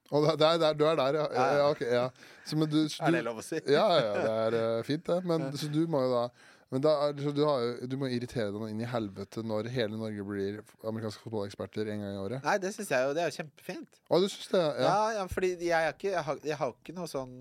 [0.09, 1.25] Oh, det, det er der, du er der, ja.
[1.33, 2.05] ja, Ja, okay, ja.
[2.47, 3.59] Så, du, så Er det lov å si?
[3.69, 5.19] Ja, ja, det er eh, fint, det.
[5.29, 6.23] Men så du må jo da
[6.69, 10.59] men da du, har du må irritere deg inn i helvete når hele Norge blir
[10.85, 12.43] amerikanske fotballeksperter en gang i året.
[12.45, 14.01] Nei, det syns jeg jo det er jo kjempefint.
[14.05, 14.61] Å, du syns det?
[14.61, 14.99] Ja, Ja.
[15.17, 17.33] ja, fordi jeg, ikke, jeg, har, jeg har ikke noe sånn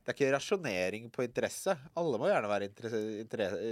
[0.00, 1.74] Det er ikke rasjonering på interesse.
[2.00, 3.00] Alle må gjerne være interesse,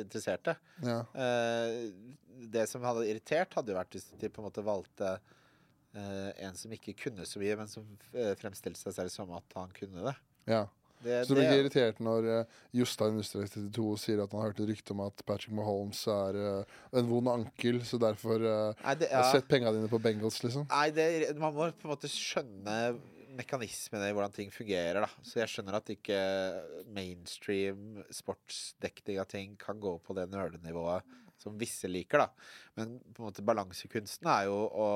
[0.03, 0.57] interesserte.
[0.85, 0.99] ja.
[1.15, 2.16] Eh,
[2.53, 5.09] det som hadde irritert, hadde jo vært hvis de på en måte valgte
[5.95, 9.57] eh, en som ikke kunne så mye, men som eh, fremstilte seg selv som at
[9.59, 10.15] han kunne det.
[10.53, 10.61] ja.
[11.05, 14.62] Det, Så du blir irritert når uh, Jostein Nustrek 32 sier at han har hørt
[14.62, 18.97] et rykte om at Patrick Mahomes er uh, en vond ankel, så derfor uh, nei,
[19.01, 19.23] det, ja.
[19.31, 20.66] Sett penga dine på Bengals, liksom.
[20.73, 21.07] Nei, det,
[21.39, 22.79] man må på en måte skjønne
[23.39, 25.05] mekanismene i hvordan ting fungerer.
[25.05, 26.19] da Så jeg skjønner at ikke
[26.95, 32.25] mainstream sportsdekning av ting kan gå på det nerdenivået som visse liker.
[32.25, 32.29] da
[32.81, 34.89] Men på en måte balansekunsten er jo å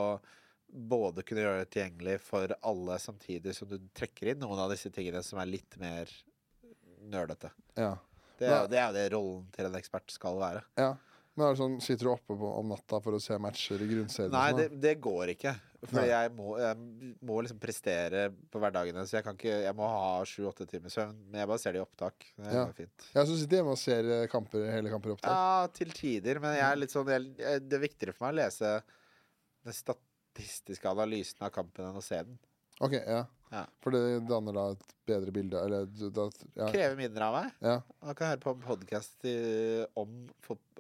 [0.73, 4.91] både kunne gjøre det tilgjengelig for alle, samtidig som du trekker inn noen av disse
[4.95, 6.11] tingene som er litt mer
[7.13, 7.51] nerdete.
[7.77, 7.95] Ja.
[8.43, 10.65] Det er, det er jo det rollen til en ekspert skal være.
[10.81, 10.93] ja.
[11.33, 13.87] Men er det sånn, Sitter du oppe på, om natta for å se matcher i
[13.89, 14.35] grunnserien?
[14.35, 15.55] Nei, sånn, det, det går ikke.
[15.89, 19.07] For jeg må, jeg må liksom prestere på hverdagene.
[19.09, 21.17] Så jeg kan ikke Jeg må ha sju-åtte timers søvn.
[21.33, 22.27] Men jeg bare ser det i opptak.
[22.37, 22.67] Det Ja.
[22.77, 23.07] fint.
[23.15, 25.33] Jeg som sitter hjemme og ser eh, kamper, hele kamper i opptak.
[25.41, 26.43] Ja, til tider.
[26.45, 27.33] Men jeg er litt sånn jeg,
[27.65, 28.75] det er viktigere for meg å lese
[29.65, 29.79] den
[30.33, 32.39] statistiske analysen av kampen enn å se den.
[32.81, 33.27] Ok, ja.
[33.53, 33.67] Ja.
[33.85, 35.59] For det danner da et bedre bilde?
[35.61, 36.69] Eller da, ja.
[36.73, 37.57] Krever mindre av meg.
[37.61, 37.81] ja.
[38.03, 39.27] Man kan høre på en podkast
[39.99, 40.15] om,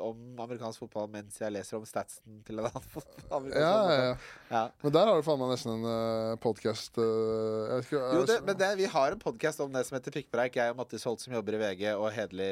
[0.02, 3.46] om amerikansk fotball mens jeg leser om statsen til en annen fotball.
[3.52, 4.14] Ja, ja, ja.
[4.50, 4.62] ja.
[4.82, 8.58] Men der har du faen meg nesten en uh, podkast uh, Jo, det, altså- men
[8.62, 10.56] det, vi har en podkast om det som heter Pikkpreik.
[10.58, 12.48] Jeg og Mattis Holt som jobber i VG, og Hedli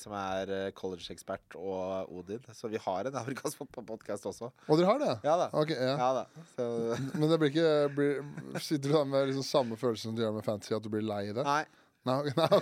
[0.00, 2.40] som er eh, college-ekspert, og Odin.
[2.56, 4.48] Så vi har en amerikansk fotballpodkast også.
[4.68, 5.12] Og dere har det?
[5.26, 5.50] Ja da.
[5.56, 5.96] Okay, ja.
[6.00, 6.46] Ja da.
[6.54, 6.68] Så,
[7.16, 8.24] Men det blir ikke blir,
[8.62, 11.04] Sitter du da med liksom samme følelse som du gjør med fantasy, at du blir
[11.06, 11.44] lei det?
[11.46, 11.64] nei.
[12.06, 12.58] Nei, nei,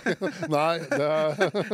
[0.49, 1.07] nei det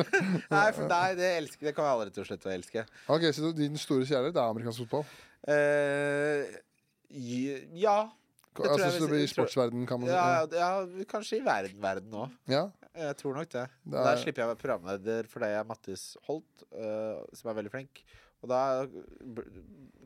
[0.52, 2.84] Nei, for nei, det, elsker, det kan jeg aldri til å slutte å elske.
[3.15, 5.06] Ok, Så din store kjærlighet er amerikansk fotball?
[5.48, 6.52] Uh,
[7.80, 7.95] ja.
[8.52, 10.43] Det tror Altså jeg så det blir I sportsverden sportsverdenen kan man ja.
[10.52, 12.34] Ja, kanskje i verden verden òg.
[12.52, 12.65] Ja.
[13.06, 13.64] Jeg tror nok det.
[13.85, 17.53] Det Der er- slipper jeg å være programleder fordi jeg er Mattis Holt, uh, som
[17.53, 18.03] er veldig flink.
[18.43, 18.61] Og da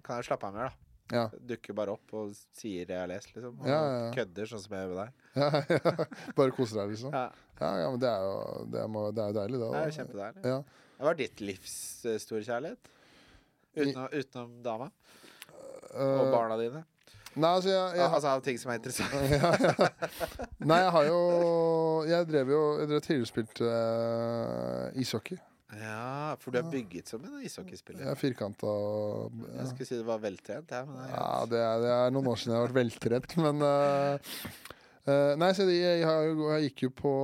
[0.06, 0.85] kan jeg slappe av mer, da.
[1.14, 1.28] Ja.
[1.38, 3.60] Dukker bare opp og sier det jeg har lest, liksom.
[3.62, 5.12] Og Ja, ja, kødder, sånn som jeg gjør med deg.
[6.40, 7.14] Bare koser deg, liksom?
[7.14, 7.30] Ja,
[7.92, 8.34] men det er jo,
[8.74, 9.70] det er, det er jo deilig, det.
[9.70, 10.50] det er jo kjempedeilig.
[10.56, 10.58] Ja.
[10.98, 11.78] Hva er ditt livs
[12.08, 12.92] øh, store kjærlighet?
[13.76, 14.90] Utenom, utenom dama
[15.96, 16.82] og Eh, barna dine?
[17.36, 19.14] Nei, altså, jeg, jeg, Altså av ting som er interessant.
[19.32, 19.88] ja, ja.
[20.70, 21.20] Nei, jeg har jo
[22.08, 25.38] Jeg drev jo Jeg drev tidligere spilt uh, ishockey.
[25.74, 28.04] Ja, for du er bygget som en ishockeyspiller.
[28.06, 31.64] Jeg er firkanta og Jeg skulle si det var veltrent, ja, men det ja, det,
[31.64, 34.38] er, det er noen år siden jeg har vært veltrent, men uh,
[35.10, 37.16] uh, Nei, så jeg, jeg, jeg gikk jo på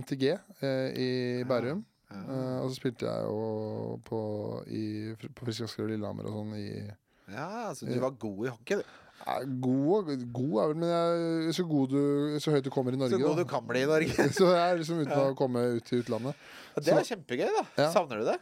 [0.00, 1.10] NTG uh, i
[1.48, 1.84] Bærum.
[2.10, 2.20] Ja.
[2.26, 4.20] eh, og så spilte jeg jo på,
[4.66, 4.86] i,
[5.30, 6.66] på Frisk Asker og Lillehammer og sånn i
[7.30, 8.96] ja, altså du var god i hockey, du.
[9.20, 12.00] Ja, god, god er vel, men jeg, så, god du,
[12.40, 13.14] så høyt du kommer i Norge.
[13.14, 13.44] Så god da.
[13.44, 14.26] du kan bli i Norge.
[14.38, 16.46] så jeg er liksom uten å komme ut til utlandet.
[16.74, 17.64] Og Det er kjempegøy, da.
[17.82, 17.90] Ja.
[17.94, 18.38] Savner du det?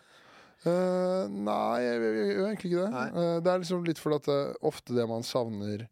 [0.67, 3.03] Uh, nei, jeg, gjør egentlig ikke det.
[3.07, 4.39] Eh, det er liksom litt fordi at det,
[4.71, 5.85] ofte det man savner,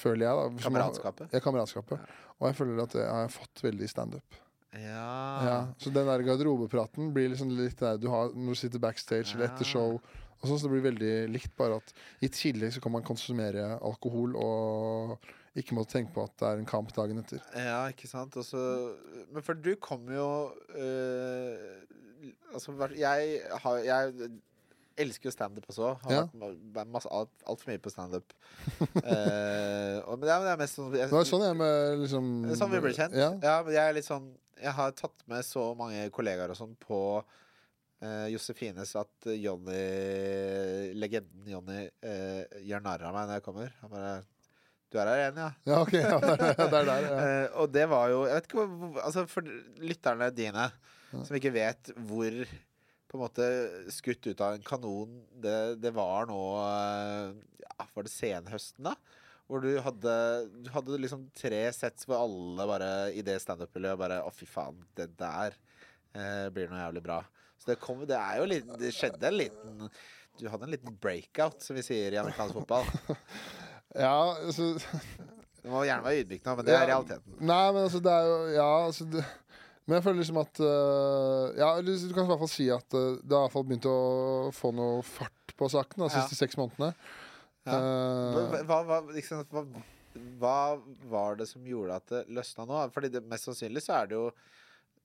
[0.00, 0.38] føler jeg.
[0.38, 1.26] da Kameratskapet.
[1.32, 2.00] man- Kameratskapet.
[2.00, 2.22] Ja.
[2.40, 4.40] Og jeg føler at det har jeg fått veldig i standup.
[4.74, 5.44] Ja.
[5.46, 9.34] Ja, så den der garderobepraten blir liksom litt der du har når du sitter backstage
[9.34, 10.00] eller etter show.
[10.44, 13.78] Og sånn, så det blir veldig likt, bare at i tillegg så kan man konsumere
[13.80, 15.16] alkohol og
[15.56, 17.40] ikke måtte tenke på at det er en kamp dagen etter.
[17.56, 18.36] Ja, ikke sant.
[18.36, 18.44] Og
[19.32, 20.28] men for du kom jo
[20.76, 21.80] øh,
[22.54, 24.30] Altså, jeg har Jeg
[24.96, 25.94] elsker jo standup også.
[26.04, 26.20] Har Ja.
[26.22, 26.54] vært ma-
[26.84, 28.32] ma- masse, alt, altfor mye på standup.
[28.70, 31.98] uh, og- men det er, det er mest sånn jeg, Det var sånn jeg med
[32.04, 33.14] liksom Sånn vi ble kjent?
[33.18, 33.30] Ja.
[33.64, 34.28] men jeg er litt sånn
[34.62, 37.00] Jeg har tatt med så mange kollegaer og sånn på
[38.04, 39.80] eh, Josefines at Johnny,
[41.00, 43.72] Legenden Johnny uh, gjør narr av meg når jeg kommer.
[43.82, 44.12] Han bare
[44.94, 45.48] Du er her igjen, ja?
[45.70, 45.94] Ja, ok.
[45.98, 47.16] Ja, det, er, det er der, ja.
[47.16, 49.50] uh, og det var jo Jeg vet ikke hva hvor- Altså, for
[49.82, 50.68] lytterne dine
[51.14, 52.34] som ikke vet hvor
[53.06, 53.44] på en måte
[53.94, 57.28] skutt ut av en kanon det, det var nå eh,
[57.62, 58.96] ja, Var det senhøsten, da?
[59.46, 60.14] Hvor du hadde,
[60.64, 64.80] du hadde liksom tre sets hvor alle bare i det standup-miljøet bare Å, fy faen,
[64.98, 65.54] det der
[66.18, 67.20] eh, blir noe jævlig bra.
[67.64, 69.86] Så det kom Det er jo litt Det skjedde en liten
[70.36, 72.84] Du hadde en liten breakout, som vi sier i amerikansk fotball.
[73.94, 74.74] Ja, altså
[75.64, 77.36] Du må gjerne være ydmyk nå, men det er realiteten.
[77.40, 79.22] Nei, men altså, det er jo Ja, altså det,
[79.86, 83.14] Men jeg føler liksom at uh, Ja, du kan i hvert fall si at uh,
[83.22, 83.98] det har i hvert fall begynt å
[84.56, 86.14] få noe fart på saken de Ja.
[86.18, 86.90] siste seks månedene.
[87.64, 87.78] Ja.
[87.78, 89.62] Uh, Hva, hva, liksom, hva,
[90.42, 90.56] hva
[91.12, 92.80] var det som gjorde at det løsna nå?
[92.92, 94.26] Fordi det, mest sannsynlig så er det jo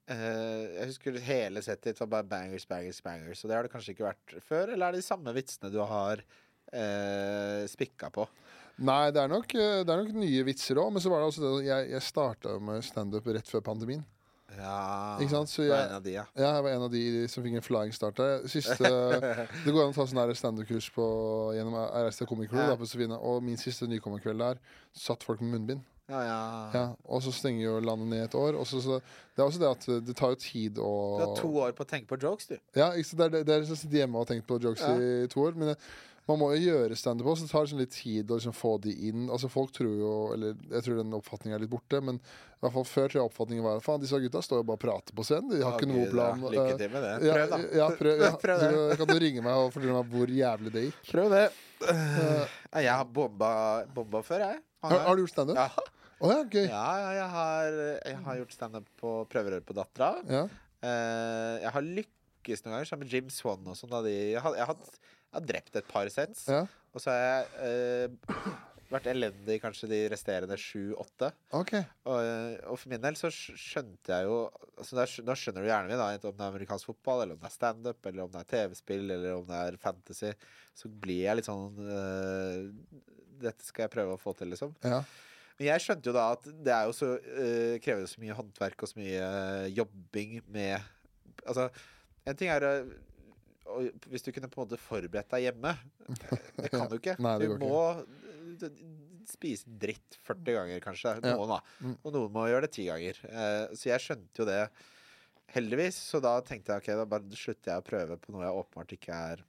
[0.10, 3.44] Jeg husker hele settet ditt var bare bangers, bangers, bangers.
[3.44, 4.73] Og det har det kanskje ikke vært før?
[4.73, 8.27] Eller er det de samme vitsene du har uh, spikka på?
[8.80, 11.27] nei, det er, nok, øh, det er nok nye vitser òg, men så var det
[11.27, 14.06] også det jeg, jeg starta med standup rett før pandemien.
[14.56, 15.49] Ja Ikke sant?
[15.52, 16.23] Så jeg- en av de, ja.
[16.36, 18.48] Ja, jeg var en av de som fikk en flying start der.
[18.48, 18.88] Siste,
[19.65, 22.76] det går an å ta sånn standup-kurs gjennom RST Crew Ja.
[22.80, 24.60] på Sofine, og min siste nykommerkveld der
[24.95, 25.84] satt folk med munnbind.
[26.10, 26.40] Ja, ja.
[26.73, 28.57] Ja, og så stenger jo landet ned et år.
[28.57, 28.99] Og så, så,
[29.36, 31.86] det er også det at det tar jo tid å Du har to år på
[31.86, 32.57] å tenke på jokes, du.
[32.77, 34.81] Ja, ikke det er det er som å sitte hjemme og har tenkt på jokes
[34.81, 34.95] Ja.
[34.98, 35.53] i to år.
[35.56, 35.77] Men det,
[36.30, 38.76] man må jo gjøre standup også, så det tar liksom litt tid å liksom få
[38.84, 39.30] de inn.
[39.34, 42.76] Altså Folk tror jo Eller jeg tror den oppfatningen er litt borte, men i hvert
[42.76, 45.26] fall før tror jeg oppfatningen var Faen, disse gutta står jo bare og prater på
[45.26, 45.49] scenen.
[45.56, 46.44] De har Å, ikke noe plan.
[46.44, 46.52] Ja.
[46.53, 47.14] Lykke Eh, til med det.
[47.26, 47.60] ja, Prøv, da.
[47.80, 48.31] Ja, prøv, ja.
[48.45, 48.69] Prøv det.
[48.76, 50.99] Så kan du ringe meg og fortelle meg hvor jævlig det gikk?
[51.14, 51.45] Prøv det.
[51.80, 53.52] Uh, Jeg har bomba,
[53.95, 54.60] bomba før, jeg.
[54.84, 55.57] har, har du gjort standup?
[55.57, 55.88] Å
[56.21, 56.31] Ja.
[56.35, 56.65] ja, gøy.
[56.67, 57.79] Ja, ja, jeg har,
[58.11, 60.11] jeg har gjort standup på prøverør på Dattera.
[60.29, 60.45] Ja.
[60.83, 63.93] Eh, jeg har lykkes noen ganger sammen med Jim Swan og sånn.
[64.09, 66.47] Jeg har, jeg, har, jeg har drept et par sets.
[66.51, 66.65] ja.
[66.89, 68.53] Og så har jeg eh,
[68.89, 71.27] vært elendig kanskje de resterende sju-åtte.
[71.53, 71.75] OK.
[72.09, 74.39] Og, eh, og for min del så skj- skjønte jeg jo
[74.79, 77.37] altså da, skj- da skjønner du gjerne min, da, om det er amerikansk fotball, eller
[77.37, 80.31] om det er standup, eller om det er TV-spill, eller om det er fantasy.
[80.81, 83.05] Så blir jeg litt sånn eh,
[83.45, 84.73] Dette skal jeg prøve å få til, liksom.
[84.83, 85.03] Ja.
[85.60, 88.86] Men jeg skjønte jo da at det er jo så, uh, krever så mye håndverk
[88.86, 90.80] og så mye uh, jobbing med
[91.48, 91.69] Altså,
[92.27, 92.90] en ting er uh,
[94.11, 95.76] Hvis du kunne på en måte forberedt deg hjemme
[96.57, 97.15] Det kan du ikke.
[97.23, 98.69] Nei, du må ikke.
[98.69, 98.80] eh,
[99.30, 101.14] spise dritt 40 ganger, kanskje.
[101.22, 101.36] Ja.
[101.38, 101.60] Noen, da.
[101.86, 101.94] Mm.
[102.02, 103.19] Og noen må gjøre det ti ganger.
[103.30, 104.64] Eh, så jeg skjønte jo det
[105.53, 105.99] heldigvis.
[106.11, 108.95] Så da tenkte jeg ok, da bare slutter jeg å prøve på noe jeg åpenbart
[108.98, 109.44] ikke er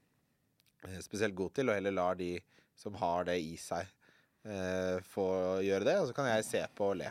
[0.86, 2.34] eh, spesielt god til, og heller lar de
[2.80, 3.88] som har det i seg,
[4.44, 5.26] eh, få
[5.66, 5.96] gjøre det.
[6.02, 7.10] Og så kan jeg se på og le.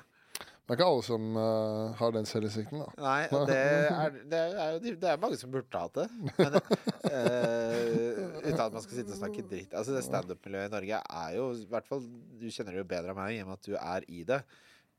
[0.70, 2.90] Det er ikke alle som uh, har den selvinnsikten, da.
[3.02, 6.06] Nei, det er, det er det er mange som burde hatt det.
[6.38, 9.74] Men, uh, uten at man skal sitte og snakke dritt.
[9.74, 12.06] Altså Det standup-miljøet i Norge er jo i hvert fall
[12.38, 14.40] Du kjenner det jo bedre enn meg i og med at du er i det.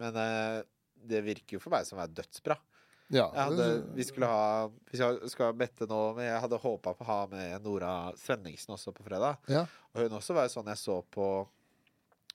[0.02, 0.58] Men uh,
[1.14, 2.58] det virker jo for meg som å være dødsbra.
[3.14, 7.08] Ja, hadde, vi skulle ha jeg skal bette nå Men jeg hadde håpa på å
[7.08, 9.38] ha med Nora Svenningsen også på fredag.
[9.50, 9.64] ja.
[9.94, 11.30] Og hun også var jo sånn jeg så på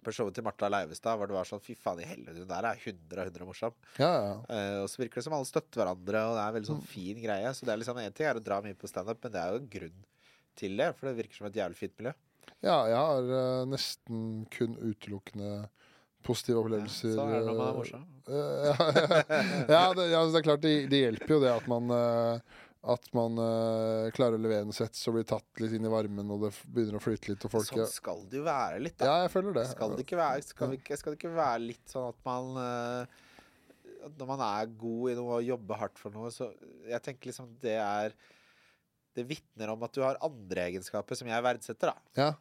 [0.06, 2.70] på showet til Martha Leivestad, hvor det var sånn Fy faen i helvete, hun der
[2.70, 3.78] er 100 av 100 morsom.
[4.00, 4.36] ja, ja.
[4.50, 6.86] Uh, og så virker det som alle støtter hverandre, og det er en veldig sånn
[6.92, 7.54] fin greie.
[7.56, 9.54] Så det er liksom En ting er å dra mye på standup, men det er
[9.54, 10.04] jo en grunn
[10.60, 10.92] til det.
[10.96, 12.14] For det virker som et jævlig fint miljø.
[12.66, 15.66] Ja, jeg har uh, nesten kun utelukkende
[16.26, 17.14] positive opplevelser.
[17.14, 18.06] så er det når man er morsom.
[18.28, 19.20] eh, ja, ja,
[19.70, 22.56] ja, det, ja, det er klart det, det hjelper jo det at man eh,
[22.86, 26.30] At man uh, klarer å levere en sett så blir tatt litt inn i varmen,
[26.36, 29.08] og det begynner å flyte litt, og folk Sånn skal det jo være litt, da.
[29.10, 29.66] Ja, jeg føler det.
[29.72, 32.52] Skal det ikke være, skal det ikke, skal det ikke være litt sånn at man
[32.62, 33.26] uh,
[34.20, 36.52] Når man er god i noe og jobber hardt for noe, så
[36.86, 38.14] Jeg tenker liksom det er
[39.18, 42.22] Det vitner om at du har andre egenskaper som jeg verdsetter, da.
[42.22, 42.32] Ja,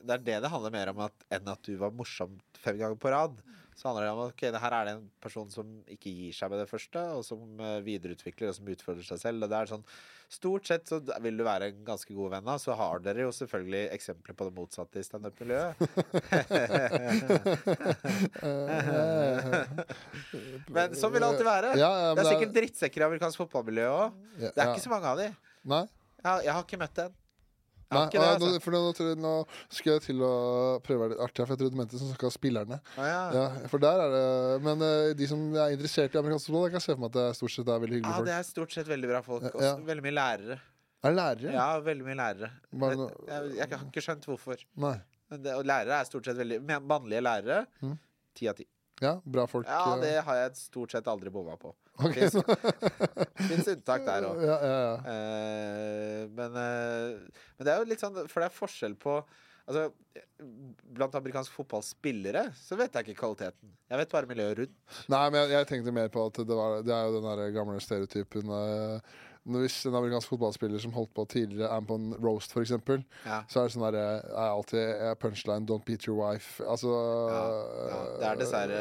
[0.00, 2.96] det er det det handler mer om at, enn at du var morsom fem ganger
[3.00, 3.40] på rad.
[3.76, 6.50] Så handler det om ok, det her er det en person som ikke gir seg
[6.52, 9.38] med det første, og som eh, videreutvikler og som utfordrer seg selv.
[9.46, 9.86] Og det er sånn,
[10.30, 12.60] Stort sett så vil du være en ganske god venn av.
[12.62, 15.74] Så har dere jo selvfølgelig eksempler på det motsatte i standup-miljøet.
[20.70, 21.74] Men sånn vil det alltid være.
[21.80, 24.14] Ja, ja, det er sikkert drittsekker i amerikansk fotballmiljø òg.
[24.38, 25.26] Det er ikke så mange av de.
[25.74, 25.82] Nei?
[26.20, 27.10] Jeg, jeg har ikke møtt en.
[27.90, 28.48] Nei, ikke det, ah, altså.
[28.54, 29.32] nå, for nå, tror jeg- nå
[29.68, 30.32] skal jeg til å
[30.82, 32.80] prøve å være litt artig, for jeg trodde du mente som snakka spillerne.
[32.96, 33.22] Å, ja.
[33.34, 36.72] Ja, for der er det Men eh, de som er interessert i amerikansk fotball, jeg
[36.76, 38.38] kan se for meg at det er stort sett er veldig Ja, hyggelige det folk.
[38.38, 39.42] er stort sett veldig bra folk.
[39.42, 39.76] Ja, Også ja.
[39.90, 40.60] veldig mye lærere.
[41.02, 41.52] Er det lærere?
[41.52, 42.50] Ja, veldig mye lærere.
[42.70, 44.64] Jeg, noe- jeg, jeg har ikke skjønt hvorfor.
[44.76, 44.96] Nei.
[45.30, 47.98] Men det, og lærere er stort sett veldig men Mannlige lærere, Mm.
[48.34, 48.66] ti av ti.
[49.00, 49.66] Ja, bra folk.
[49.66, 50.00] Ja, eh.
[50.02, 51.74] det har jeg stort sett aldri bomma på.
[52.06, 52.18] Ok.
[53.50, 54.42] Fins unntak der òg.
[54.44, 56.26] Ja, ja, ja.
[56.32, 59.20] men, eh, men det er jo litt sånn For det er forskjell på
[59.70, 59.90] Altså,
[60.96, 63.70] Blant amerikanske fotballspillere så vet jeg ikke kvaliteten.
[63.86, 64.72] Jeg vet bare miljøet rundt.
[65.12, 67.52] Nei, men jeg, jeg tenkte mer på at det, var, det er jo den der
[67.54, 71.96] gamle stereotypen eh, når Hvis en amerikansk fotballspiller som holdt på tidligere, er med på
[71.96, 72.70] en roast, f.eks.,
[73.24, 73.38] Ja.
[73.48, 76.60] så er det sånn derre er alltid er punchline 'don't beat your wife'.
[76.60, 76.90] Altså
[77.30, 77.40] Ja,
[77.88, 78.00] ja.
[78.20, 78.80] Det er dessverre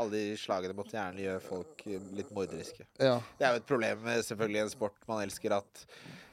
[0.00, 2.86] Alle de slagene måtte gjerne gjør folk eh, litt morderiske.
[2.98, 3.20] Ja.
[3.38, 5.84] Det er jo et problem med selvfølgelig en sport man elsker, at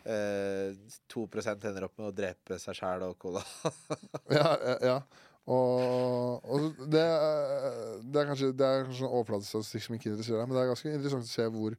[0.05, 0.71] eh,
[1.11, 3.43] 2% ender opp med å drepe seg sjæl og cola.
[4.31, 5.01] Ja, ja.
[5.51, 7.01] Og, og det,
[8.13, 10.69] det er kanskje Det er kanskje en overflatestatistikk som ikke interesserer deg, men det er
[10.71, 11.75] ganske interessant å se hvor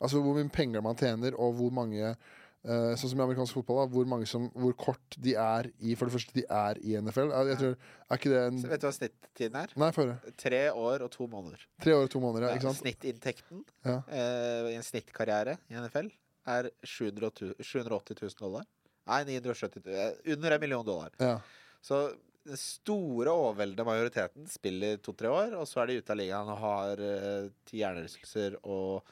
[0.00, 3.78] Altså hvor mye penger man tjener, og hvor mange uh, Sånn som i amerikansk fotball,
[3.82, 6.96] da, hvor, mange som, hvor kort de er i For det første, de er i
[6.98, 7.30] NFL.
[7.30, 7.76] Jeg, jeg tror,
[8.10, 9.74] er ikke det en Så vet du hva snittiden er?
[9.84, 10.14] Nei, for.
[10.42, 11.66] Tre år og to måneder.
[11.82, 12.58] Tre år og to måneder, ja.
[12.58, 12.82] Ikke sant?
[12.82, 13.98] Snittinntekten Ja.
[14.10, 16.10] uh, i en snittkarriere i NFL
[16.46, 18.66] er 780 780 000 dollar.
[19.06, 19.94] Nei, 970 000.
[19.94, 21.14] eh, Under en million dollar.
[21.22, 21.36] Ja.
[21.82, 22.08] Så
[22.46, 26.60] den store, overveldende majoriteten spiller to-tre år, og så er de ute av ligaen og
[26.62, 29.06] har uh, ti hjernerystelser og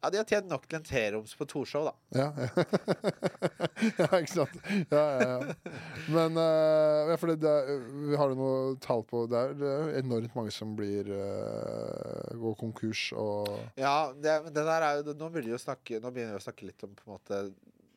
[0.00, 1.94] Ja, de har tjent nok til en T-roms på Torshov, da.
[2.16, 2.64] Ja, ja.
[3.98, 4.54] ja ikke sant.
[4.88, 5.74] Ja, ja, ja.
[6.08, 7.76] Men uh, ja, for det, det
[8.08, 12.32] vi har jo noe tall på Det er, det er enormt mange som blir uh,
[12.40, 13.50] går konkurs og
[13.80, 16.46] Ja, det, det der er jo Nå begynner vi å snakke, nå begynner vi å
[16.48, 17.42] snakke litt om på en måte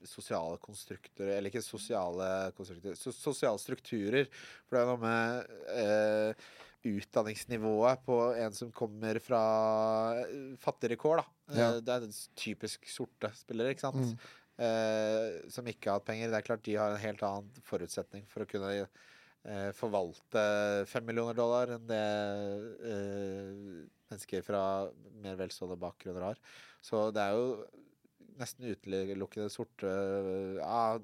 [0.03, 2.27] sosiale konstruktorer Eller ikke sosiale
[2.57, 4.27] konstruktorer, so, sosiale strukturer.
[4.67, 6.49] For det er noe med eh,
[6.83, 9.43] utdanningsnivået på en som kommer fra
[10.19, 11.32] eh, fattigere kår, da.
[11.51, 11.79] Eh, Ja.
[11.79, 14.13] Det er en typisk sorte spillere, ikke sant.
[14.13, 14.17] Mm.
[14.63, 16.29] Eh, som ikke har hatt penger.
[16.29, 18.71] Det er klart de har en helt annen forutsetning for å kunne
[19.45, 20.43] eh, forvalte
[20.87, 22.03] fem millioner dollar enn det
[22.85, 24.63] eh, mennesker fra
[25.23, 26.41] mer velstående bakgrunner har.
[26.85, 27.47] Så det er jo
[28.39, 29.89] nesten utelukkende sorte
[30.57, 30.99] ja,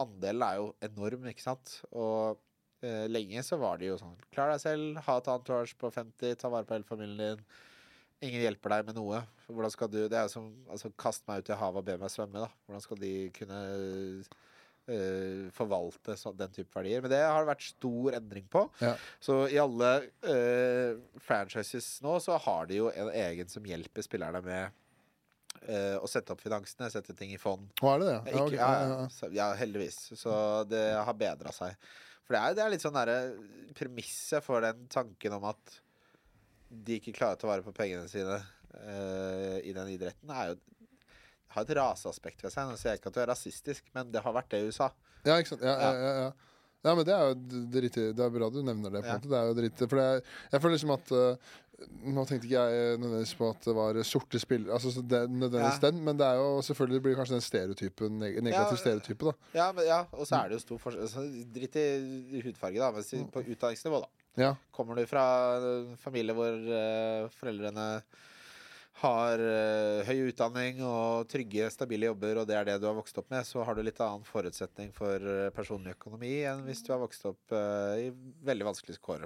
[0.00, 1.74] Andelen er jo enorm, ikke sant?
[1.92, 2.40] Og
[2.84, 6.38] eh, lenge så var det jo sånn Klar deg selv, ha et entourage på 50,
[6.40, 7.44] ta vare på hele familien din.
[8.20, 9.22] Ingen hjelper deg med noe.
[9.48, 12.12] Hvordan skal du Det er som altså, Kast meg ut i havet og be meg
[12.12, 12.50] svømme, da.
[12.66, 13.60] Hvordan skal de kunne
[14.90, 17.00] uh, forvalte så, den type verdier?
[17.00, 18.66] Men det har det vært stor endring på.
[18.82, 18.92] Ja.
[19.24, 19.94] Så i alle
[20.26, 24.78] uh, franchises nå så har de jo en egen som hjelper spillerne med
[25.60, 27.66] Uh, å sette opp finansene, sette ting i fond.
[27.82, 28.32] Hva er det, det?
[28.32, 29.28] Ja, ja, ja, ja.
[29.34, 29.98] ja, heldigvis.
[30.16, 30.32] Så
[30.70, 31.74] det har bedra seg.
[32.24, 33.18] For det er, det er litt sånn derre
[33.76, 35.74] Premisset for den tanken om at
[36.70, 40.60] de ikke klarer å ta vare på pengene sine uh, i den idretten, er jo
[41.54, 42.68] har et raseaspekt ved seg.
[42.68, 44.90] Nå sier jeg ikke at du er rasistisk, men det har vært det i USA.
[45.26, 45.64] Ja, ikke sant.
[45.66, 46.68] Ja, ja, ja, ja.
[46.86, 48.04] ja men det er jo d- drittig.
[48.16, 49.02] Det er bra du nevner det.
[49.02, 50.22] på en måte Det er jo dritt For jeg,
[50.52, 51.50] jeg føler liksom at uh,
[52.14, 56.02] Nå tenkte ikke jeg nødvendigvis på at det var sorte spillere, altså, det, nødvendigvis den,
[56.04, 59.48] men det er jo selvfølgelig det blir kanskje den stereotypen, neg negativ stereotype, da.
[59.56, 61.24] Ja, men, ja og så er det jo stor forskjell så
[61.54, 64.19] Dritt i hudfarge, da, men på utdanningsnivå, da.
[64.40, 64.54] Ja.
[64.74, 65.22] Kommer du fra
[65.60, 67.86] en familie hvor uh, foreldrene
[69.00, 73.16] har uh, høy utdanning og trygge, stabile jobber, og det er det du har vokst
[73.20, 76.92] opp med, så har du litt annen forutsetning for eh, personlig økonomi enn hvis du
[76.92, 78.10] har vokst opp uh, i
[78.44, 79.24] veldig vanskelige kår.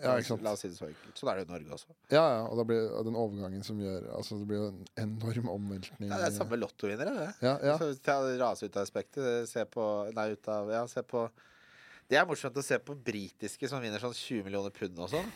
[0.00, 0.44] Ja, ikke sant.
[0.44, 1.16] La oss si det så enkelt.
[1.18, 1.94] Sånn er det i Norge også.
[2.08, 5.50] Ja, ja, og da blir den overgangen som gjør Altså, det blir jo en enorm
[5.52, 6.08] omveltning.
[6.08, 7.30] Ja, det er samme lottovinnere, det.
[7.44, 7.76] Ja, ja.
[7.80, 9.50] Så ta rase ut av aspektet.
[9.50, 9.86] Se på
[10.16, 11.26] Nei, ut av Ja, se på
[12.10, 15.28] Det er morsomt å se på britiske som vinner sånn 20 millioner pund og sånn.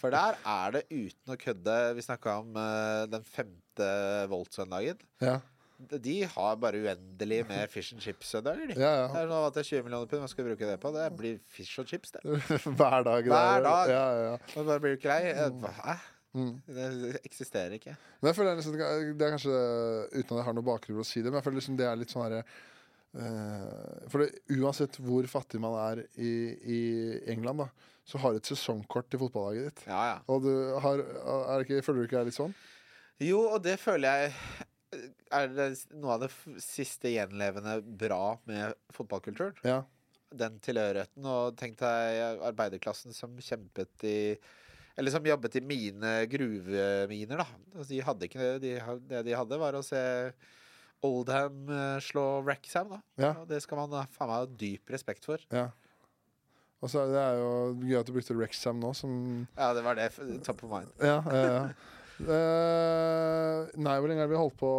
[0.00, 3.92] For der er det uten å kødde Vi snakka om uh, den femte
[4.32, 4.98] Volt-søndagen.
[5.20, 5.38] ja.
[5.78, 8.66] De har bare uendelig med fish and chips-søndager.
[8.72, 8.74] de.
[8.82, 9.20] Ja, Det ja.
[9.20, 10.90] er sånn at det er 20 millioner pund, hva skal vi bruke det på?
[10.96, 12.22] Det blir fish og chips, det.
[12.80, 13.28] Hver dag.
[13.30, 13.92] Hver er- dag.
[13.92, 14.32] Ja, ja.
[14.58, 15.30] Og bare blir du ikke lei?
[15.30, 15.68] Eh.
[15.78, 15.94] Hæ?
[16.34, 16.50] Mm.
[16.66, 17.94] Det eksisterer ikke.
[18.18, 19.54] Men jeg føler det er, liksom, det er kanskje
[20.18, 21.86] Uten at jeg har noe bakgrunn for å si det, men jeg føler liksom det
[21.92, 22.42] er litt sånn herre
[23.12, 26.80] For det, uansett hvor fattig man er i, i
[27.32, 29.84] England, da, så har du et sesongkort til fotballaget ditt.
[29.88, 30.18] Ja, ja.
[30.32, 30.52] Og du
[30.84, 32.54] har er det ikke, Føler du ikke det er litt sånn?
[33.24, 34.34] Jo, og det føler jeg
[35.34, 35.68] er det
[36.00, 36.30] noe av det
[36.64, 39.58] siste gjenlevende bra med fotballkulturen.
[39.66, 39.82] Ja.
[40.28, 41.24] Den tilhørigheten.
[41.28, 44.18] Og tenk deg arbeiderklassen som kjempet i
[44.98, 47.46] Eller som jobbet i mine gruveminer, da.
[47.74, 48.56] Altså, de hadde ikke det.
[48.64, 48.72] De,
[49.12, 50.00] det de hadde, var å se
[51.06, 53.02] Oldham eh, slå Wrexham, da.
[53.20, 53.34] Ja.
[53.42, 55.42] Og det skal man faen meg ha dyp respekt for.
[55.54, 55.68] ja.
[56.78, 57.52] Og så er det jo
[57.82, 59.14] gøy at du brukte Rexham nå, som
[59.56, 60.12] Ja, det var det.
[60.46, 60.92] Top of mind.
[61.02, 61.62] Ja, ja, ja.
[62.18, 64.70] Uh, nei, hvor lenge har vi holdt på?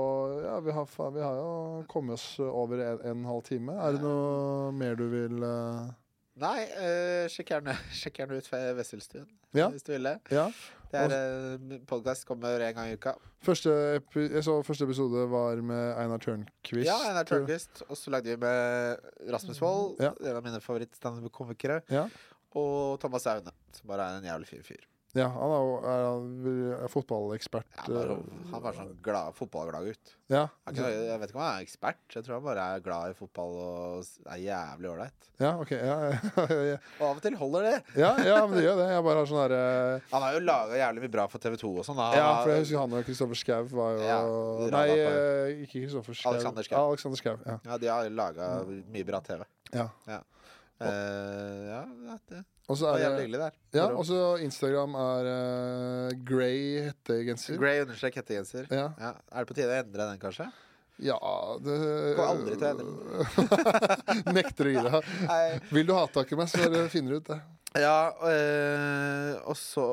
[0.44, 3.76] Ja, vi har, vi har jo kommet oss over en, en halv time.
[3.76, 5.92] Er det noe mer du vil eh,
[6.40, 8.48] Nei, uh, sjekk gjerne, sjekk gjerne ut
[8.78, 9.26] Vesselstuen,
[9.58, 9.68] Ja.
[9.74, 10.16] hvis du vil det.
[10.32, 10.46] Ja.
[10.90, 11.14] Det er
[11.60, 13.14] uh, Podkast kommer en gang i uka.
[13.46, 13.74] Første,
[14.16, 16.88] jeg så første episode var med Einar Tørnquist.
[16.88, 17.84] Ja, Einar Tørnquist.
[17.90, 18.98] Og så lagde vi med
[19.36, 20.14] Rasmus Wold, Ja.
[20.24, 21.82] en av mine favorittstandarkomikere.
[21.94, 22.08] Ja.
[22.58, 24.88] Og Thomas Aune, som bare er en jævlig fin fyr.
[25.18, 27.66] Ja, han er jo er, han- er fotballekspert.
[27.80, 30.12] Ja, bare, eh, han var sånn glad, fotballglad gutt.
[30.30, 33.16] ja, Jeg vet ikke om han er ekspert, jeg tror han bare er glad i
[33.18, 35.30] fotball og er jævlig ålreit.
[35.42, 35.72] ja, ok.
[35.90, 37.74] Ja, ja, Og av og til holder det.
[37.98, 38.88] ja, ja, men det gjør det.
[38.94, 41.86] Jeg bare har sånn herre Han har jo laga jævlig mye bra for TV2 og
[41.90, 42.04] sånn.
[42.14, 46.34] Ja, for jeg husker han og Kristoffer Schau var jo Nei, eh, ikke Kristoffer Schau.
[46.36, 46.86] Alexander Schau.
[46.94, 47.38] Alexander Schau.
[47.50, 47.58] Ja.
[47.66, 49.42] Ja, de har laga mye bra TV.
[49.74, 49.90] ja.
[50.06, 50.22] ja.
[50.80, 53.60] Uh, ja, det Og så er det hyggelig der.
[53.74, 57.58] ja, og så Instagram er uh, Grey hettegenser.
[57.58, 58.70] Grey understrek hettegenser.
[58.70, 58.92] Ja.
[58.94, 59.14] Ja.
[59.34, 60.52] Er det på tide å endre den, kanskje?
[61.00, 61.20] ja,
[61.64, 61.78] det
[62.18, 65.08] Går aldri til å endre Nekter å gi deg.
[65.76, 67.40] Vil du hatakke meg, så finner du ut det.
[67.78, 69.86] Ja, øh, og så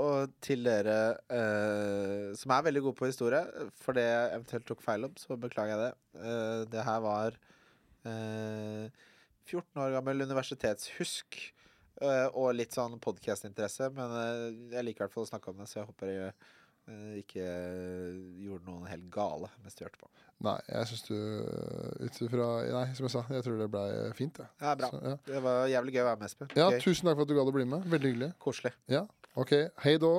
[0.43, 3.43] til dere øh, som er veldig gode på historie.
[3.83, 5.93] For det jeg eventuelt tok feil om, så beklager jeg det.
[6.17, 7.37] Uh, det her var
[8.09, 8.89] øh,
[9.47, 11.39] 14 år gammel universitetshusk.
[12.03, 13.89] Øh, og litt sånn podkastinteresse.
[13.97, 16.33] Men øh, jeg liker i hvert fall å snakke om det, så jeg håper jeg
[16.89, 17.47] øh, ikke
[18.45, 20.11] gjorde noen helt gale mens du hørte på.
[20.45, 21.15] Nei, jeg syns du
[22.05, 23.87] Ut ifra Nei, som jeg sa, jeg tror det blei
[24.19, 24.51] fint, jeg.
[24.61, 24.91] Ja, bra.
[24.93, 25.15] Så, ja.
[25.31, 26.51] Det var jævlig gøy å være med, Espen.
[26.59, 26.81] ja, Gøy.
[26.85, 27.87] tusen takk for at du gadd å bli med.
[27.95, 28.29] Veldig hyggelig.
[28.45, 28.75] Koselig.
[28.93, 29.07] Ja,
[29.41, 29.55] OK.
[29.87, 30.13] Hei då.